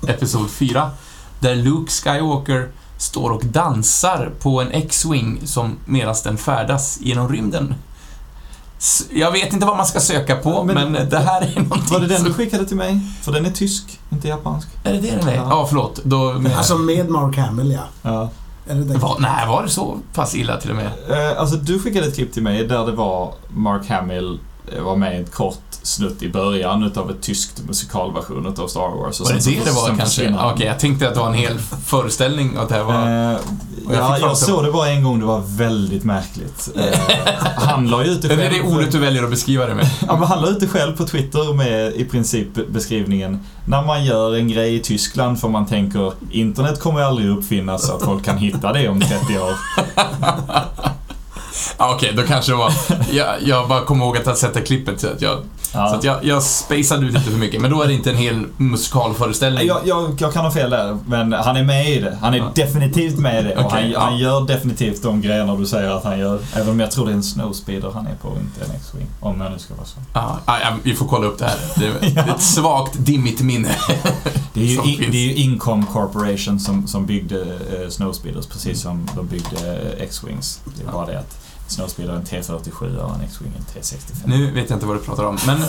[0.07, 0.91] Episod 4.
[1.39, 7.75] Där Luke Skywalker står och dansar på en X-Wing som medan den färdas genom rymden.
[9.09, 11.99] Jag vet inte vad man ska söka på, Men- men, det här är någonting Var
[11.99, 12.99] det den du skickade till mig?
[13.21, 14.67] För den är tysk, inte japansk.
[14.83, 15.35] Är det det den är?
[15.35, 15.47] Ja.
[15.49, 15.99] Ja, förlåt.
[16.03, 16.41] Då...
[16.57, 17.83] Alltså med Mark Hamill ja.
[18.01, 18.29] Ja.
[18.65, 18.99] Det den?
[18.99, 20.91] Var, nej, var det så pass illa till och med?
[21.09, 24.39] Eh, alltså du skickade ett klipp till mig där det var Mark Hamill
[24.81, 29.19] var med i ett kort snutt i början utav ett tyskt musikalversion utav Star Wars.
[29.19, 30.35] Och Var det det det var kanske?
[30.53, 32.93] Okej, jag tänkte att det var en hel föreställning och att det här var...
[33.33, 33.39] Eh,
[33.89, 36.69] jag ja, jag såg det bara en gång, det var väldigt märkligt.
[36.81, 36.99] Eh,
[37.55, 38.53] han la ju ut det Det själv.
[38.53, 39.89] är det ordet du väljer att beskriva det med.
[40.07, 44.05] Ja, men han la ut det själv på Twitter med i princip beskrivningen När man
[44.05, 48.25] gör en grej i Tyskland för man tänker internet kommer aldrig uppfinnas så att folk
[48.25, 49.55] kan hitta det om 30 år.
[51.77, 52.73] Ja, Okej, då kanske det var...
[53.11, 55.95] Jag, jag bara kommer ihåg att jag sett det klippet, så att jag, så Ja.
[55.95, 57.61] att jag, jag spacade ut lite för mycket.
[57.61, 59.67] Men då är det inte en hel musikalföreställning.
[59.67, 62.17] Jag, jag, jag kan ha fel där, men han är med i det.
[62.21, 62.51] Han är Ja.
[62.55, 63.55] definitivt med i det.
[63.55, 63.99] Och Okej, han, ja.
[63.99, 66.39] han gör definitivt de grejerna du säger att han gör.
[66.55, 69.07] Även om jag tror det är en snowspeeder han är på, inte en X-Wing.
[69.19, 69.97] Om jag nu ska vara så.
[70.13, 71.57] Ja, ja, ja, vi får kolla upp det här.
[71.75, 73.69] Det, det är ett svagt, dimmigt minne.
[74.53, 78.81] Det är ju, in, det är ju Incom Corporation som, som byggde eh, Snowspeeders, precis
[78.81, 80.59] som de byggde eh, X-Wings.
[80.77, 81.37] Det är bara det att
[81.71, 84.21] Snowspeedaren T47 och en X-Wing en T65.
[84.25, 85.59] Nu vet jag inte vad du pratar om, men,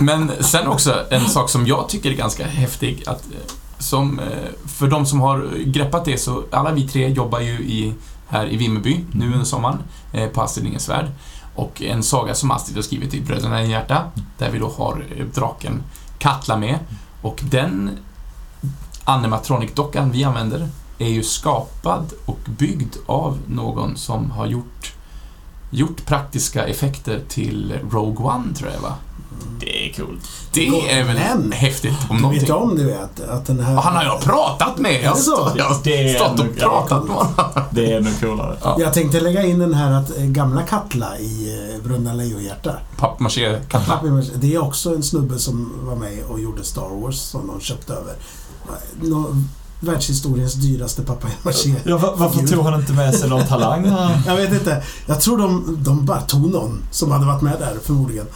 [0.00, 4.26] men sen också en sak som jag tycker är ganska häftig, att eh, som, eh,
[4.66, 7.94] för de som har greppat det så, alla vi tre jobbar ju i,
[8.28, 9.78] här i Vimmerby nu under sommaren
[10.12, 11.06] eh, på Astrid Lindgrens Värld.
[11.54, 14.04] Och en saga som Astrid har skrivit i Bröderna i hjärta,
[14.38, 15.04] där vi då har
[15.34, 15.82] draken
[16.18, 16.78] Katla med.
[17.22, 17.98] Och den
[19.04, 24.94] animatronic-dockan vi använder är ju skapad och byggd av någon som har gjort,
[25.74, 28.94] gjort praktiska effekter till Rogue One, tror jag va?
[29.60, 30.20] Det är coolt.
[30.52, 32.40] Det är väl Men, häftigt om Du någonting.
[32.46, 33.74] vet om du vet att den här...
[33.74, 35.02] Han har jag pratat med.
[35.02, 35.36] Jag har Är det så?
[35.36, 37.32] stått, jag har Det är stått och pratat med honom.
[37.70, 38.56] Det är ännu coolare.
[38.62, 38.76] Ja.
[38.80, 42.76] Jag tänkte lägga in den här att eh, gamla Katla i eh, Bröderna Lejonhjärta.
[42.96, 44.22] Pappmaché-Katla.
[44.34, 47.92] Det är också en snubbe som var med och gjorde Star Wars som de köpte
[47.92, 48.14] över.
[49.84, 51.74] Världshistoriens dyraste papier-maché.
[51.84, 53.86] Ja, va- varför tog han inte med sig någon talang?
[54.26, 54.82] Jag vet inte.
[55.06, 58.26] Jag tror de, de bara tog någon som hade varit med där förmodligen.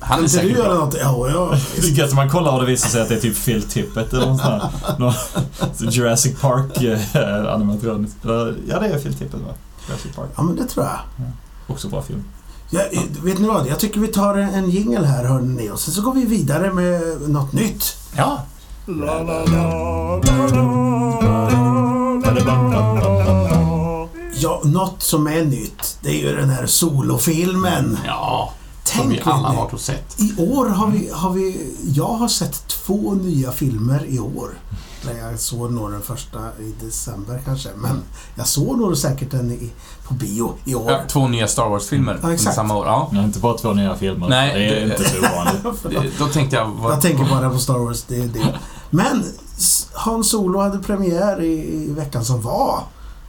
[0.00, 0.84] Han är inte du säkert göra bra.
[0.84, 0.96] något?
[1.00, 1.58] Ja, ja.
[1.96, 4.26] Det är man kollar och det visar sig att det är typ Phil Tippett eller
[4.26, 4.70] något sånt här.
[4.98, 5.12] Någon
[5.90, 7.16] Jurassic Park eh.
[7.16, 9.54] Eller, Ja, det är Phil Tippett va?
[9.88, 10.28] Jurassic Park.
[10.36, 10.98] ja, men det tror jag.
[11.66, 12.24] Också bra film.
[12.70, 12.80] Ja,
[13.22, 13.66] vet ni vad?
[13.66, 15.70] Jag tycker vi tar en, jingle här, hörni ni.
[15.70, 17.96] Och sen så går vi vidare med något nytt.
[18.16, 18.42] Ja.
[24.34, 27.98] Ja, något som är nytt, det är ju den här solofilmen.
[28.06, 28.52] Ja.
[28.84, 30.20] Som Tänk vi alla har sett.
[30.20, 31.74] I år har vi, har vi...
[31.94, 34.50] Jag har sett två nya filmer i år.
[35.06, 37.68] Nej, Jag såg nog den första i december kanske.
[37.76, 38.02] Men
[38.34, 39.70] jag såg nog säkert den i,
[40.08, 40.90] på bio i år.
[40.92, 42.56] Ja, två nya Star Wars-filmer Ja, exakt.
[42.56, 42.86] samma år.
[42.86, 43.10] Ja.
[43.14, 44.28] Har inte bara två nya filmer.
[44.28, 46.12] Nej, det är inte så ovanligt.
[46.18, 46.66] Då tänkte jag...
[46.70, 48.54] Vad, Jag tänker bara på Star Wars, det är det.
[48.90, 49.24] Men
[49.92, 52.80] Han Solo hade premiär i, i veckan som var.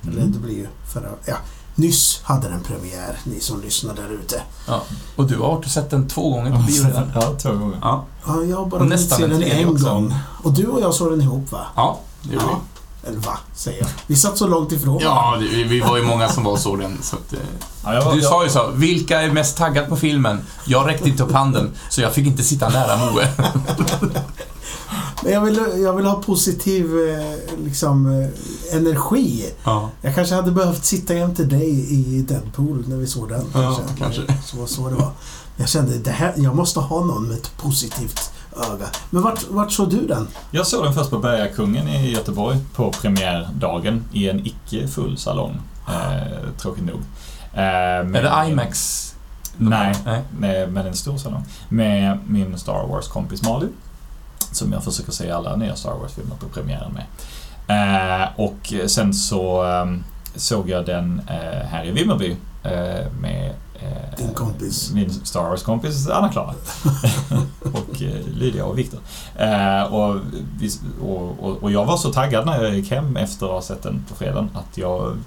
[0.03, 0.31] Eller Mm.
[0.31, 1.09] det blir ju förra...
[1.25, 1.35] Ja,
[1.75, 4.41] nyss hade den premiär, ni som lyssnar där ute.
[4.67, 4.81] ja.
[5.15, 7.11] Och du har varit och sett den två gånger på bio redan.
[7.15, 7.77] Ja, två gånger.
[7.81, 8.05] Ja.
[8.27, 9.85] Ja, jag har bara Och hunnit nästan se en den en också.
[9.85, 10.13] gång.
[10.43, 11.65] Och du och jag såg den ihop va?
[11.75, 12.59] Ja, det gjorde Ja.
[13.07, 13.87] Eller va, säger jag.
[14.07, 14.99] Vi satt så långt ifrån.
[15.03, 16.97] Ja, det, vi var ju många som var och såg den.
[17.01, 17.39] Så att, eh,
[17.83, 20.39] Ja, jag var- du jag- sa ju så, vilka är mest taggad på filmen?
[20.65, 23.27] Jag räckte inte upp handen, så jag fick inte sitta nära Moe.
[25.23, 27.35] Men jag vill, jag vill ha positiv eh,
[27.65, 29.45] liksom, eh, energi.
[29.63, 29.89] Ja.
[30.01, 33.45] Jag kanske hade behövt sitta jämte dig i Deadpool när vi såg den.
[33.53, 34.21] Ja, kanske.
[34.45, 35.11] Så var så det var.
[35.57, 38.85] Jag kände det här, jag måste ha någon med ett positivt öga.
[39.09, 40.27] Men vart, vart såg du den?
[40.51, 45.57] Jag såg den först på Bergakungen i Göteborg på premiärdagen i en icke full salong.
[45.87, 46.99] Eh, tråkigt nog.
[47.53, 49.01] Eh, Är med- det IMAX?
[49.57, 50.21] Nej, Nej.
[50.39, 51.43] med, med en stor salong.
[51.69, 53.69] Med min Star Wars-kompis Malin.
[54.51, 57.03] Som jag försöker se alla nya Star Wars-filmer på premiären med.
[57.67, 59.85] Eh, och sen så eh,
[60.35, 63.53] såg jag den eh, här i Vimmerby eh, med
[64.17, 64.91] Din kompis.
[64.93, 66.53] Min Star Wars-kompis Anna-Klara.
[67.61, 68.99] och eh, Lydia och Viktor.
[69.35, 70.15] Eh, och,
[71.01, 74.05] och, och, jag var så taggad när jag gick hem efter att ha sett den
[74.09, 75.17] på fredagen att jag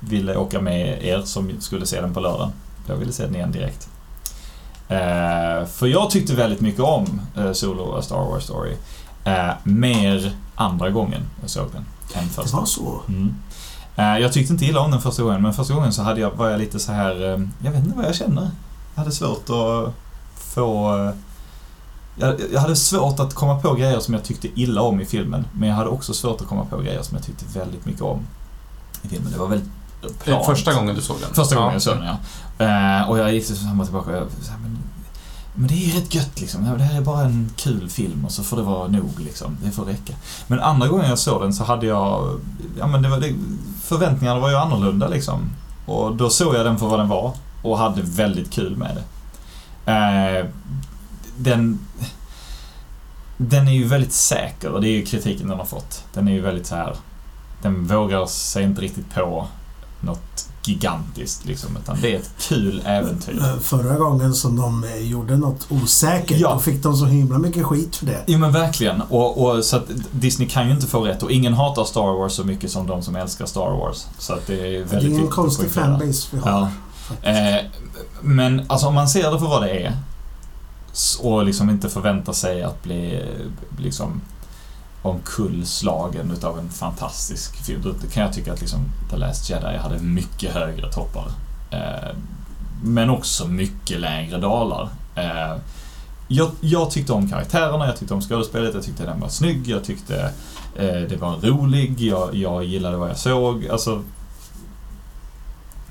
[0.00, 2.52] ville åka med er som skulle se den på lördagen.
[2.86, 3.88] Jag ville se den igen direkt.
[4.88, 8.76] Eh, för jag tyckte väldigt mycket om eh, Solo A Star Wars Story.
[9.24, 11.84] Eh, mer andra gången jag såg den
[12.14, 12.56] än Det första.
[12.56, 13.00] var så.
[13.08, 13.34] Mm.
[13.96, 16.30] Eh, Jag tyckte inte illa om den första gången, men första gången så hade jag,
[16.30, 17.22] var jag lite så här.
[17.34, 18.50] eh, jag vet inte vad jag känner.
[18.94, 19.94] Jag hade svårt att
[20.34, 20.96] få...
[21.06, 21.10] eh,
[22.16, 25.44] Jag, jag hade svårt att komma på grejer som jag tyckte illa om i filmen,
[25.52, 28.20] men jag hade också svårt att komma på grejer som jag tyckte väldigt mycket om
[29.02, 29.32] i filmen.
[29.32, 29.70] Det var väldigt
[30.24, 30.46] plant.
[30.46, 31.34] Första gången du såg den?
[31.34, 31.74] Första gången Ja.
[31.74, 32.06] jag såg den,
[32.58, 33.06] ja.
[33.06, 34.26] Och jag gick så fram och tillbaka och jag,
[34.62, 34.78] men,
[35.54, 36.64] men det är rätt gött liksom.
[36.78, 39.56] Det här är bara en kul film och så får det vara nog liksom.
[39.64, 40.12] Det får räcka.
[40.46, 42.40] Men andra gången jag såg den så hade jag...
[42.78, 43.34] Ja men det var det,
[43.82, 45.50] förväntningarna var ju annorlunda liksom.
[45.86, 47.32] Och då såg jag den för vad den var
[47.62, 49.92] och hade väldigt kul med det.
[49.92, 50.46] Eh,
[51.36, 51.78] den...
[53.36, 56.04] Den är ju väldigt säker och det är ju kritiken den har fått.
[56.14, 56.96] Den är ju väldigt så här.
[57.62, 59.46] Den vågar sig inte riktigt på
[60.00, 63.38] något gigantiskt liksom, utan det är ett kul äventyr.
[63.42, 66.52] Eh, Förra gången som de eh, gjorde något osäkert, Ja.
[66.54, 68.24] då fick de så himla mycket skit för det.
[68.26, 69.00] Jo men verkligen.
[69.00, 72.32] Och, och, så att Disney kan ju inte få rätt och ingen hatar Star Wars
[72.32, 74.06] så mycket som de som älskar Star Wars.
[74.18, 76.68] Så att det är väldigt Det är en konstig fanbase vi har.
[77.22, 77.30] Ja.
[77.30, 77.64] Eh,
[78.20, 79.96] men alltså om man ser det för vad det är
[81.20, 84.20] och liksom inte förväntar sig att bli eh, liksom
[85.04, 87.82] omkullslagen utav en fantastisk film.
[87.82, 91.26] Då kan jag tycka att liksom The Last Jedi hade mycket högre toppar.
[91.70, 92.16] Eh,
[92.82, 94.88] men också mycket lägre dalar.
[95.14, 95.56] Eh,
[96.28, 99.84] jag, jag tyckte om karaktärerna, jag tyckte om skådespelet, jag tyckte den var snygg, jag
[99.84, 100.30] tyckte
[100.76, 103.66] eh, det var rolig, jag, jag gillade vad jag såg.
[103.68, 104.02] Alltså,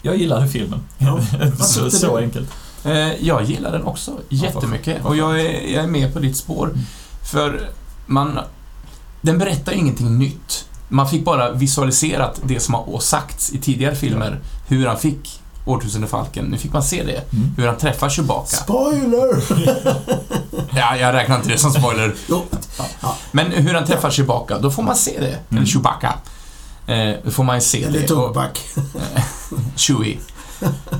[0.01, 0.79] Jag gillade filmen.
[0.97, 1.19] Ja.
[1.59, 2.49] Så så enkelt.
[2.85, 6.65] Eh, jag gillar den också jättemycket och jag är, jag är med på ditt spår.
[6.65, 6.79] Mm.
[7.31, 7.69] För
[8.05, 8.39] man...
[9.23, 10.65] Den berättar ingenting nytt.
[10.89, 16.07] Man fick bara visualiserat det som har sagts i tidigare filmer, hur han fick Årtusende
[16.07, 16.45] Falken.
[16.45, 17.33] Nu fick man se det.
[17.33, 17.53] Mm.
[17.57, 18.57] Hur han träffar Chewbacca.
[18.57, 19.43] Spoiler!
[20.75, 22.15] Ja, jag räknar inte det som spoiler.
[22.27, 22.43] Jo,
[23.31, 25.27] Men hur han träffar Chewbacca, då får man se det.
[25.27, 25.43] Mm.
[25.49, 26.13] Eller Chewbacca.
[26.87, 28.13] Eh, då får man ju se eller det.
[28.13, 28.59] Och, tobak.
[29.75, 30.17] Chewie.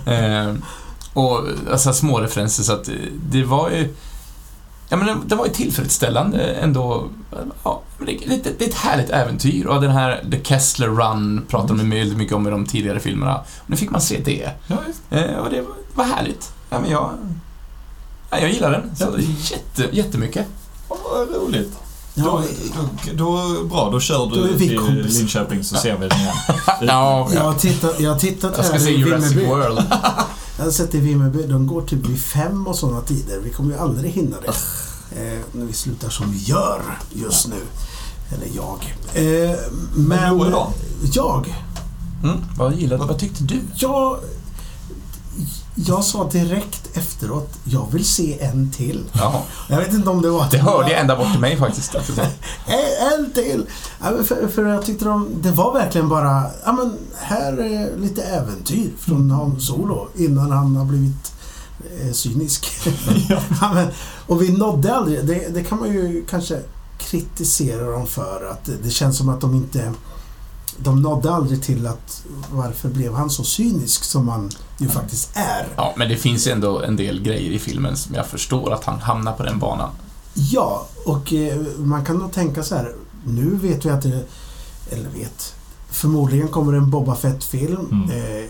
[0.05, 0.53] Eh,
[1.13, 2.93] och alltså små referenser så att eh,
[3.29, 3.95] det var ju...
[4.93, 7.09] Ja men det, det var ju tillfredsställande ändå.
[7.63, 11.75] Ja, det, det, det är ett härligt äventyr och den här The Kessler Run pratar
[11.75, 13.37] de väldigt mycket om i de tidigare filmerna.
[13.37, 14.49] Och nu fick man se det.
[14.67, 14.77] Ja.
[15.09, 16.51] Eh, och det var, var härligt.
[16.69, 17.09] Ja men jag...
[18.29, 18.95] Ja, jag gillar den.
[18.95, 19.19] Så
[19.53, 20.47] jätte, jättemycket.
[20.87, 21.79] Vad roligt.
[22.13, 22.43] Ja, Då,
[23.13, 25.19] då, då, bra, då kör Då är du vi till kompisar.
[25.19, 26.35] Linköping så ser vi den igen.
[26.81, 29.49] Ja, jag har tittat, jag har tittat Jag ska se Jurassic Vimmerby.
[29.49, 29.83] World.
[30.57, 33.39] Jag har sett i Vimmerby, de går typ vid fem och sådana tider.
[33.39, 34.47] Vi kommer ju aldrig hinna det.
[35.21, 36.81] Eh, när vi slutar som vi gör
[37.13, 37.61] just nu.
[38.31, 38.95] Eller jag.
[39.13, 39.57] Eh,
[39.95, 40.37] men...
[40.37, 40.73] Joel då?
[41.13, 41.55] Jag?
[42.23, 43.61] Mm, vad gillade Vad tyckte du?
[43.75, 44.19] Jag...
[45.75, 49.03] Jag sa direkt efteråt, jag vill se en till.
[49.13, 50.47] Ja, Jag vet inte om det var...
[50.51, 51.95] det hörde jag ända bort till mig faktiskt.
[53.15, 53.65] En, till!
[54.01, 58.23] Ja, för, för jag tyckte de, det var verkligen bara, ja men här är lite
[58.23, 61.33] äventyr från Han Solo innan han har blivit
[62.01, 62.71] eh, cynisk.
[63.29, 63.37] Ja.
[63.61, 63.87] ja, men,
[64.27, 66.59] och vi nådde aldrig, det, det kan man ju kanske
[66.97, 69.93] kritisera dem för att det, det känns som att de inte
[70.77, 74.51] de nådde aldrig till att varför blev han så cynisk som han
[74.83, 75.67] ju faktiskt är.
[75.75, 78.99] Ja, men det finns ändå en del grejer i filmen som jag förstår att han
[78.99, 79.89] hamnar på den banan.
[80.33, 82.93] Ja, och eh, man kan nog tänka så här.
[83.25, 84.23] Nu vet vi att det...
[84.89, 85.55] Eller vet.
[85.89, 87.87] Förmodligen kommer en Boba Fett-film.
[87.91, 88.09] Mm.
[88.09, 88.49] Eh,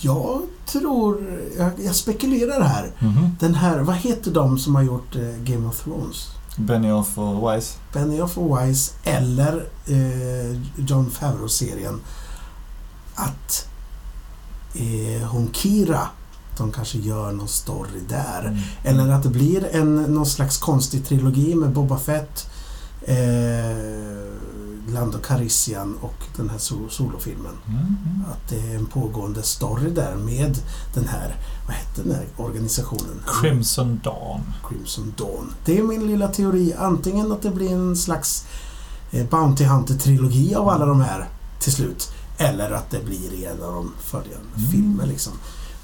[0.00, 1.40] jag tror...
[1.58, 2.90] Jag, jag spekulerar här.
[2.98, 3.36] Mhm.
[3.40, 3.78] Den här...
[3.78, 6.26] Vad heter de som har gjort eh, Game of Thrones?
[6.56, 7.74] Benioff och Wise.
[7.92, 12.00] Benioff och Wise eller eh, John Favreau-serien.
[13.14, 13.68] Att
[14.76, 16.08] eh, hon Kira,
[16.58, 18.40] de kanske gör någon story där.
[18.40, 18.58] Mm.
[18.84, 22.50] Eller att det blir en, någon slags konstig trilogi med Boba Fett,
[23.02, 23.16] eh,
[24.88, 27.52] Lando Calrissian och den här so- solofilmen.
[27.68, 28.24] Mm.
[28.32, 30.58] Att det är en pågående story där med
[30.94, 31.36] den här,
[31.66, 33.22] vad hette den här organisationen?
[33.40, 34.40] Crimson Dawn.
[34.68, 35.54] Crimson Dawn.
[35.64, 36.74] Det är min lilla teori.
[36.78, 38.46] Antingen att det blir en slags
[39.10, 41.28] eh, Bounty Hunter-trilogi av alla de här
[41.60, 42.12] till slut.
[42.38, 44.70] Eller att det blir en av de följande Mm.
[44.70, 45.32] filmer liksom.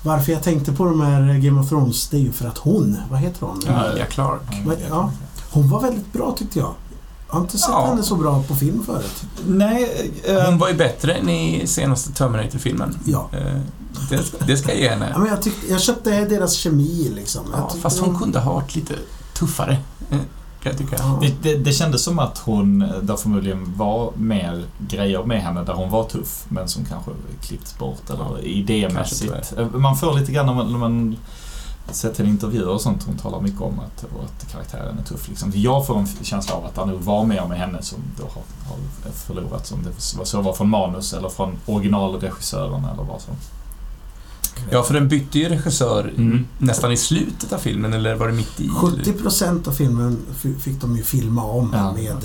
[0.02, 2.96] Varför jag tänkte på de här Game of Thrones, det är ju för att hon,
[3.10, 3.60] vad heter hon?
[3.66, 4.42] Ja, Emilia Clark.
[4.66, 5.12] Men, ja.
[5.50, 6.74] Hon var väldigt bra tyckte jag.
[7.28, 7.86] Jag har inte sett Ja.
[7.86, 9.22] henne så bra på film förut.
[9.46, 12.98] Nej, eh, Hon var ju bättre än i senaste Terminator-filmen.
[13.04, 13.28] Ja.
[13.32, 13.60] Eh,
[14.10, 15.14] Det, det ska jag ge ja henne.
[15.18, 17.42] men jag, tyckte, jag köpte deras kemi liksom.
[17.52, 18.94] Ja, fast hon de- kunde ha varit lite
[19.34, 19.78] tuffare,
[20.10, 20.18] eh,
[20.62, 20.96] kan jag tycka.
[21.20, 25.72] Det, det, det kändes som att hon, där förmodligen var mer grejer med henne där
[25.72, 27.10] hon var tuff, men som kanske
[27.42, 29.52] klippts bort eller Ja, idémässigt.
[29.58, 31.16] Eh, Man får lite grann när man, när man
[31.90, 35.28] sett henne intervjuer och sånt, hon talar mycket om att, att karaktären är tuff.
[35.28, 35.52] Liksom.
[35.54, 38.42] Jag får en känsla av att det nog var mer med henne som då har,
[38.68, 43.34] har förlorat, som det var så var från manus eller från originalregissören eller vad som.
[44.70, 46.46] Ja, för den bytte ju regissör Mm.
[46.58, 48.68] nästan i slutet av filmen, eller var det mitt i?
[48.68, 50.18] 70% av filmen
[50.60, 51.92] fick de ju filma om Ja.
[51.92, 52.16] med...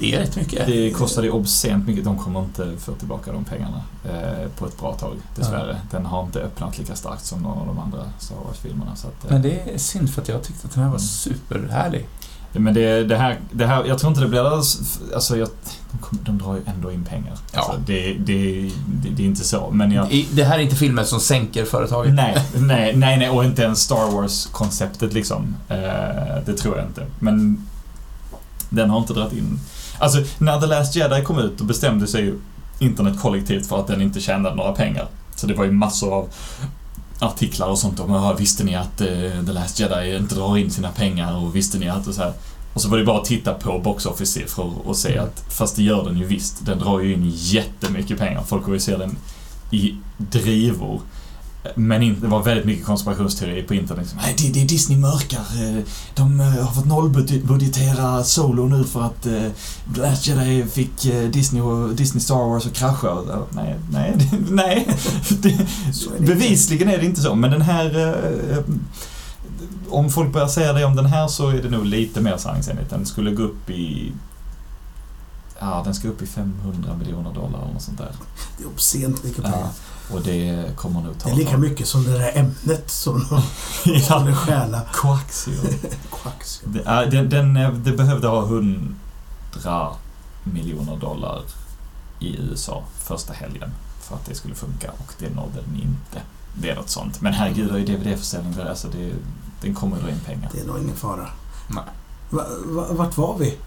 [0.00, 0.66] Det är eh, rätt mycket.
[0.66, 2.04] Det kostade ju obscent mycket.
[2.04, 5.80] De kommer inte få tillbaka de pengarna eh, på ett bra tag, dessvärre.
[5.90, 8.92] Den har inte öppnat lika starkt som någon av de andra Star Wars-filmerna.
[9.04, 12.06] Eh, Men det är synd för att jag tyckte att den här var superhärlig.
[12.52, 14.56] Men det, det, här, det här, jag tror inte det blir
[15.14, 15.48] alltså jag,
[15.92, 17.32] de, de drar ju ändå in pengar.
[17.52, 17.58] Ja.
[17.58, 20.26] Alltså det, det, det, det är inte så, men jag...
[20.32, 22.14] Det här är inte filmen som sänker företaget.
[22.14, 25.56] Nej, nej, nej, nej, och inte ens Star Wars-konceptet liksom.
[25.68, 25.76] Eh,
[26.46, 27.06] det tror jag inte.
[27.18, 27.66] Men
[28.70, 29.60] den har inte dragit in...
[29.98, 32.38] Alltså, när The Last Jedi kom ut, då bestämde sig ju
[32.78, 35.06] internet kollektivt för att den inte tjänade några pengar.
[35.36, 36.28] Så det var ju massor av
[37.20, 39.06] artiklar och sånt om "Ja, visste ni att eh,
[39.46, 42.32] The Last Jedi inte drar in sina pengar och visste ni att och så här.
[42.74, 45.82] Och så var det bara att titta på box office-siffror och se att, fast det
[45.82, 48.42] gör den ju visst, den drar ju in jättemycket pengar.
[48.42, 49.16] Folk går ju se den
[49.70, 51.00] i drivor.
[51.74, 54.02] Men in, det var väldigt mycket konspirationsteorier på internet.
[54.02, 55.38] Liksom, Nej, det, det är Disney mörkar.
[55.40, 55.84] Eh,
[56.14, 59.46] De eh, har fått nollbudgetera Solo nu för att eh,
[59.96, 63.16] Last Jedi fick Disney, och, Disney Star Wars att krascha.
[63.50, 64.88] Nej, nej, nej.
[66.18, 67.34] Bevisligen är det inte så.
[67.34, 68.16] Men den här...
[69.90, 72.90] Om folk börjar säga det om den här så är det nog lite mer sanningsenligt.
[72.90, 74.12] Den skulle gå upp i...
[75.60, 78.12] ja, den ska upp i 500 miljoner dollar eller något sånt där.
[78.58, 79.68] Det är obscent mycket Ja, pengar.
[80.12, 81.60] Och det kommer nog ta Det är lika tag.
[81.60, 83.42] mycket som det där ämnet som de
[84.00, 84.80] skulle stjäla.
[86.64, 89.92] Det, ja, den, den, eh, det behövde ha 100
[90.44, 91.42] miljoner dollar
[92.18, 93.70] i USA första helgen
[94.00, 96.22] för att det skulle funka och det nådde den inte.
[96.54, 97.20] Det är något sånt.
[97.20, 99.12] Men herregud, det är ju DVD-försäljning där, så det,
[99.62, 100.50] den kommer ju dra in pengar.
[100.52, 101.28] Det är nog ingen fara.
[101.68, 101.84] Nej.
[102.30, 103.58] Va, va, vart var vi?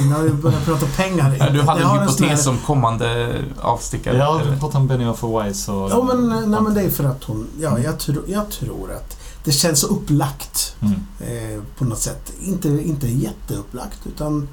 [0.00, 1.36] Innan vi började prata pengar.
[1.38, 4.16] Ja, Du hade Jag en hypotes om kommande avstickare.
[4.16, 4.50] Ja, eller?
[4.50, 5.90] vi pratar om Benny of Wise och...
[5.90, 7.46] Ja, men, nej, men det är för att hon...
[7.60, 10.94] Ja, jag, tro, jag tror att det känns så upplagt Mm.
[11.20, 12.32] eh, på något sätt.
[12.42, 14.48] Inte, inte jätteupplagt, utan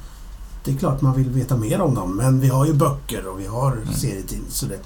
[0.63, 2.17] det är klart man vill veta mer om dem.
[2.17, 3.93] Men vi har ju böcker och vi har Mm.
[3.93, 4.51] serietidningar.
[4.51, 4.79] Så det,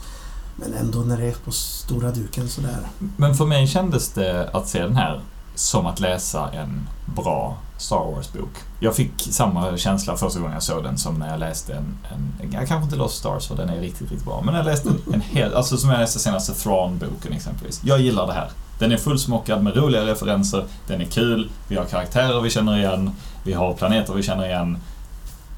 [0.56, 2.80] men ändå när det är på stora duken sådär.
[3.18, 5.22] Men för mig kändes det att se den här
[5.56, 8.50] som att läsa en bra Star Wars-bok.
[8.80, 12.52] Jag fick samma känsla första gången jag såg den som när jag läste en, en
[12.52, 15.22] jag kanske inte Lost Stars för den är riktigt, riktigt bra, men jag läste en
[15.22, 17.82] hel, alltså som jag läste senaste Thrawn-boken exempelvis.
[17.84, 18.50] Jag gillar det här.
[18.80, 23.12] Den är fullsmockad med roliga referenser, den är kul, vi har karaktärer vi känner igen,
[23.44, 24.78] vi har planeter vi känner igen.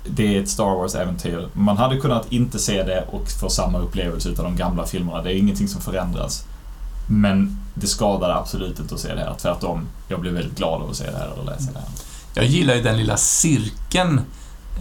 [0.09, 1.47] Det är ett Star Wars-äventyr.
[1.53, 5.21] Man hade kunnat inte se det och få samma upplevelse utav de gamla filmerna.
[5.21, 6.45] Det är ingenting som förändras.
[7.07, 9.33] Men det skadade absolut inte att se det här.
[9.41, 11.87] Tvärtom, jag blev väldigt glad av att se det här och läsa det här.
[12.35, 14.21] Jag gillar ju den lilla cirkeln,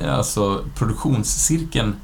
[0.03, 1.95] eh, alltså produktionscirkeln,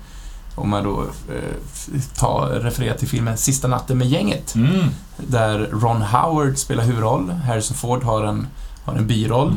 [0.54, 4.88] om man då eh, tar, refererar till filmen Sista natten med gänget, Mm.
[5.16, 8.46] där Ron Howard spelar huvudroll, Harrison Ford har en,
[8.84, 9.54] har en biroll.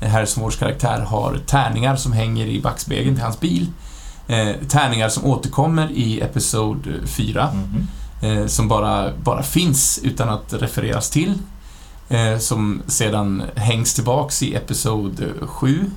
[0.00, 3.66] Eh, Harrison Fords karaktär har tärningar som hänger i backspegeln till hans bil.
[4.28, 7.50] Eh, tärningar som återkommer i Episod 4.
[7.54, 7.86] Mhm.
[8.40, 11.38] eh, som bara, bara finns utan att refereras till.
[12.08, 15.90] Eh, som sedan hängs tillbaks i Episod 7.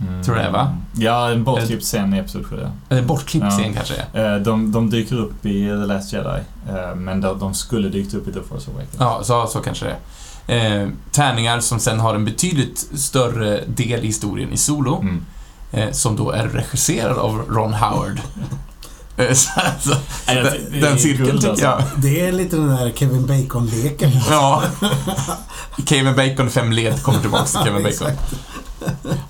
[0.00, 0.22] Mm.
[0.24, 0.74] Tror jag, va?
[0.92, 2.58] Ja, en bortklippt scen i Episod 7.
[2.62, 2.68] ja.
[2.88, 3.50] Eller bortklippt Ja.
[3.50, 4.22] scen kanske det.
[4.24, 8.14] Eh, De, de dyker upp i The Last Jedi, eh, men de, de skulle dykt
[8.14, 8.96] upp i The Force Awakens.
[8.98, 9.96] Ja, så, så kanske det
[10.54, 10.82] är.
[10.82, 15.00] Eh, tärningar som sen har en betydligt större del i historien i Solo.
[15.00, 15.24] Mm.
[15.72, 18.20] Eh, som då är regisserad av Ron Howard.
[19.16, 19.90] Eh, så, så,
[20.26, 21.64] Ja, jag- den, det är den cirkeln guld, tycker alltså.
[21.64, 21.82] jag.
[21.96, 24.10] Det är lite den där Kevin Bacon-leken.
[24.30, 24.62] Ja.
[25.86, 28.10] Kevin Bacon fem led kommer tillbaks till Kevin Bacon.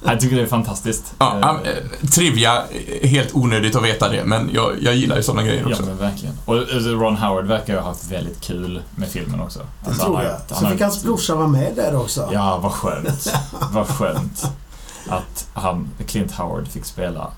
[0.05, 1.15] Jag tycker det är fantastiskt.
[1.19, 2.63] Ja, ja, eh, trivia,
[3.03, 5.83] eh, helt onödigt att veta det, men jag, jag gillar ju sådana grejer Ja, också.
[5.83, 6.35] men verkligen.
[6.45, 9.59] Och eh, Ron Howard verkar ju ha haft väldigt kul med filmen också.
[9.59, 10.39] Det Alltså, tror han har- jag.
[10.51, 12.29] han Så har- fick hans brorsa vara med där också.
[12.33, 13.33] Ja, vad skönt.
[13.73, 14.45] vad skönt.
[15.09, 17.31] Att han, Clint Howard, fick spela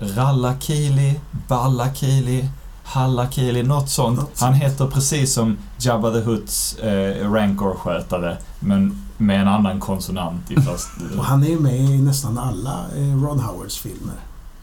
[0.00, 2.48] Rallakili, Ballakili,
[2.84, 4.18] Hallakili, något sånt.
[4.18, 10.50] Något Han heter precis som Jabba the Hutts eh, Rancor-skötare, men med en annan konsonant
[10.50, 10.88] i först...
[11.18, 14.14] Och han är ju med i nästan alla eh, Ron Howards filmer.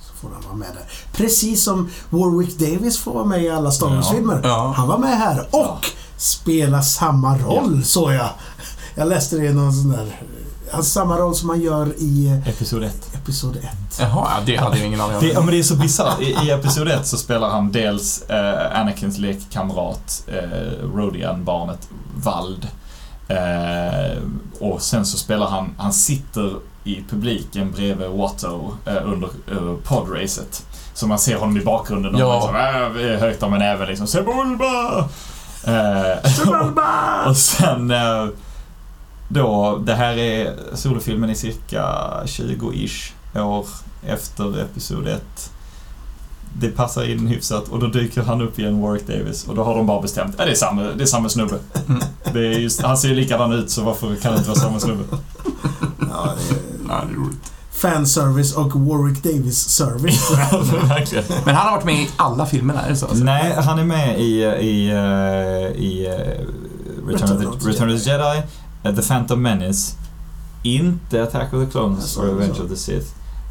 [0.01, 0.83] Så får han vara med där.
[1.13, 4.41] Precis som Warwick Davis får vara med i alla Star Wars-filmer.
[4.43, 4.73] Ja.
[4.77, 5.85] Han var med här och
[6.17, 8.29] spelar samma roll, såg jag.
[8.95, 10.21] Jag läste det i någon sån där...
[10.71, 13.09] Alltså samma roll som han gör i eh, Episod 1.
[13.15, 13.63] Episod 1.
[13.99, 15.21] Jaha, ja, det hade jag ingen aning om.
[15.23, 16.21] Det, ja, men det är så bisarrt.
[16.21, 22.67] I, I Episod 1 så spelar han dels eh, Anakins lekkamrat, eh, Rodian-barnet Vald.
[23.27, 24.17] Eh,
[24.59, 26.53] och sen så spelar han, han sitter
[26.83, 30.65] i publiken bredvid Watto eh, under eh, podracet.
[30.93, 32.33] Så man ser honom i bakgrunden och Ja.
[32.35, 32.55] liksom,
[33.05, 34.99] äh, högt om en näve liksom Sebulba!
[35.63, 38.27] Eh, och sen eh,
[39.27, 41.83] då, det här är solofilmen i cirka
[42.25, 43.65] 20-ish år
[44.05, 45.21] efter Episod 1.
[46.59, 49.75] Det passar in hyfsat och då dyker han upp igen, Warwick Davis, och då har
[49.75, 51.59] de bara bestämt att det är samma, det är samma snubbe.
[52.33, 54.79] Det är just, han ser ju likadan ut så varför kan det inte vara samma
[54.79, 55.03] snubbe?
[55.99, 56.59] Ja, det är
[56.89, 57.51] Ja, det är roligt.
[57.71, 60.31] fanservice och Warwick Davis-service.
[61.45, 63.05] Men han har varit med i alla filmerna, är det så?
[63.05, 63.23] Alltså?
[63.23, 68.09] Nej, han är med i, i, eh, i eh, Return, of the, Return of the
[68.09, 68.41] Jedi,
[68.95, 69.95] The Phantom Menace,
[70.63, 72.63] inte Attack of the Clones or Revenge så.
[72.63, 73.07] of the Sith,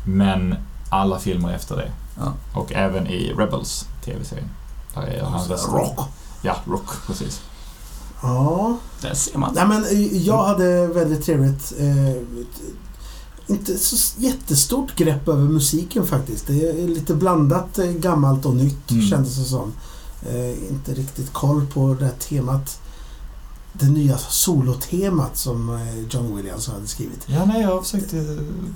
[0.07, 0.55] men
[0.91, 1.91] alla filmer efter det.
[2.19, 2.33] Ja.
[2.61, 4.49] Och även i Rebels, TV-serien.
[4.95, 5.75] Där är han rösten.
[5.75, 5.99] Rock.
[6.43, 7.41] Ja, Rock, precis.
[8.23, 8.77] Ja.
[9.03, 9.55] Där ser man.
[9.55, 11.73] Nej men eh, jag hade väldigt trevligt.
[11.79, 12.23] Eh,
[13.47, 16.47] inte så jättestort grepp över musiken faktiskt.
[16.47, 19.07] Det är lite blandat eh, gammalt och nytt Mm.
[19.07, 19.73] kändes det som.
[20.29, 22.81] Eh, inte riktigt koll på det här temat.
[23.79, 27.23] Det nya solotemat som eh, John Williams hade skrivit.
[27.27, 28.17] Ja, nej, jag försökte...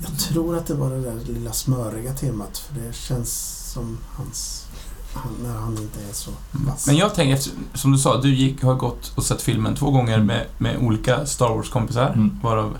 [0.07, 4.65] Jag tror att det var det där lilla smöriga temat för det känns som hans...
[5.13, 6.87] Han, när han inte är så vass.
[6.87, 10.17] Men jag tänker, som du sa, du gick, har gått och sett filmen två gånger
[10.19, 12.09] med, med olika Star Wars-kompisar.
[12.09, 12.39] Mm.
[12.43, 12.77] Varav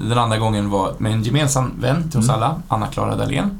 [0.00, 2.36] den andra gången var med en gemensam vän till oss Mm.
[2.36, 3.58] alla, Anna-Klara Dahlén.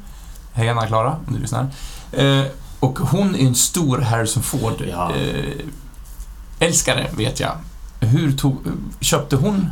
[0.52, 1.66] Hej Anna-Klara, om du lyssnar.
[2.12, 2.42] Eh,
[2.80, 5.12] och hon är en stor Harrison Ford Ja.
[5.14, 5.64] eh,
[6.58, 7.52] älskare, vet jag.
[8.08, 8.56] Hur tog...
[9.00, 9.70] Köpte hon?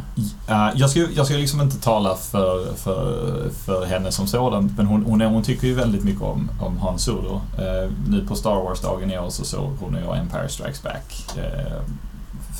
[0.50, 4.86] Uh, jag, ska, jag ska liksom inte tala för, för, för henne som sådan, men
[4.86, 7.34] hon, hon, hon tycker ju väldigt mycket om, om Han Solo.
[7.34, 11.24] Uh, nu på Star Wars-dagen i år så såg hon och jag Empire Strikes Back.
[11.36, 11.82] Uh,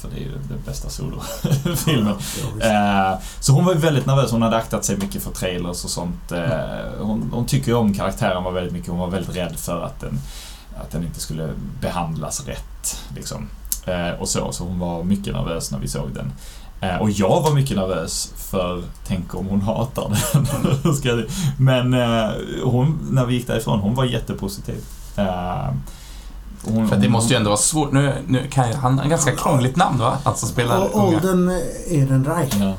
[0.00, 2.14] för det är ju den bästa Solo-filmen.
[2.60, 3.12] Ja.
[3.12, 4.30] Eh, Så hon var ju väldigt nervös.
[4.30, 6.32] Hon hade aktat sig mycket för trailers och sånt.
[6.32, 8.88] Eh, Hon, hon tycker ju om karaktären var väldigt mycket.
[8.88, 10.18] Hon var väldigt rädd för att den,
[10.80, 11.48] att den inte skulle
[11.80, 13.02] behandlas rätt.
[13.14, 13.48] Liksom.
[13.86, 16.32] Eh, Och så, så hon var mycket nervös när vi såg den.
[16.80, 20.46] Eh, Och jag var mycket nervös för, tänk om hon hatar den.
[21.58, 22.30] Men eh,
[22.64, 24.84] hon, när vi gick därifrån, hon var jättepositiv.
[25.16, 25.68] Eh,
[26.68, 27.92] Hon, För det måste ju ändå vara svårt.
[27.92, 30.18] Nu, nu kan jag, han har ett ganska krångligt namn va?
[30.24, 31.16] Han som spelar unga.
[31.16, 31.50] Olden
[31.90, 32.54] Ehrenreich.
[32.60, 32.74] Ja.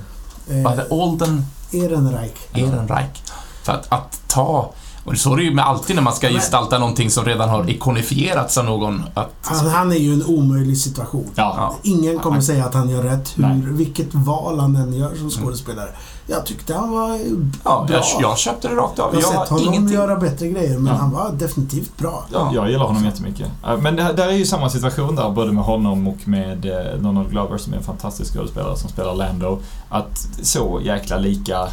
[0.70, 2.32] Heter Olden Ehrenreich.
[2.54, 3.22] Ehrenreich.
[3.64, 4.72] För att, att ta...
[5.08, 7.50] Och så är det ju med alltid när man ska Men- gestalta någonting som redan
[7.50, 9.04] har ikonifierats av någon.
[9.14, 11.30] Att, Han, han är ju en omöjlig situation.
[11.36, 11.54] Ja.
[11.58, 11.76] ja.
[11.84, 13.62] Ingen kommer Han- säga att han gör rätt, hur, Nej.
[13.64, 15.90] vilket val han än gör som skådespelare.
[16.30, 17.20] Jag tyckte han var
[17.64, 17.96] Ja, bra.
[17.98, 19.10] jag, jag köpte det rakt av.
[19.16, 19.96] Jag har sett har honom ingenting...
[19.96, 21.00] göra bättre grejer, men Ja.
[21.00, 22.26] han var definitivt bra.
[22.34, 23.48] Ja, jag gillar honom jättemycket.
[23.68, 27.00] Eh, Men det, där är ju samma situation där, både med honom och med eh,
[27.02, 29.60] Donald Glover som är en fantastisk skådespelare som spelar Lando.
[29.90, 31.68] Att så jäkla lika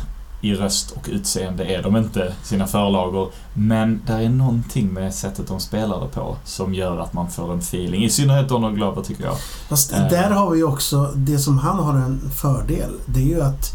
[0.45, 3.31] i röst och utseende är de inte, sina förlagor.
[3.55, 7.53] Men där är någonting med sättet de spelar det på som gör att man får
[7.53, 8.05] en feeling.
[8.05, 9.37] I synnerhet Donald Glover tycker jag.
[9.69, 10.09] Fast Eh.
[10.09, 13.71] där har vi ju också, det som han har en fördel, det är ju att,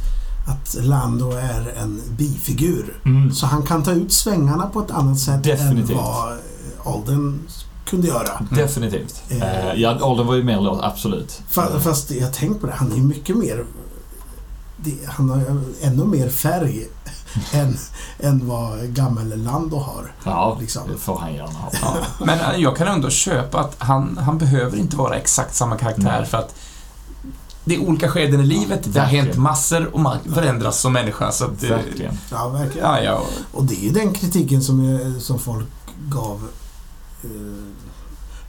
[0.47, 3.01] att Lando är en bifigur.
[3.05, 3.31] Mm.
[3.31, 5.89] Så han kan ta ut svängarna på ett annat sätt Definitivt.
[5.97, 6.37] än vad
[6.95, 7.39] Alden
[7.85, 8.45] kunde göra.
[8.51, 9.21] Definitivt.
[9.29, 9.67] Eh.
[9.67, 11.41] Eh, ja, Alden var ju mer låt, absolut.
[11.51, 13.65] Fa- Fast jag tänkt på det, han är ju mycket mer...
[14.83, 16.87] Det, han har ännu mer färg
[17.53, 17.77] än,
[18.19, 20.13] än vad gammel Lando har.
[20.23, 20.81] Ja, Liksom.
[20.91, 21.71] det får han gärna ha.
[21.81, 21.95] Ja.
[22.19, 26.19] Men eh, jag kan ändå köpa att han, han behöver inte vara exakt samma karaktär
[26.19, 26.25] Nej.
[26.25, 26.55] för att
[27.65, 31.31] det är olika skeden i livet, det har hänt massor och man förändras som människa.
[31.31, 32.17] Så att, eh, Verkligen.
[32.31, 32.87] Ja, verkligen.
[32.87, 33.21] Ja, ja.
[33.51, 35.67] Och det är ju den kritiken som, jag, som folk
[36.09, 36.47] gav
[37.23, 37.29] eh,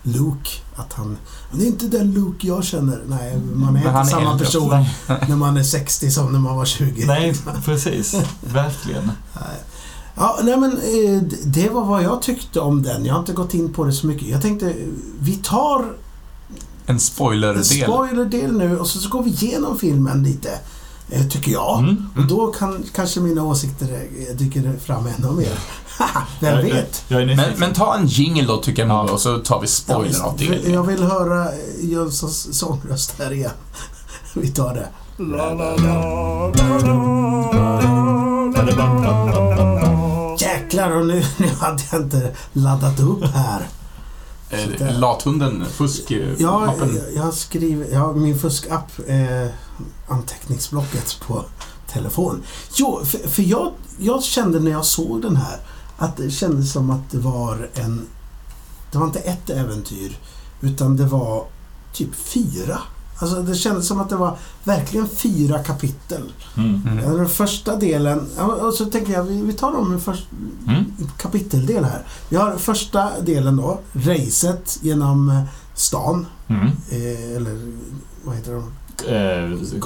[0.03, 0.51] Luke.
[0.77, 1.17] Att han...
[1.51, 3.01] Han är inte den Luke jag känner.
[3.07, 4.85] Nej, man är Men inte är samma äldre person
[5.29, 7.07] när man är 60 som när man var 20.
[7.07, 8.15] nej, precis.
[8.41, 9.07] Verkligen.
[9.35, 9.61] Nej.
[10.15, 13.05] Ja, nej men eh, det var vad jag tyckte om den.
[13.05, 14.29] Jag har inte gått in på det så mycket.
[14.29, 14.75] Jag tänkte,
[15.21, 17.65] vi tar En en spoilerdel.
[17.65, 20.49] spoilerdel nu och så, så går vi igenom filmen lite.
[21.11, 21.79] Eh, Tycker jag.
[21.79, 22.07] Mm.
[22.17, 23.87] Och då kan kanske mina åsikter
[24.29, 25.53] eh, dyker fram ännu mer.
[26.41, 27.05] Vem vet?
[27.09, 29.03] Men, men ta en jingle då tycker jag Ja.
[29.03, 30.21] nog och så tar vi Ja, spoiler visst.
[30.25, 30.71] av det.
[30.71, 33.51] jag vill höra eh, Jönssons sångröst här igen.
[34.35, 34.89] Vi tar det.
[40.39, 43.67] Jäklar, och nu, nu hade jag inte laddat upp här.
[44.51, 47.87] Eh, Lathunden, fusk, eh, Ja, jag, jag skriver...
[47.93, 48.91] Ja, min fuskapp.
[49.07, 49.49] Eh,
[50.09, 51.45] anteckningsblocket på
[51.93, 52.43] telefon.
[52.75, 55.59] Jo, för, för jag, jag kände när jag såg den här
[55.99, 58.07] att det kändes som att det var en...
[58.93, 60.19] Det var inte ett äventyr,
[60.61, 61.45] utan det var
[61.93, 62.79] typ fyra.
[63.21, 66.23] Alltså det kändes som att det var verkligen fyra kapitel.
[66.57, 66.83] Mm.
[66.89, 67.17] Mm.
[67.17, 68.27] Den första delen,
[68.63, 70.27] och så tänker jag vi, vi tar dem i först,
[70.69, 70.85] Mm.
[71.17, 72.03] kapiteldel här.
[72.29, 75.43] Vi har första delen då, racet genom eh,
[75.75, 76.27] stan.
[76.49, 76.67] Mm.
[76.67, 77.73] Eh, eller
[78.25, 78.73] vad heter de?
[79.09, 79.81] Eh,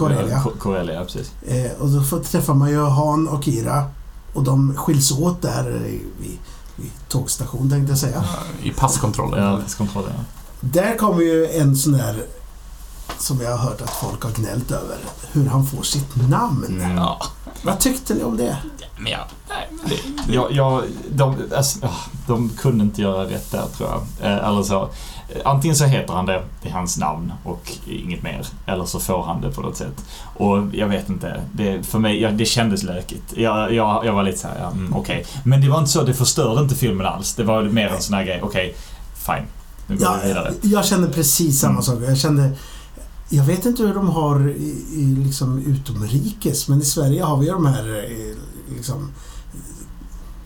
[0.59, 1.32] Corellia, precis.
[1.47, 3.85] Eh, och då får, träffar man ju Han och Kira.
[4.35, 6.39] Och de skiljs åt där i- vid,
[6.77, 8.24] vid tågstation tänkte jag säga.
[8.62, 9.44] I passkontrollen.
[9.44, 10.12] Ja, kontrollen.
[10.16, 10.24] Ja.
[10.61, 12.23] Där kommer ju en sån där
[13.18, 14.97] som jag har hört att folk har gnällt över.
[15.32, 16.64] Hur han får sitt namn.
[16.82, 16.97] Mm.
[16.97, 17.22] Ja,
[17.62, 18.56] Vad tyckte ni om det?
[18.98, 19.18] men ja,
[19.48, 19.90] nej, men
[20.26, 21.78] det, Ja, ja, de, alltså,
[22.26, 24.31] de kunde inte göra rätt där tror jag.
[24.32, 24.82] Eh, eller så.
[24.82, 28.47] eh, Antingen så heter han det i hans namn och inget mer.
[28.66, 30.05] Eller så får han det på något sätt.
[30.36, 31.40] Och jag vet inte.
[31.52, 33.32] Det, för mig, ja, det kändes lökigt.
[33.36, 35.26] Jag, jag, jag var lite såhär, ja, mm, okej.
[35.44, 37.35] Men det var inte så, det förstörde inte filmen alls.
[37.35, 38.76] Det var mer en sån här grej, okej,
[39.26, 39.47] fine.
[39.86, 40.52] Nu går Ja, vi vidare.
[40.62, 41.82] jag kände precis samma Mm.
[41.82, 41.98] sak.
[42.06, 42.51] Jag kände...
[43.35, 47.47] Jag vet inte hur de har i, i liksom utomrikes, men i Sverige har vi
[47.47, 49.11] ju de här eh, liksom,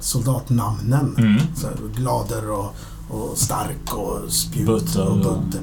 [0.01, 1.15] soldatnamnen.
[1.19, 1.41] Mm.
[1.57, 2.75] Så här, Glader och,
[3.09, 5.61] och Stark och Spjut Butter och Butter.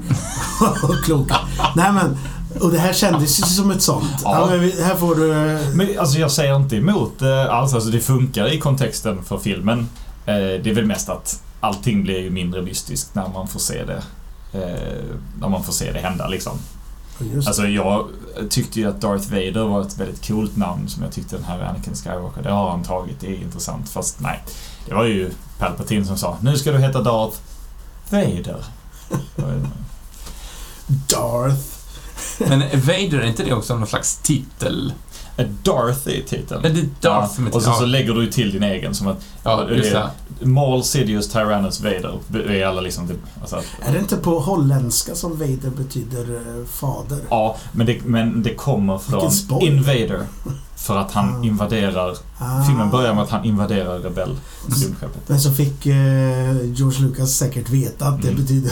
[0.83, 1.37] och Kloka.
[1.75, 2.17] Nej men,
[2.61, 4.21] och det här kändes ju som ett sånt.
[4.23, 4.39] Ja.
[4.39, 4.47] Ja.
[4.49, 5.27] men vi, här får du...
[5.73, 7.73] Men alltså jag säger inte emot eh, alls.
[7.73, 9.79] Alltså det funkar i kontexten för filmen.
[10.25, 13.83] Eh, det är väl mest att allting blir ju mindre mystiskt när man får se
[13.85, 14.03] det.
[14.53, 16.59] Eh, när man får se det hända liksom.
[17.19, 18.09] Just Alltså jag
[18.49, 21.59] tyckte ju att Darth Vader var ett väldigt coolt namn som jag tyckte den här
[21.59, 23.89] Anakin Skywalker, det har han tagit, det är intressant.
[23.89, 24.43] Fast nej,
[24.85, 27.37] det var ju Palpatine som sa nu ska du heta Darth
[28.09, 28.63] Vader.
[30.87, 31.61] Darth.
[32.37, 34.93] Men Vader, är inte det också någon slags titel?
[35.63, 36.61] Darth är titeln.
[36.61, 39.17] Men det är Darth är och så, så lägger du till din egen som att
[39.43, 40.09] Ja, just det.
[40.45, 42.19] Maul, Sidious, Tyrannus, Vader.
[42.51, 47.19] Är alla liksom typ, alltså, Är det inte på holländska som Vader betyder eh, fader?
[47.29, 49.61] Ja, men det, men det kommer från.
[49.61, 50.21] Invader.
[50.75, 51.43] För att han Ah.
[51.45, 52.15] invaderar...
[52.37, 52.63] Ah.
[52.63, 54.35] Filmen börjar med att han invaderar rebell.
[55.27, 55.95] Men så fick eh,
[56.63, 58.41] George Lucas säkert veta att det Mm.
[58.41, 58.71] betyder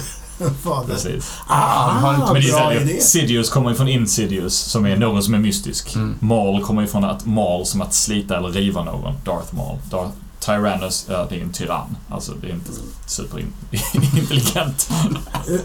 [0.64, 0.94] fader.
[0.94, 1.32] Precis.
[1.48, 3.02] Ah, han Men det är idé.
[3.02, 5.96] Sidious kommer ju från Insidious, som är någon som är mystisk.
[5.96, 6.16] Mm.
[6.20, 9.14] Maul kommer ju från att Maul som att slita eller riva någon.
[9.26, 9.78] Darth Maul.
[9.90, 10.12] Darth
[10.46, 11.98] Tyrannus, ja, det är en tyrann.
[12.10, 12.72] Alltså, det är inte
[13.06, 14.90] superintelligent.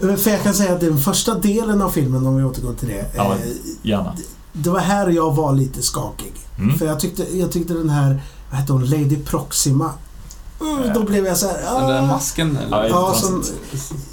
[0.01, 2.87] Eh, För jag kan säga att den första delen av filmen, om vi återgår till
[2.87, 3.05] det.
[3.15, 3.39] Ja, eh,
[3.81, 4.15] Gärna.
[4.53, 6.33] det var här jag var lite skakig.
[6.57, 6.77] Mm.
[6.77, 9.91] För jag tyckte, jag tyckte den här, vad hette hon, Lady Proxima.
[10.61, 12.05] Mm, då blev jag så här, Den där ah.
[12.05, 12.89] masken eller?
[12.89, 13.43] Ja, som,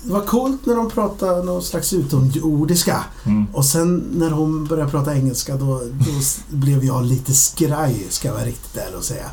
[0.03, 3.05] det var coolt när de pratade någon slags utomjordiska.
[3.25, 3.47] Mm.
[3.53, 6.13] Och sen när hon började prata engelska då, då
[6.49, 9.31] blev jag lite skraj, ska jag vara riktigt ärlig och säga.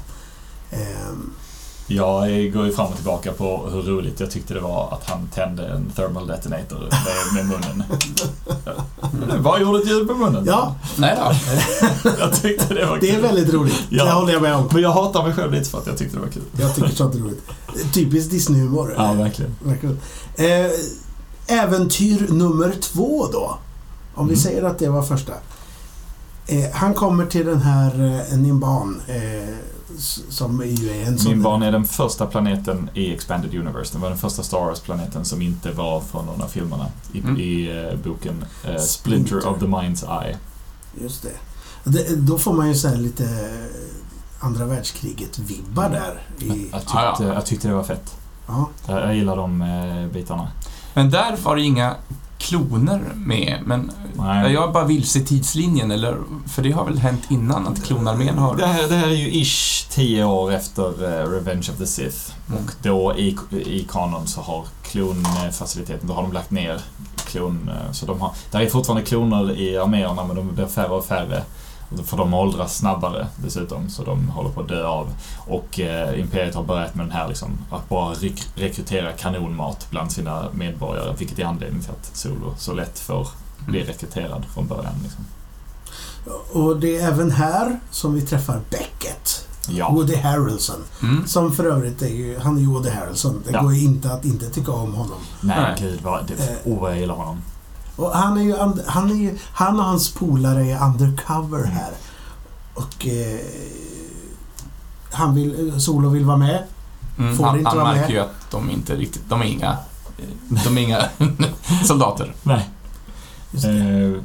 [0.71, 1.31] Ehm,
[1.87, 5.27] Jag går ju fram och tillbaka på hur roligt jag tyckte det var att han
[5.33, 7.83] tände en thermal detonator med, med munnen.
[9.43, 10.45] Vad gjorde ett ljud med munnen?
[10.47, 11.31] ja, Nej då.
[12.19, 13.21] Jag tyckte det var det är kul.
[13.21, 13.83] väldigt roligt.
[13.89, 14.05] Ja.
[14.05, 14.69] Det håller jag med om.
[14.73, 16.43] Men jag hatar mig själv lite för att jag tyckte det var kul.
[16.59, 17.43] Jag tycker sånt är roligt.
[17.93, 18.93] Typiskt Disney-humor.
[18.97, 19.55] Ja, verkligen.
[19.63, 19.99] Verkligen.
[20.35, 20.71] Eh,
[21.59, 23.57] äventyr nummer två då.
[24.15, 24.43] Om vi Mm.
[24.43, 25.33] säger att det var första.
[26.47, 29.01] Eh, han kommer till den här eh, Nimban.
[29.07, 29.55] Eh,
[30.29, 31.31] som är ju är en sån...
[31.31, 33.93] Min barn är den första planeten i Expanded Universe.
[33.93, 37.37] Den var den första Star Wars-planeten som inte var från någon av filmerna i, Mm.
[37.37, 38.79] i eh, boken eh, Splinter.
[38.79, 40.37] Splinter of the Mind's Eye.
[41.01, 41.29] Just det.
[41.83, 42.15] det.
[42.15, 46.21] Då får man ju så här lite eh, andra världskriget-vibbar där.
[46.39, 47.33] I, Jag tyckte, Ja, ja.
[47.33, 48.15] jag tyckte det var fett.
[48.47, 48.69] ja.
[48.87, 50.47] Jag, jag gillar de eh, bitarna.
[50.93, 51.95] Men där var det inga
[52.43, 54.53] kloner med, men Nej.
[54.53, 56.17] jag bara vilse i tidslinjen, eller?
[56.47, 58.55] För det har väl hänt innan att klonarmén har...
[58.55, 62.17] Det här, det här är ju ish tio år efter eh, Revenge of the Sith.
[62.49, 62.63] Mm.
[62.63, 66.81] Och då i, i kanon så har klonfaciliteten, då har de lagt ner
[67.25, 67.69] klon...
[67.69, 71.05] eh, Så de har, där är fortfarande kloner i arméerna men de blir färre och
[71.05, 71.43] färre.
[72.05, 75.07] Får de åldras snabbare dessutom, så de håller på att dö av.
[75.47, 80.11] Och eh, Imperiet har börjat med den här liksom, att bara rek- rekrytera kanonmat bland
[80.11, 83.27] sina medborgare, vilket är anledningen till att Solo så lätt får
[83.67, 84.93] bli rekryterad från början.
[85.03, 85.25] Liksom.
[86.61, 89.47] Och det är även här som vi träffar Beckett.
[89.69, 89.89] Ja.
[89.91, 90.83] Woody Harrelson.
[91.01, 91.27] Mm.
[91.27, 93.43] Som för övrigt är ju, han är ju Woody Harrelson.
[93.45, 93.61] Det Ja.
[93.61, 95.17] går ju inte att inte tycka om honom.
[95.41, 95.75] Nej, Nej.
[95.79, 96.25] gud vad...
[96.27, 97.41] Det, oh, vad jag gillar honom.
[97.95, 98.55] Och han är ju,
[98.87, 101.91] han är ju, han och hans polare är undercover här.
[102.73, 103.39] Och eh,
[105.11, 106.63] han vill, Solo vill vara med.
[107.17, 107.37] Mm.
[107.37, 107.97] Får Han, inte han vara med.
[107.97, 109.23] märker ju att de inte riktigt...
[109.29, 109.77] De är inga...
[110.65, 111.01] De är inga
[111.85, 112.33] soldater.
[112.43, 112.69] Nej.
[113.51, 113.71] Just det.
[113.71, 114.21] Eh,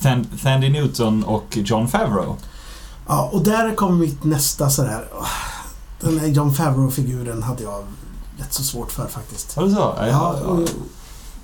[0.00, 2.36] Than- Thandie Newton och John Favreau.
[3.08, 5.08] Ja, och där kommer mitt nästa sådär.
[6.00, 7.84] Den här John Favreau-figuren hade jag
[8.38, 9.56] rätt så svårt för faktiskt.
[9.56, 9.94] Var det så?
[9.98, 10.58] Ja, Ja, ja,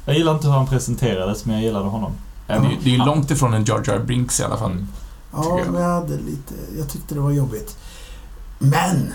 [0.08, 2.12] Jag gillar inte hur han presenterades, men jag gillade honom.
[2.46, 4.70] Det är, ju- det är ju långt ifrån en Jar Jar Binks i alla fall.
[4.70, 4.86] Mm.
[5.32, 5.72] ja jag.
[5.72, 6.54] men jag hade lite...
[6.78, 7.76] Jag tyckte det var jobbigt.
[8.58, 9.14] Men!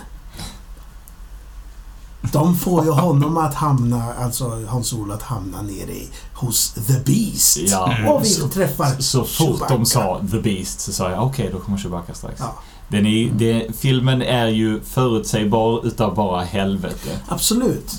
[2.31, 6.99] De får ju honom att hamna, alltså Hans Solo att hamna nere i, hos The
[7.05, 7.57] Beast.
[7.57, 8.11] Ja.
[8.11, 9.73] Och vi så, träffar så fort Chewbacca.
[9.77, 12.35] de sa The Beast så sa jag okej, då kommer Chewbacca strax.
[12.39, 12.53] Ja.
[12.87, 17.19] Den är, det, filmen är ju förutsägbar utav bara helvete.
[17.27, 17.91] Absolut.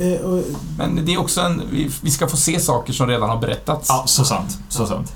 [0.00, 0.42] Eh, och,
[0.78, 1.62] Men det är också en...
[2.02, 3.88] Vi, ska få se saker som redan har berättats.
[3.88, 4.58] Ja, så sant.
[4.68, 5.12] Så sant.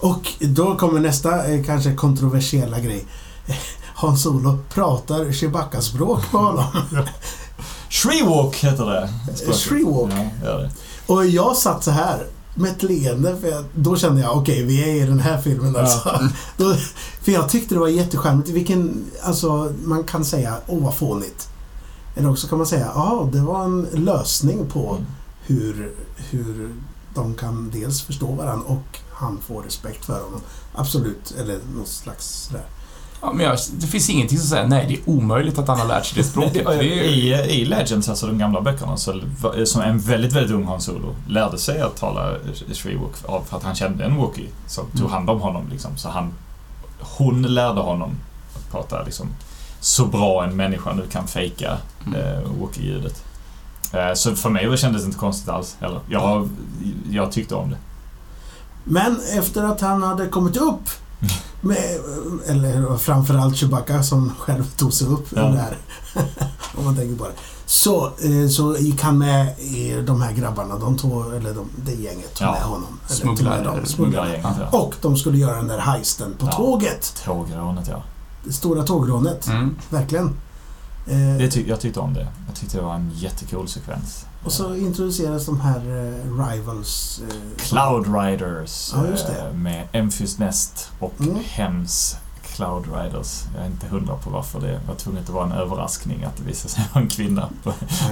[0.00, 3.04] och då kommer nästa eh, kanske kontroversiella grej.
[3.94, 6.64] Hans Solo pratar Chewbacca-språk på honom.
[7.90, 9.08] Shreewalk heter det.
[9.36, 9.60] språket.
[9.60, 10.12] Shreewalk.
[10.44, 10.70] Ja, det.
[11.06, 14.90] Och jag satt så här med ett leende för jag, då kände jag okej, vi
[14.90, 16.20] är i den här filmen alltså.
[16.56, 16.74] Då,
[17.22, 18.48] för jag tyckte det var jättecharmigt.
[18.48, 21.48] Vilken, alltså man kan säga, åh vad fånigt.
[22.16, 25.04] Eller också kan man säga, ja det var en lösning på Mm.
[25.46, 26.74] hur, hur
[27.14, 30.40] de kan dels förstå varandra och han får respekt för honom.
[30.74, 32.64] Absolut, eller något slags sådär.
[33.22, 35.86] Ja, men jag, det finns ingenting som säger nej, det är omöjligt att han har
[35.86, 36.52] lärt sig det språket.
[36.66, 39.20] Det är, I, I Legends, alltså de gamla böckerna, så
[39.66, 42.34] som en väldigt, väldigt ung Han Solo lärde sig att tala
[42.74, 45.12] Shreewalk av för att han kände en Wookie som tog Mm.
[45.12, 45.68] hand om honom.
[45.70, 45.96] Liksom.
[45.96, 46.32] Så han,
[47.00, 48.10] hon lärde honom
[48.56, 49.28] att prata liksom,
[49.80, 52.20] så bra en människa nu kan fejka Mm.
[52.20, 53.22] eh, Wookie-ljudet.
[53.92, 56.00] Eh, så för mig kändes det inte konstigt alls heller.
[56.10, 56.48] Jag,
[57.10, 57.76] jag tyckte om det.
[58.84, 60.90] Men efter att han hade kommit upp
[61.60, 61.78] med,
[62.46, 65.48] eller framförallt Chewbacca som själv tog sig upp Ja.
[65.50, 65.76] här.
[66.78, 67.32] om man tänker på det.
[67.66, 71.92] Så, eh, så gick han med i de här grabbarna, de två, eller de, det
[71.92, 72.52] gänget tog Ja.
[72.52, 72.98] med honom.
[73.06, 73.86] Eller Smugglare- tog med dem, smugglare.
[73.86, 74.78] Smuggargänget, ja.
[74.78, 76.52] Och de skulle göra den där heisten på Ja.
[76.52, 77.22] tåget.
[77.24, 78.02] Tågrånet, ja.
[78.50, 79.46] Stora tågrånet.
[79.46, 79.76] Mm.
[79.90, 80.26] Verkligen.
[81.06, 82.26] Eh, Det ty- jag tyckte om det.
[82.46, 84.24] Jag tyckte det var en jättecool sekvens.
[84.44, 87.20] och så introduceras de här eh, Rivals.
[87.30, 91.36] Eh, Cloud Riders Ja, med Emphys Nest och Mm.
[91.44, 92.16] Hems
[92.54, 93.42] Cloud Riders.
[93.54, 96.42] Jag är inte hundra på varför det var tvunget att vara en överraskning att det
[96.42, 97.48] visade sig vara en kvinna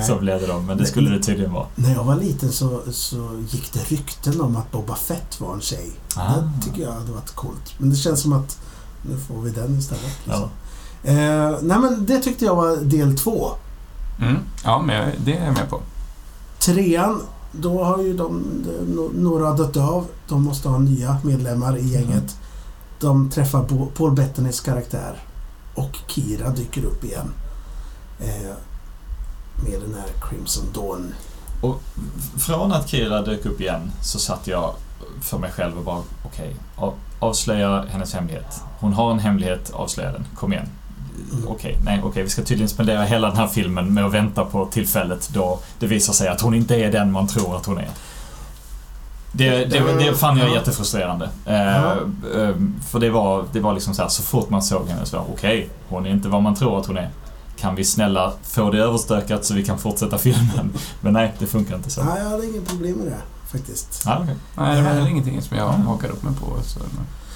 [0.07, 1.67] som ledde dem, men det skulle det tydligen vara.
[1.75, 5.61] När jag var liten så, så gick det rykten om att Boba Fett var en
[5.61, 5.93] tjej.
[6.17, 6.35] Ah.
[6.37, 7.75] Det tycker jag hade varit coolt.
[7.79, 8.59] Men det känns som att
[9.09, 10.19] nu får vi den istället.
[10.25, 10.33] Ja.
[10.33, 10.49] Liksom.
[11.17, 13.51] Eh, nej men det tyckte jag var del två.
[14.21, 14.37] Mm.
[14.65, 15.81] Ja, men jag- det är jag med på.
[16.59, 17.23] Trean,
[17.53, 18.43] då har ju de,
[19.15, 20.07] några dött av.
[20.29, 22.37] De måste ha nya medlemmar i gänget.
[23.01, 25.23] De träffar Paul Bettanys karaktär.
[25.75, 27.31] Och Kira dyker upp igen.
[28.21, 28.53] Eh,
[29.65, 31.15] med den här Crimson Dawn.
[32.39, 34.75] Från att Kira dök upp igen så satt jag
[35.25, 38.63] för mig själv och bara okej, av- avslöja hennes hemlighet.
[38.79, 40.25] Hon har en hemlighet, avslöja den.
[40.35, 40.69] Kom igen.
[41.33, 41.49] Mm.
[41.49, 44.67] Okej, nej, okej, vi ska tydligen spendera hela den här filmen med att vänta på
[44.67, 47.89] tillfället då det visar sig att hon inte är den man tror att hon är.
[49.33, 50.55] Det, det, det fann jag Ja.
[50.55, 51.29] jättefrustrerande.
[51.45, 51.53] Ja.
[51.53, 52.55] eh,
[52.89, 55.25] för det var, det var liksom så här, så fort man såg henne så var
[55.33, 57.11] okej, hon är inte vad man tror att hon är.
[57.59, 60.73] Kan vi snälla få det överstökat så vi kan fortsätta filmen?
[61.01, 62.03] Men nej, det funkar inte så.
[62.05, 63.17] Nej, jag hade inget problem med det
[63.59, 64.03] faktiskt.
[64.07, 64.35] Ja, okej.
[64.57, 65.87] Nej, det var heller ingenting som jag Mm.
[65.87, 66.47] hakar upp mig på.
[66.65, 66.79] Så,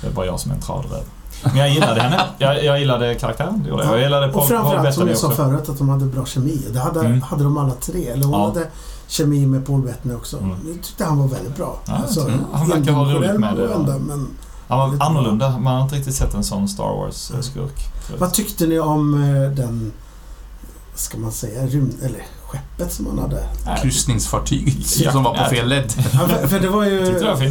[0.00, 1.02] Det är bara jag som är en travräv.
[1.42, 2.20] Men jag gillade henne.
[2.38, 3.84] Jag, jag gillade karaktären, jag.
[3.84, 6.66] Jag gillade Paul, och framförallt som jag sa förut att de hade bra kemi.
[6.72, 7.22] Det hade, Mm.
[7.22, 8.08] hade de alla tre.
[8.08, 8.46] Eller hon Ja.
[8.46, 8.66] hade
[9.06, 10.38] kemi med Paul Bettany också.
[10.38, 10.56] Mm.
[10.66, 11.78] Jag tyckte han var väldigt bra.
[11.86, 12.40] Alltså, Ja, mm.
[12.52, 13.66] Han verkar ha roligt med det.
[13.66, 14.28] varenda, Men
[14.68, 15.58] Han var annorlunda.
[15.58, 17.86] Man har inte riktigt sett en sån Star Wars-skurk.
[18.18, 19.92] vad tyckte ni om eh, den,
[20.94, 23.44] ska man säga, rymd, eller skeppet som han hade?
[23.82, 25.12] Kryssningsfartyg Ja.
[25.12, 25.92] som var på fel led.
[26.12, 27.50] Ja, för, för det var ju det var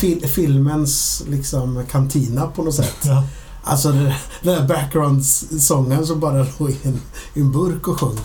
[0.00, 2.96] fil, filmens liksom kantina på något sätt.
[3.04, 3.24] Ja.
[3.64, 4.12] Alltså den
[4.42, 7.00] där background-sången som bara låg i en,
[7.34, 8.18] i en burk och sjöng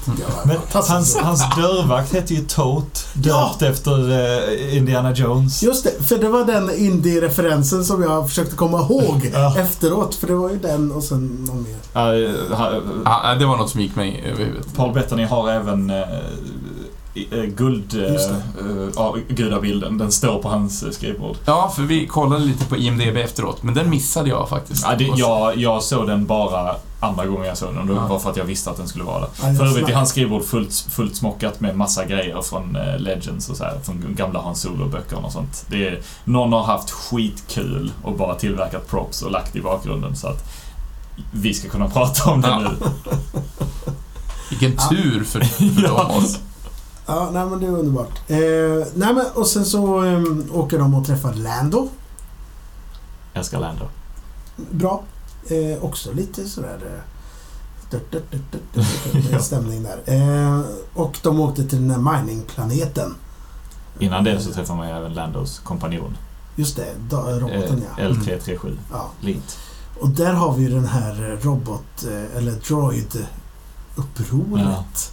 [0.46, 3.56] Men hans, hans dörrvakt hette ju Tote, Ja!
[3.60, 5.64] döpt efter eh, Indiana Jones.
[5.64, 9.58] Just det, för det var den indie-referensen som jag försökte komma ihåg Ja.
[9.60, 10.16] efteråt.
[10.16, 11.76] För det var ju den och sen någon mer.
[11.94, 12.32] Ja, eh,
[13.06, 14.76] Ja, det var något som gick mig över huvudet.
[14.76, 15.96] Paul Bettany har även eh,
[17.32, 18.04] eh, guld...
[18.96, 19.98] Ja, gudabilden.
[19.98, 21.38] Den står på hans skrivbord.
[21.46, 24.84] Ja, för vi kollade lite på IMDB efteråt, men den missade jag faktiskt.
[24.90, 28.08] Ja, det, jag, jag såg den bara andra gången jag såg den och det Ja.
[28.08, 29.30] var för att jag visste att den skulle vara där.
[29.44, 33.58] Ja, För övrigt är hans skrivbord fullt, fullt smockat med massa grejer från Legends och
[33.58, 35.66] så här, från gamla Hans Solo-böckerna och sånt.
[35.70, 40.28] Det är, någon har haft skitkul och bara tillverkat props och lagt i bakgrunden så
[40.28, 40.44] att
[41.32, 42.60] vi ska kunna prata om det Ja.
[42.60, 42.70] nu.
[44.50, 45.40] Vilken tur för,
[45.76, 46.04] för Ja.
[46.04, 46.40] dem oss.
[47.08, 48.20] Ja, nej men det är underbart.
[48.28, 48.38] Eh,
[48.96, 50.22] nej men och sen så eh,
[50.52, 51.90] åker de och träffar Lando.
[53.34, 53.86] Älskar Lando.
[54.72, 55.04] Bra.
[55.50, 56.80] Eh, också lite sådär...
[56.86, 56.92] Eh,
[57.92, 58.42] dut, dut, dut,
[58.74, 58.86] dut,
[59.32, 59.40] Ja.
[59.40, 60.00] stämning där.
[60.06, 60.62] Eh,
[60.94, 63.16] och de åkte till den här miningplaneten.
[64.00, 66.18] Innan det så träffar man ju även Landos kompanjon.
[66.56, 68.04] Just det, da, roboten ja.
[68.04, 68.78] Eh, L337.
[68.92, 69.10] ja.
[69.20, 69.58] Lint.
[70.00, 75.12] Och där har vi ju den här robot, eh, eller droid-upproret.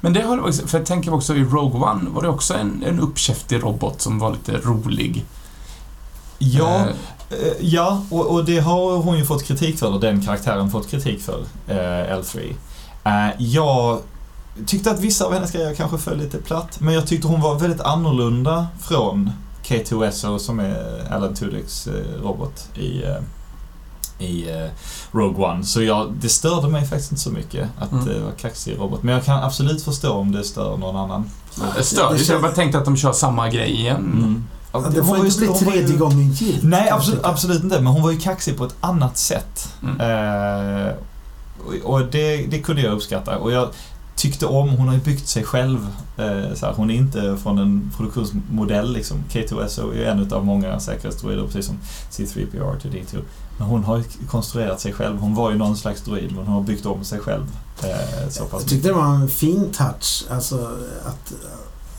[0.00, 2.54] Men det har det också, för jag tänker också i Rogue One var det också
[2.54, 5.24] en, en uppkäftig robot som var lite rolig.
[6.38, 6.94] Ja, Eh,
[7.30, 10.90] Eh, Ja, och, och det har hon ju fått kritik för, och den karaktären fått
[10.90, 12.54] kritik för, eh, L3.
[13.04, 14.00] Eh, jag
[14.66, 17.58] tyckte att vissa av hennes grejer kanske föll lite platt, men jag tyckte hon var
[17.58, 19.30] väldigt annorlunda från
[19.64, 23.16] K2SO som är Alan Tudyks eh, robot i, eh,
[24.18, 24.66] i eh,
[25.12, 25.64] Rogue One.
[25.64, 28.04] Så jag, det störde mig faktiskt inte så mycket att Mm.
[28.04, 29.02] det var kaxig robot.
[29.02, 31.30] Men jag kan absolut förstå om det stör någon annan.
[31.76, 33.96] det störde jag bara tänkte att de kör samma grej igen.
[33.96, 34.44] Mm.
[34.72, 36.62] Ja, Hon det får var ju- inte bli var ju- tredje gången gillt.
[36.62, 37.76] Nej, absolut, absolut inte.
[37.80, 39.72] Men hon var ju kaxig på ett annat sätt.
[39.82, 40.00] Mm.
[40.00, 40.92] Eh,
[41.84, 43.38] och och det, det kunde jag uppskatta.
[43.38, 43.68] Och jag
[44.16, 45.78] tyckte om, hon har ju byggt sig själv.
[46.16, 49.16] Eh, så här, hon är inte från en produktionsmodell liksom.
[49.32, 51.76] K2SO är en av många säkerhetsdroider, precis som
[52.10, 53.18] C3PO och R2D2.
[53.58, 55.18] Men hon har ju konstruerat sig själv.
[55.18, 57.46] Hon var ju någon slags droid, men hon har byggt om sig själv.
[57.82, 60.24] Eh, så pass Jag tyckte det var en fin touch.
[60.30, 60.56] Alltså
[61.04, 61.32] att,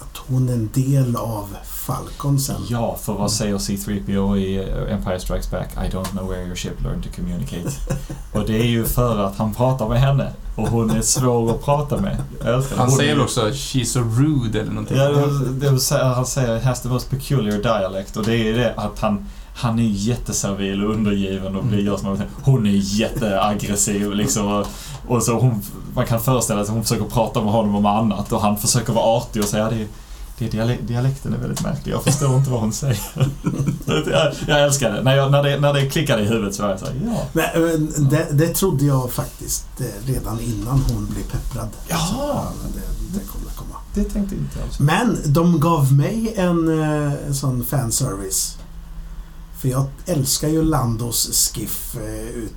[0.02, 2.62] att hon är en del av Falcon sen.
[2.70, 5.74] Ja, för vad säger C3PO i eh, Empire Strikes Back?
[5.74, 7.70] I don't know where your ship learned to communicate.
[8.34, 10.34] och det är ju för att han pratar med henne.
[10.56, 12.18] Och hon är svår att prata med.
[12.44, 14.98] Han hon säger också 'She's so rude' eller någonting.
[14.98, 18.74] Ja, det, det, säger- han säger has the most peculiar dialect och det är det
[18.74, 19.26] att han
[19.60, 24.66] han är jätteservil och undergiven och blir gör som man Hon är jätteaggressiv liksom.
[25.08, 25.62] Och, så hon,
[25.94, 28.94] man kan föreställa sig att hon försöker prata med honom om annat och han försöker
[28.94, 29.88] vara artig och säga det,
[30.38, 31.94] det dialek, dialekten är väldigt märklig.
[31.94, 33.00] Jag förstår inte vad hon säger.
[33.86, 35.02] jag, jag älskar det.
[35.02, 35.60] När, jag, när det.
[35.60, 37.22] när det klickade i huvudet så var jag såhär, ja.
[37.34, 41.70] Men, det, det trodde jag faktiskt eh, redan innan hon blev pepprad.
[42.64, 43.76] Men det, det kommer komma.
[43.94, 44.66] Det tänkte inte jag.
[44.66, 44.84] Alltså.
[44.84, 48.59] Men de gav mig en, eh, en sån fanservice.
[49.62, 52.54] För jag älskar ju Landos skiff eh, ut.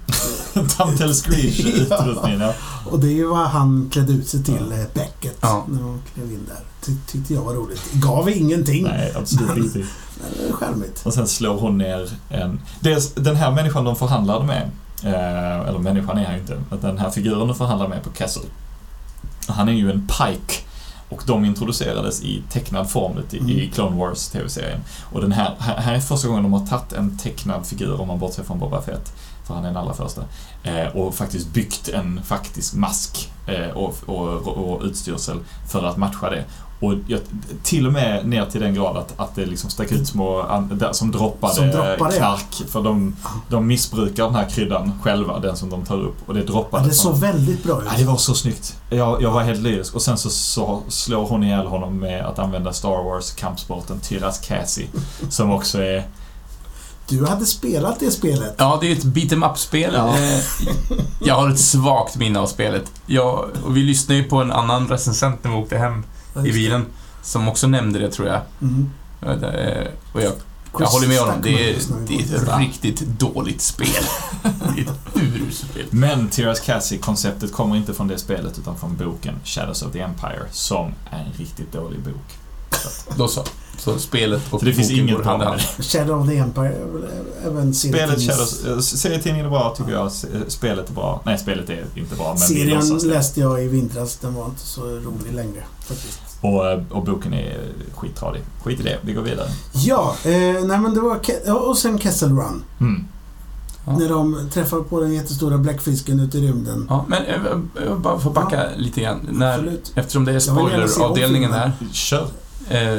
[0.76, 2.52] Tamtel Screech utrustningen, ja.
[2.90, 5.64] Och det är ju vad han klädde ut sig till, eh, Beckett, Ja.
[5.68, 6.60] när de klev in där.
[6.86, 7.92] Ty, tyckte jag var roligt.
[7.92, 8.82] Gav ingenting.
[8.84, 9.78] Nej, absolut inte.
[9.78, 9.86] Men
[10.38, 11.00] det är Charmigt.
[11.06, 12.60] Och sen slår hon ner en...
[12.80, 14.70] Dels, den här människan de förhandlade med,
[15.04, 18.42] eh, eller människan är han inte, men den här figuren de förhandlade med på Kessel.
[19.46, 20.62] Han är ju en pike.
[21.12, 23.70] Och de introducerades i tecknad form i, i Mm.
[23.70, 24.80] Clone Wars TV-serien.
[25.12, 28.08] Och den här, här här är första gången de har tagit en tecknad figur, om
[28.08, 29.12] man bortser från Boba Fett,
[29.46, 30.22] för han är den allra första,
[30.62, 36.30] eh, och faktiskt byggt en faktisk mask eh, och, och, och utstyrsel för att matcha
[36.30, 36.44] det.
[36.82, 37.20] Och jag,
[37.62, 40.46] till och med ner till den grad att, att det liksom stack ut små,
[40.92, 42.18] som droppade, Som droppade, ja.
[42.18, 42.70] knark.
[42.70, 43.16] För de,
[43.48, 46.16] de missbrukar den här kryddan själva, den som de tar upp.
[46.26, 46.88] Och det Ja, droppade.
[46.88, 47.88] det såg väldigt bra ut.
[47.92, 48.76] Ja, det var så snyggt.
[48.90, 49.94] Jag, jag var helt lyrisk.
[49.94, 54.38] Och sen så, så slår hon ihjäl honom med att använda Star Wars kampsporten Tyras
[54.38, 54.86] Cassie.
[55.28, 56.06] Som också är...
[57.08, 58.54] Du hade spelat det spelet.
[58.58, 59.92] Ja, det är ett beat em up-spel.
[59.94, 60.14] Ja.
[61.24, 62.92] Jag har ett svagt minne av spelet.
[63.06, 66.04] Jag, och vi lyssnade ju på en annan recensent när vi åkte hem
[66.36, 66.86] i bilen,
[67.22, 68.40] som också nämnde det tror jag.
[68.62, 68.90] Mm.
[69.22, 70.32] Eh, Och jag,
[70.78, 71.38] jag håller med honom.
[71.42, 71.76] Det är,
[72.08, 74.04] det är ett riktigt dåligt spel.
[74.42, 75.86] Det är ett uruselt spel.
[75.90, 80.42] Men Tyras Cassie-konceptet kommer inte från det spelet utan från boken Shadows of the Empire,
[80.50, 82.38] som är en riktigt dålig bok.
[83.16, 83.44] Då så.
[83.78, 85.60] Så spelet och Så det finns inget hand i hand.
[85.80, 86.74] Shadow of the Empire
[87.46, 88.28] även Spelet
[88.66, 90.06] eh, Serietidningen är bra tycker jag.
[90.06, 91.20] S- Spelet är bra.
[91.24, 94.16] Nej, spelet är inte bra, men Serien läste jag i vintras.
[94.16, 96.20] Den var inte så rolig längre faktiskt.
[96.40, 97.58] Och, eh, och boken är
[97.96, 98.42] skittradig.
[98.64, 99.48] Skit i det, vi går vidare.
[99.72, 100.30] Ja, eh,
[100.64, 101.18] nej men det var...
[101.46, 102.64] Ja, och sen Kessel Run.
[102.80, 103.04] Mm.
[103.86, 103.98] Ja.
[103.98, 106.86] När de träffar på den jättestora bläckfisken ute i rymden.
[106.90, 107.34] Ja, men eh,
[107.86, 109.28] jag bara får backa lite grann.
[109.32, 109.92] När, Absolut.
[109.94, 111.72] eftersom det är spoileravdelningen här.
[111.92, 112.26] Kör.
[112.70, 112.98] Eh,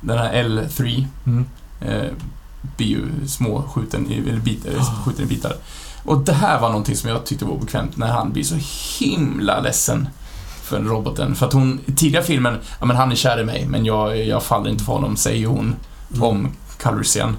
[0.00, 1.44] den här L3 Mm.
[1.80, 2.10] eh,
[2.76, 4.84] blir ju små skjuten i, eller bit, Ah.
[5.04, 5.54] skjuten i bitar.
[6.04, 8.56] Och det här var någonting som jag tyckte var obekvämt när han blir så
[8.98, 10.08] himla ledsen
[10.62, 11.34] för roboten.
[11.34, 14.26] För att hon, i tidiga filmen, ja men han är kär i mig, men jag,
[14.26, 15.74] jag faller inte för honom, säger hon
[16.10, 16.22] Mm.
[16.22, 16.48] om
[16.78, 17.36] Calrissian.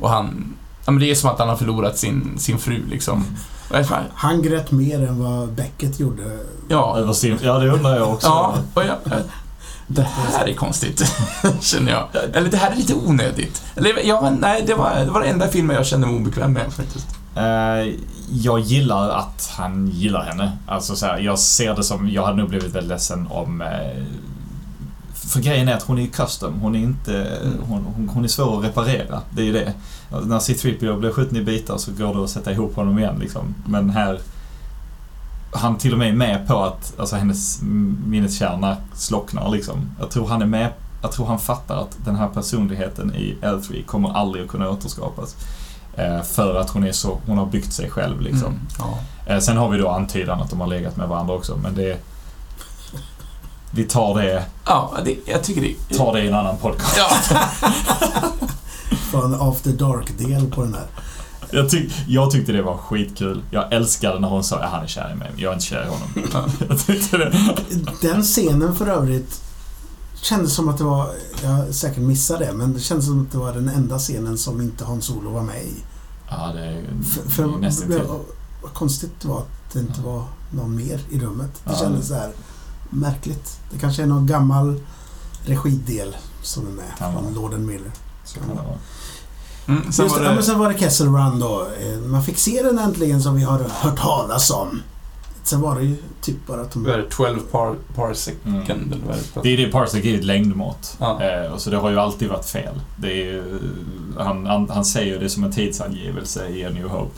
[0.00, 0.54] Och han,
[0.84, 3.24] ja men det är som att han har förlorat sin, sin fru liksom.
[3.70, 3.84] Bara,
[4.14, 6.22] Han grät mer än vad Beckett gjorde.
[6.68, 6.98] ja,
[7.42, 8.26] ja, det undrar jag också.
[8.26, 8.96] ja, och jag,
[9.86, 11.12] det här är konstigt,
[11.60, 12.08] känner jag.
[12.32, 13.62] Eller det här är lite onödigt.
[13.76, 16.72] Eller ja, nej, det var, det var den enda filmen jag kände mig obekväm med
[16.72, 17.06] faktiskt.
[17.36, 17.94] Eh,
[18.30, 20.52] jag gillar att han gillar henne.
[20.66, 23.60] Alltså så här, jag ser det som, jag hade nog blivit väldigt ledsen om...
[23.60, 24.04] Eh,
[25.14, 27.24] för grejen är att hon är custom, hon är inte...
[27.24, 27.58] Mm.
[27.68, 29.20] Hon, hon, hon är svår att reparera.
[29.30, 29.72] Det är ju det.
[30.26, 33.54] När C-3PO blir skjuten i bitar så går det att sätta ihop honom igen liksom.
[33.66, 34.20] Men här...
[35.56, 37.62] Han till och med är med på att alltså, hennes
[38.06, 39.90] minneskärna slocknar liksom.
[40.00, 40.72] Jag tror han är med
[41.06, 45.36] jag tror han fattar att den här personligheten i L3 kommer aldrig att kunna återskapas.
[45.96, 48.48] Eh, för att hon är så, hon har byggt sig själv liksom.
[48.48, 48.98] Mm, ja.
[49.26, 51.98] Eh, sen har vi då antydan att de har legat med varandra också, men det...
[53.70, 55.96] Vi tar det, Ja, det, jag tycker det...
[55.96, 56.96] tar det i en annan podcast.
[56.98, 57.40] Ja.
[59.10, 60.86] Från After Dark-del på den här.
[61.50, 63.42] Jag, tyck, jag tyckte det var skitkul.
[63.50, 65.32] Jag älskade när hon sa att han är kär i mig.
[65.36, 66.50] Jag är inte kär i honom.
[66.68, 67.38] jag tyckte det.
[68.02, 69.40] Den scenen för övrigt
[70.22, 71.10] kändes som att det var,
[71.42, 74.38] jag har säkert missat det, men det kändes som att det var den enda scenen
[74.38, 75.74] som inte Hans Olo var med i.
[76.30, 78.02] Ja, det är För, för nästan till.
[78.62, 81.50] vad konstigt det var att det inte var någon mer i rummet.
[81.64, 81.78] Det Ja.
[81.78, 82.30] kändes så här
[82.90, 83.60] märkligt.
[83.72, 84.80] Det kanske är någon gammal
[85.44, 87.34] regidel som är med Kan från.
[87.34, 87.90] Lorden Miller.
[88.24, 88.76] Så kan det vara.
[89.68, 91.66] Mm, sen Just var det, ja, sen var det Kessel Run då.
[91.80, 94.82] Eh, Man fick se den äntligen som vi har hört talas om.
[95.42, 96.84] Sen var det ju typ bara att de...
[96.84, 97.10] Vad är det?
[97.10, 98.92] 12 par, par second, Mm.
[98.92, 99.40] eller vad är det?
[99.42, 100.96] Det är det Parsec är ju ett längdmått.
[101.00, 101.22] Ja.
[101.22, 102.80] Eh, och så det har ju alltid varit fel.
[102.96, 103.58] Det är ju,
[104.18, 107.14] han, han, han säger det som en tidsangivelse i A New Hope.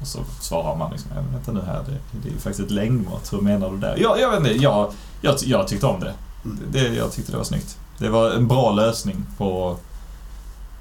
[0.00, 2.60] Och så svarar man liksom, "Ja, men vänta nu här, det, det är ju faktiskt
[2.66, 3.32] ett längdmått.
[3.32, 3.96] Hur menar du där?
[4.00, 6.14] Ja, jag vet inte, jag, jag, jag tyckte om det.
[6.44, 6.58] Mm.
[6.72, 6.88] det.
[6.94, 7.78] Jag tyckte det var snyggt.
[7.98, 9.76] Det var en bra lösning på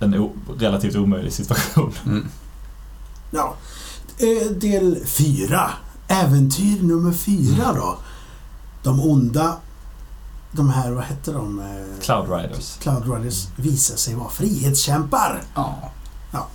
[0.01, 1.93] en relativt omöjlig situation.
[2.05, 2.27] Mm.
[3.31, 3.53] Ja.
[4.17, 5.69] Eh, Del 4.
[6.07, 7.97] Äventyr nummer fyra då.
[8.83, 9.57] De onda,
[10.51, 11.59] de här, vad hette de?
[11.59, 11.65] Eh,
[12.01, 12.77] Cloud Riders.
[12.77, 15.41] Cloud Riders visar sig vara frihetskämpar.
[15.55, 15.75] Ja.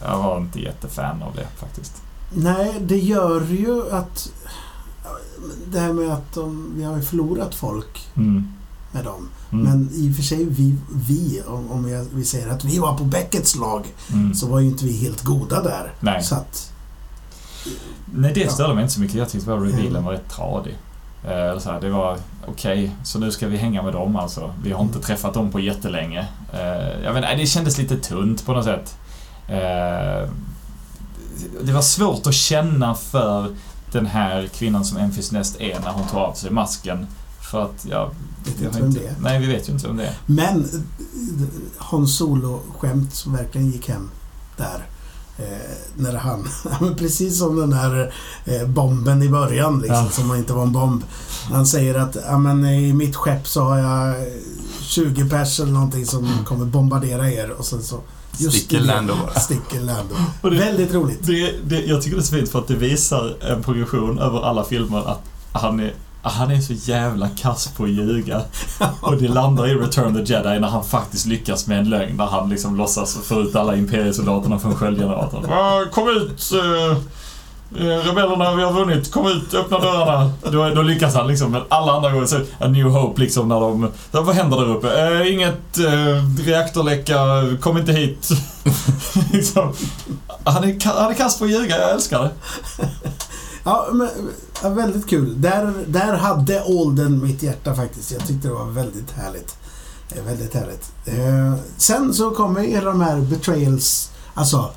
[0.01, 1.93] Jag var inte jättefan av det faktiskt.
[2.35, 4.33] Nej, det gör ju att...
[5.73, 8.53] Det här med att de, vi har ju förlorat folk Mm.
[8.97, 9.29] Med dem.
[9.53, 9.65] Mm.
[9.65, 10.75] Men i och för sig, vi,
[11.09, 14.35] vi om, om vi, vi säger att vi var på Beckets lag, Mm.
[14.35, 15.93] så var ju inte vi helt goda där.
[16.01, 16.23] Nej.
[16.23, 16.73] Så att...
[18.15, 18.51] Nej, det Ja.
[18.51, 19.17] störde mig inte så mycket.
[19.17, 20.05] Jag tyckte bara revealen Mm.
[20.05, 20.77] var rätt tradig.
[21.25, 22.19] Eh, så här, det var
[22.49, 24.53] okej, så nu ska vi hänga med dem alltså.
[24.63, 26.27] Vi har inte träffat dem på jättelänge.
[26.53, 28.97] Eh, jag inte, det kändes lite tunt på något sätt.
[29.49, 30.29] Eh,
[31.65, 33.49] det var svårt att känna för
[33.93, 37.07] den här kvinnan som Memphis Nest är när hon tar av sig masken.
[37.51, 38.11] För att jag...
[38.45, 39.15] Vet jag inte vem det är.
[39.21, 40.15] Nej, vi vet ju inte vem det är.
[40.27, 40.69] Men eh,
[41.79, 44.11] Hans Solo-skämt som verkligen gick hem
[44.57, 44.87] där.
[45.39, 45.45] Eh,
[45.97, 46.49] när han,
[46.99, 48.13] precis som den här
[48.45, 50.11] eh, bomben i början liksom, Ja.
[50.11, 51.03] som inte var en bomb.
[51.53, 54.27] Han säger att ja, men, i mitt skepp så har jag eh,
[54.81, 58.01] 20 pers eller någonting som kommer bombardera er och sen så
[58.33, 59.41] Sticker det, Lando bara.
[59.41, 60.15] Sticker Lando.
[60.43, 61.19] Det- Väldigt roligt.
[61.27, 64.41] Det, det, jag tycker det är så fint för att det visar en progression över
[64.43, 65.95] alla filmer att han är,
[66.29, 68.43] han är så jävla kass på att ljuga.
[69.01, 72.17] Och det landar i Return of the Jedi när han faktiskt lyckas med en lögn.
[72.17, 75.47] När han liksom låtsas få ut alla imperiesoldaterna från sköldgeneratorn.
[75.91, 76.53] Kom ut!
[76.53, 76.97] eh,
[77.87, 79.13] eh, Rebellerna, vi har vunnit.
[79.13, 80.31] Kom ut, öppna dörrarna.
[80.43, 81.53] Då, då lyckas han liksom.
[81.53, 83.91] Men alla andra gånger så A New Hope liksom när de...
[84.11, 85.09] Vad händer där uppe?
[85.09, 87.17] Eh, inget eh, reaktorläcka.
[87.61, 88.29] Kom inte hit.
[89.33, 89.73] liksom.
[90.45, 92.31] Han är, han är kass på att ljuga, jag älskar det.
[93.67, 94.09] Ja, men,
[94.63, 95.41] ja, väldigt kul.
[95.43, 98.13] Där, där hade Olden mitt hjärta faktiskt.
[98.13, 99.57] Jag tyckte det var väldigt härligt.
[100.17, 100.93] Eh, väldigt härligt.
[101.05, 104.11] Eh, sen så kommer hela de här betrayals.
[104.35, 104.71] Alltså,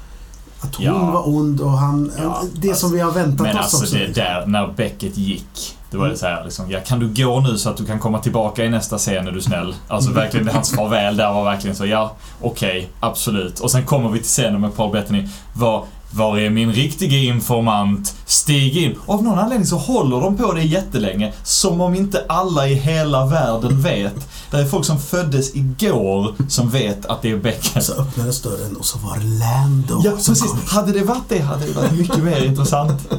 [0.62, 1.12] att hon Ja.
[1.12, 2.12] var ond och han...
[2.18, 3.96] Ja, det alltså, som vi har väntat Men oss alltså också.
[3.96, 5.76] det där, när Becket gick.
[5.92, 8.00] Då var det så här liksom, ja kan du gå nu så att du kan
[8.00, 9.76] komma tillbaka i nästa scen är du snäll?
[9.88, 13.60] Alltså verkligen, det hans farväl där var verkligen så, ja, okej, absolut.
[13.60, 15.28] Och sen kommer vi till scenen med Paul Bettany.
[15.54, 18.16] Var, var är min riktiga informant?
[18.26, 18.96] Stig in.
[19.06, 21.34] Och av någon anledning så håller de på det jättelänge.
[21.44, 24.28] Som om inte alla i hela världen vet.
[24.52, 27.84] Det är folk som föddes igår som vet att det är Becket.
[27.86, 30.42] Så öppnades dörren och så var det Lando Ja, precis.
[30.44, 30.60] kom.
[30.68, 33.12] Hade det varit det hade det varit mycket mer intressant.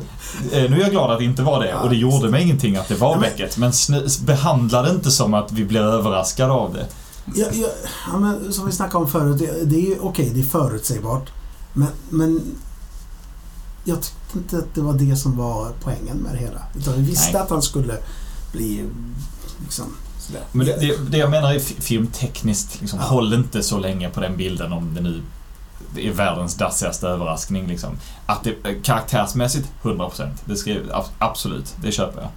[0.52, 2.76] Eh, Nu är jag glad att det inte var det och det gjorde mig ingenting
[2.76, 3.56] att det var Ja, men- Becket.
[3.56, 3.72] Men
[4.26, 6.86] behandla det inte som att vi blir överraskade av det.
[7.34, 7.68] Ja, ja,
[8.12, 11.30] ja, men, som vi snackade om förut, det, det är ju okej, det är förutsägbart.
[11.72, 12.40] Men, men
[13.85, 16.61] jag tyckte inte att det var det som var poängen med det hela.
[16.74, 17.43] Utan vi visste Nej.
[17.43, 17.98] att han skulle
[18.52, 18.85] bli
[19.62, 19.85] liksom
[20.19, 20.43] sådär.
[20.52, 23.07] Men det, det, det jag menar är fi- filmtekniskt, liksom, Ja.
[23.07, 25.23] håll inte så länge på den bilden om det nu
[25.97, 27.66] är världens dassigaste överraskning.
[27.66, 27.97] Liksom.
[28.27, 30.28] Att det, karaktärsmässigt, 100%.
[30.44, 32.31] Det skrev, ab- absolut, det köper jag.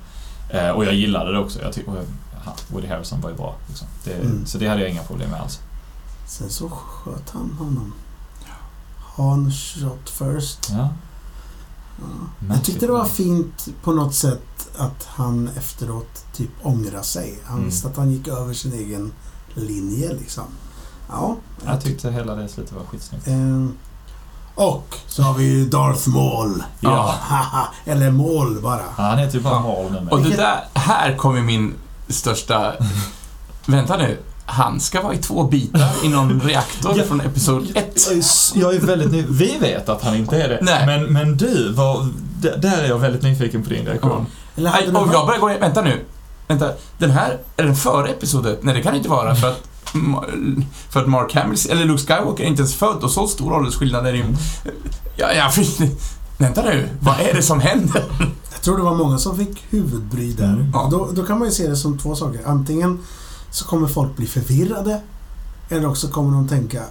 [0.65, 1.61] Eh, och jag gillade det också.
[1.61, 1.97] Jag tycker, och
[2.45, 3.55] ja, Woody Harrison var ju bra.
[3.67, 3.87] Liksom.
[4.03, 4.45] Det, Mm.
[4.45, 5.59] Så det hade jag inga problem med alls.
[6.27, 7.93] Sen så sköt han honom.
[9.17, 10.69] Han shot first.
[10.71, 10.89] Ja.
[11.99, 12.05] Ja.
[12.55, 17.39] Jag tyckte det var fint på något sätt att han efteråt typ ångrar sig.
[17.45, 17.65] Han Mm.
[17.69, 19.11] visste att han gick över sin egen
[19.53, 20.43] linje liksom.
[21.09, 21.35] Ja.
[21.65, 23.27] Jag tyckte hela det slutet var skitsnyggt.
[23.27, 23.65] Eh,
[24.55, 26.63] och så har vi ju Darth Maul.
[26.79, 27.15] Ja.
[27.85, 28.81] Eller Maul bara.
[28.97, 29.59] Ja, han heter ju bara.
[29.59, 30.09] Maul nu.
[30.11, 31.73] Och det där, här kommer min
[32.07, 32.73] största...
[33.65, 34.19] Vänta nu.
[34.45, 37.03] Han ska vara i två bitar i någon reaktor Ja.
[37.03, 38.07] från Episod 1.
[38.55, 39.25] Jag är väldigt ny.
[39.29, 40.59] Vi vet att han inte är det.
[40.61, 40.85] Nej.
[40.85, 42.07] Men, men du, var,
[42.57, 44.25] där är jag väldigt nyfiken på din reaktion.
[44.55, 46.05] Nej, det och jag börjar gå in- Vänta nu.
[46.47, 46.71] Vänta.
[46.97, 48.59] Den här, är den före episodet?
[48.63, 49.61] Nej, det kan det inte vara för att
[50.89, 54.07] för att Mark Hamill, eller Luke Skywalker är inte ens född och så stor åldersskillnad
[54.07, 54.23] är det ju.
[54.23, 54.35] Mm.
[55.17, 55.79] Ja, jag fick...
[56.37, 58.03] Vänta nu, vad är det som händer?
[58.53, 60.45] Jag tror det var många som fick huvudbry där.
[60.45, 60.71] Mm.
[60.73, 60.87] Ja.
[60.91, 62.39] Då, då kan man ju se det som två saker.
[62.45, 62.99] Antingen
[63.53, 65.01] så kommer folk bli förvirrade
[65.69, 66.83] eller också kommer de tänka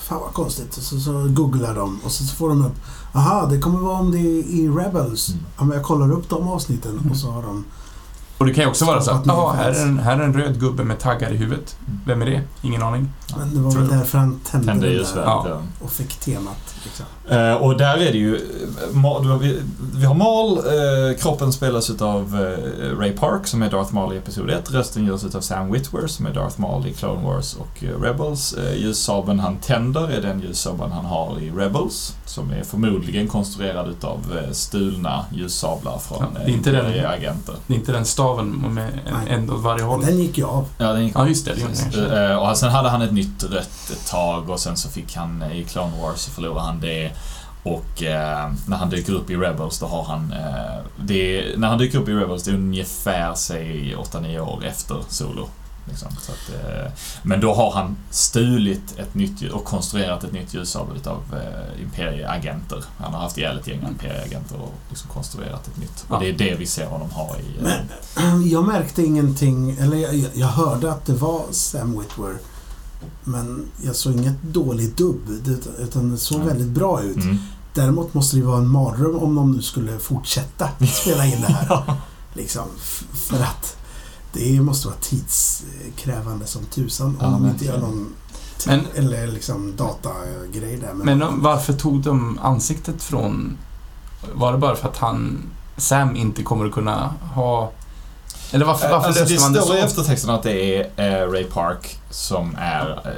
[0.00, 0.72] Fan vad konstigt.
[0.72, 2.76] Så, så googlar de och så, så får de upp
[3.12, 5.28] Aha, det kommer vara om det är i Rebels.
[5.28, 5.44] Mm.
[5.58, 7.64] Ja, men jag kollar upp de avsnitten och så har de
[8.42, 10.32] Och det kan ju också vara så att, ja, här är, en, här är en
[10.34, 11.76] röd gubbe med taggar i huvudet.
[12.06, 12.40] Vem är det?
[12.62, 13.08] Ingen aning.
[13.38, 15.60] Men det var väl därför han tände, Tände den där Ja.
[15.80, 16.74] Och fick temat.
[16.84, 17.06] Liksom.
[17.28, 18.34] Eh, och där är det ju...
[18.36, 18.40] eh,
[19.94, 24.16] vi, har Maul, eh, kroppen spelas utav eh, Ray Park som är Darth Maul i
[24.16, 24.70] Episod 1.
[24.70, 28.52] Rösten görs utav Sam Witwer som är Darth Maul i Clone Wars och eh, Rebels.
[28.52, 32.16] Eh, ljussabeln han tänder är den ljussabeln han har i Rebels.
[32.24, 34.18] Som är förmodligen konstruerad utav
[34.52, 37.54] stulna ljussablar från Ja, det är inte den- agenter.
[37.66, 38.90] Det är inte den staven med
[39.28, 40.04] en, åt varje håll.
[40.04, 40.68] Den gick ju av.
[40.78, 41.54] Ja, den gick Ja, just det.
[41.92, 42.30] det.
[42.30, 45.42] Eh, Och sen hade han ett nytt rött ett tag och sen så fick han
[45.42, 47.10] eh, i Clone Wars så förlorade han det.
[47.64, 50.32] Och eh, när han dyker upp i Rebels då har han...
[50.32, 51.14] Eh, det
[51.52, 55.48] är, när han dyker upp i Rebels det är ungefär, säg 8-9 år efter Solo.
[55.88, 56.08] Liksom.
[56.20, 56.92] Så att, eh,
[57.22, 61.82] men då har han stulit ett nytt ljus och konstruerat ett nytt ljusabel utav eh,
[61.82, 62.84] imperieagenter.
[62.98, 66.04] Han har haft ihjäl ett gäng imperieagenter och liksom konstruerat ett nytt.
[66.08, 66.14] Ja.
[66.14, 67.58] Och det är det vi ser honom ha i...
[67.66, 67.72] Eh,
[68.16, 72.34] Men jag märkte ingenting, eller jag, jag hörde att det var Sam Witwer.
[73.24, 76.46] Men jag såg inget dåligt dubb, det- utan det såg Nej.
[76.48, 77.16] väldigt bra ut.
[77.16, 77.38] mm.
[77.74, 81.66] Däremot måste det vara en mardröm om de nu skulle fortsätta spela in det här.
[81.86, 81.96] Ja.
[82.34, 82.64] Liksom,
[83.14, 83.76] för att
[84.32, 88.12] det måste vara tidskrävande som tusan om Ja, de inte gör någon
[88.58, 90.94] t- Men- eller liksom datagrej där.
[90.94, 93.56] Men de- varför tog de ansiktet från...
[94.34, 95.38] Var det bara för att han...
[95.76, 97.70] Sam inte kommer att kunna ha...
[98.52, 99.86] Eller varför, varför alltså, löste det man det står i så?
[99.86, 103.14] eftertexten att det är eh, Ray Park som är...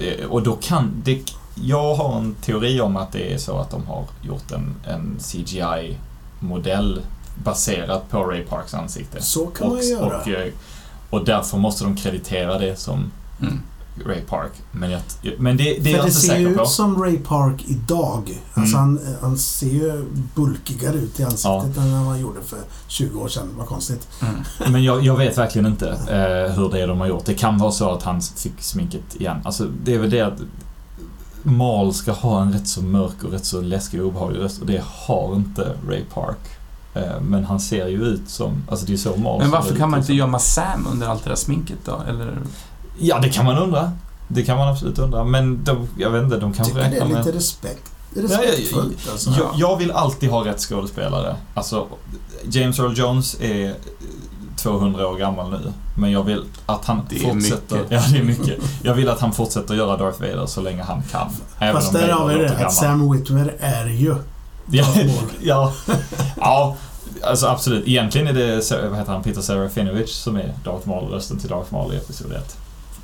[0.00, 0.90] Eh, och då kan...
[1.04, 1.22] Det,
[1.54, 5.18] jag har en teori om att det är så att de har gjort en, en
[5.20, 7.00] CGI-modell
[7.44, 9.22] baserat på Ray Parks ansikte.
[9.22, 10.20] Så kan och, man göra.
[10.20, 10.52] och, eh,
[11.10, 13.10] och därför måste de kreditera det som
[13.42, 13.60] Mm.
[14.06, 14.52] Ray Park.
[14.72, 15.00] Men, jag,
[15.38, 16.62] men det, det är jag det inte ser ju säker på.
[16.62, 18.42] ut som Ray Park idag.
[18.54, 18.98] Alltså Mm.
[19.06, 20.04] han, han ser ju
[20.34, 22.58] bulkigare ut i ansiktet än vad han gjorde för
[22.88, 23.48] 20 år sedan.
[23.58, 24.08] Vad konstigt.
[24.22, 24.34] Mm.
[24.72, 27.24] Men jag, jag vet verkligen inte eh, hur det är de har gjort.
[27.24, 29.36] Det kan vara så att han fick sminket igen.
[29.44, 30.38] Alltså, det är väl det att
[31.42, 34.66] Mal ska ha en rätt så mörk och rätt så läskig och obehaglig röst och
[34.66, 36.38] det har inte Ray Park.
[36.94, 39.90] Eh, men han ser ju ut som, alltså det är så Mal Men varför kan
[39.90, 40.16] man inte liksom.
[40.16, 42.00] gömma Sam under allt det där sminket då?
[42.08, 42.38] Eller?
[42.98, 43.92] Ja, det kan man undra.
[44.28, 45.24] Det kan man absolut undra.
[45.24, 47.26] Men de, jag vet inte, de kanske tycker det är räknar med...
[47.26, 49.08] lite respekt, ja, respektfullt.
[49.12, 49.30] Alltså.
[49.30, 51.36] Jag, jag vill alltid ha rätt skådespelare.
[51.54, 51.86] Alltså,
[52.44, 53.74] James Earl Jones är
[54.56, 55.72] 200 år gammal nu.
[55.96, 57.76] Men jag vill att han Det är fortsätter...
[57.76, 57.90] mycket.
[57.92, 58.58] Ja, det är mycket.
[58.82, 61.30] Jag vill att han fortsätter göra Darth Vader så länge han kan.
[61.58, 64.14] Även Fast om där har vi det, att Sam Witwer är ju
[64.70, 64.86] Ja,
[65.42, 65.72] ja,
[66.36, 66.76] ja,
[67.26, 67.88] alltså absolut.
[67.88, 71.72] Egentligen är det, vad heter han, Peter Serafinovich som är Darth Maul, rösten till Darth
[71.72, 72.56] Maul i Episod 1.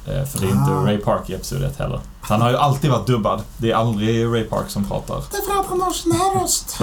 [0.06, 0.86] Eh, För det är inte Ah.
[0.86, 2.01] Ray Park i Episod 1 heller.
[2.20, 3.42] Han har ju alltid varit dubbad.
[3.56, 5.22] Det är aldrig Ray Park som pratar.
[5.30, 6.78] Det är för att han har sån här röst.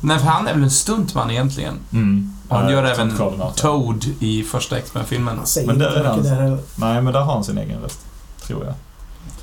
[0.00, 1.78] Nej, för han är väl en stuntman egentligen.
[1.92, 2.32] Mm.
[2.48, 3.16] Han Eh, gör även.
[3.56, 5.40] Toad i första X-Men-filmen.
[5.66, 6.22] Men där är han.
[6.22, 6.58] där.
[6.76, 8.00] Nej, men där har han sin egen röst.
[8.46, 8.74] Tror jag.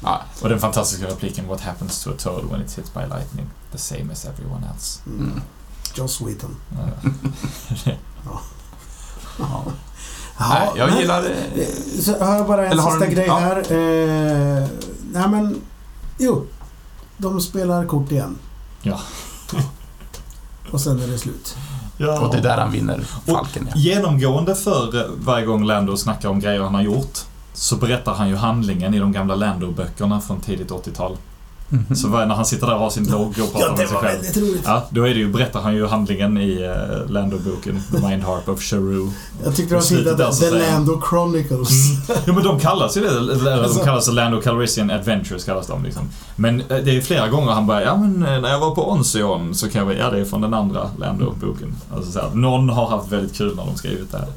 [0.04, 3.50] Ja, Och den fantastiska repliken What happens to a toad when it's hit by lightning?
[3.72, 5.00] The same as everyone else.
[5.06, 5.42] Mm.
[6.00, 6.56] Joss Whedon.
[8.26, 8.42] Ja.
[9.40, 9.64] Ja,
[10.50, 11.24] Nej, jag men- gillar...
[11.56, 11.66] Eh,
[12.02, 13.38] Så har jag bara en Eller sista du- grej ja.
[13.40, 13.58] här.
[13.58, 14.68] Eh,
[15.14, 15.62] nej men,
[16.18, 16.46] jo.
[17.18, 18.36] De spelar kort igen.
[18.82, 19.00] Ja.
[20.72, 21.56] Och sen är det slut.
[21.98, 22.20] ja.
[22.20, 23.80] Och det är där han vinner Falken, ja.
[23.80, 27.20] Genomgående för eh, varje gång Lando snackar om grejer han har gjort
[27.54, 31.18] så berättar han ju handlingen i de gamla Lando-böckerna från tidigt 80-tal.
[31.70, 31.96] Mhm.
[31.96, 33.88] Så vad- när han sitter där och har sin logg och Ja, pratar det med
[33.90, 34.22] sig själv.
[34.22, 34.62] väldigt roligt.
[34.66, 38.50] Ja, då är det ju, berättar han ju handlingen i uh, Lando-boken The Mind Harp
[38.50, 39.10] of Sharu.
[39.44, 41.70] Jag tyckte det var fint att så The Lando Chronicles.
[42.10, 42.22] Mm.
[42.26, 43.80] Ja men de kallas ju det, eller Alltså.
[43.80, 46.04] de kallas Lando Calrissian Adventures kallas de liksom.
[46.36, 48.92] Men eh, det är flera gånger han bara, ja men eh, när jag var på
[48.92, 51.76] Onsion så kan jag ja det är från den andra Lando-boken.
[51.96, 54.28] Alltså så någon har haft väldigt kul när de skrivit det här.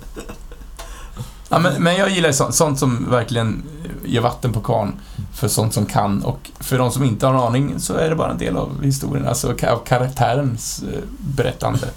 [1.52, 3.62] Ja, men, men jag gillar sånt, sånt som verkligen
[4.04, 4.92] ger vatten på karn
[5.34, 8.16] för sånt som kan och för de som inte har en aning så är det
[8.16, 11.88] bara en del av historien, alltså av karaktärens eh, berättande.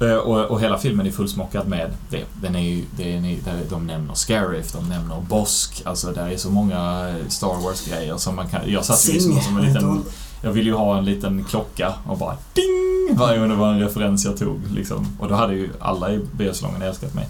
[0.00, 2.24] Eh, Och, och hela filmen är fullsmockad med det.
[2.42, 6.36] Den är ju, den är, där de nämner Scarif, de nämner Bosk, alltså där är
[6.36, 8.60] så många eh, Star Wars-grejer som man kan...
[8.66, 10.02] Jag satt ju liksom Sing, som en liten...
[10.42, 13.16] Jag ville ju ha en liten klocka och bara ding!
[13.18, 15.06] Varje gång det var en referens jag tog liksom.
[15.20, 17.28] Och då hade ju alla i biosalongen älskat mig.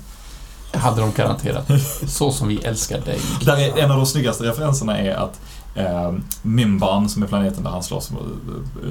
[0.77, 1.71] Det Hade de garanterat.
[2.09, 3.21] Så som vi älskar dig.
[3.45, 5.41] Där är, en av de snyggaste referenserna är att
[5.75, 6.13] eh,
[6.43, 8.17] Mimban, som är planeten där han slåss som,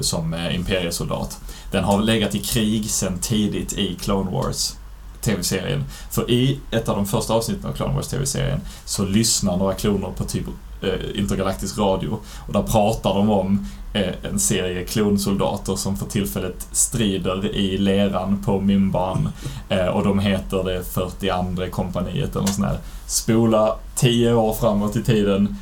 [0.00, 1.38] som eh, imperiesoldat,
[1.70, 4.74] den har legat i krig sedan tidigt i Clone Wars
[5.20, 5.84] TV-serien.
[6.10, 10.10] För i ett av de första avsnitten av Clone Wars TV-serien så lyssnar några kloner
[10.16, 10.46] på typ
[10.82, 13.66] eh, intergalaktisk radio och där pratar de om
[13.96, 19.28] Eh, en serie klonsoldater som för tillfället strider i leran på Mimban
[19.68, 22.78] eh, och de heter det 42 kompaniet eller något sånt där.
[23.06, 25.56] Spola 10 år framåt i tiden.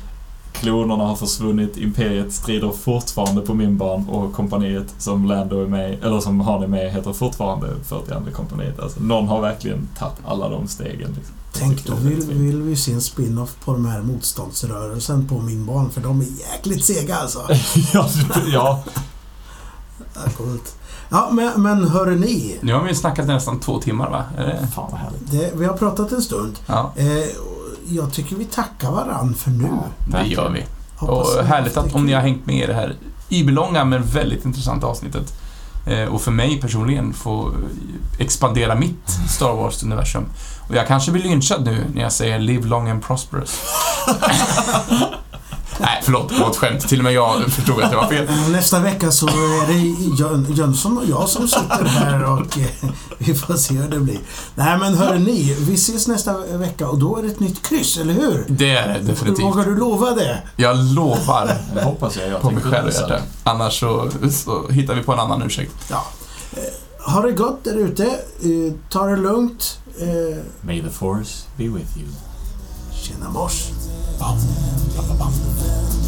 [0.53, 6.19] Klonerna har försvunnit, Imperiet strider fortfarande på Mimban och kompaniet som Lando är med eller
[6.19, 8.79] som har det med heter fortfarande 42 kompaniet.
[8.79, 11.13] Alltså någon har verkligen tagit alla de stegen.
[11.15, 11.35] Liksom.
[11.59, 15.89] Tänk, då vill, vill vi se en spin-off på de här motståndsrörelsen på min barn
[15.89, 17.47] för de är jäkligt sega alltså.
[17.93, 18.09] ja,
[18.53, 18.83] ja,
[20.15, 20.75] Ja, coolt.
[21.09, 22.57] Ja, men, men hörni ni.
[22.61, 24.23] Nu har vi snackat nästan två timmar, va?
[24.37, 24.67] Är det?
[24.75, 25.31] fan vad härligt.
[25.31, 26.59] Det, vi har pratat en stund.
[26.65, 27.05] Ja, Eh,
[27.87, 29.69] jag tycker vi tackar varann för nu.
[30.11, 30.65] det gör vi.
[30.95, 32.95] Hoppas Och härligt att om ni har hängt med i det här
[33.29, 35.33] IB-långa men väldigt intressanta avsnittet.
[35.85, 37.51] Eh, och för mig personligen få
[38.19, 40.25] expandera mitt Star Wars-universum.
[40.67, 43.61] Och jag kanske blir lynchad nu när jag säger Live long and prosperous.
[45.79, 46.87] Nej, förlåt, det var ett skämt.
[46.87, 48.27] Till och med jag förstod att det var fel.
[48.51, 49.73] Nästa vecka så är det
[50.23, 54.19] Jön- Jönsson och jag som sitter här och eh, vi får se hur det blir.
[54.55, 57.97] Nej men hörni, ni, vi ses nästa vecka och då är det ett nytt kryss,
[57.97, 58.45] eller hur?
[58.47, 59.45] Det är det definitivt.
[59.45, 60.41] Vågar du lova det?
[60.55, 62.29] Jag lovar Det hoppas jag.
[62.29, 63.19] jag på mig själv och.
[63.43, 65.71] Annars så, så hittar vi på en annan ursäkt.
[65.89, 66.05] Ja.
[66.53, 66.59] Eh,
[67.13, 68.05] Ha det gott där ute.
[68.05, 69.79] Eh, Ta det lugnt.
[70.61, 72.07] May the force be with you.
[72.93, 73.63] Tjena mors.
[74.19, 74.37] bum,
[74.95, 76.04] bum, bum.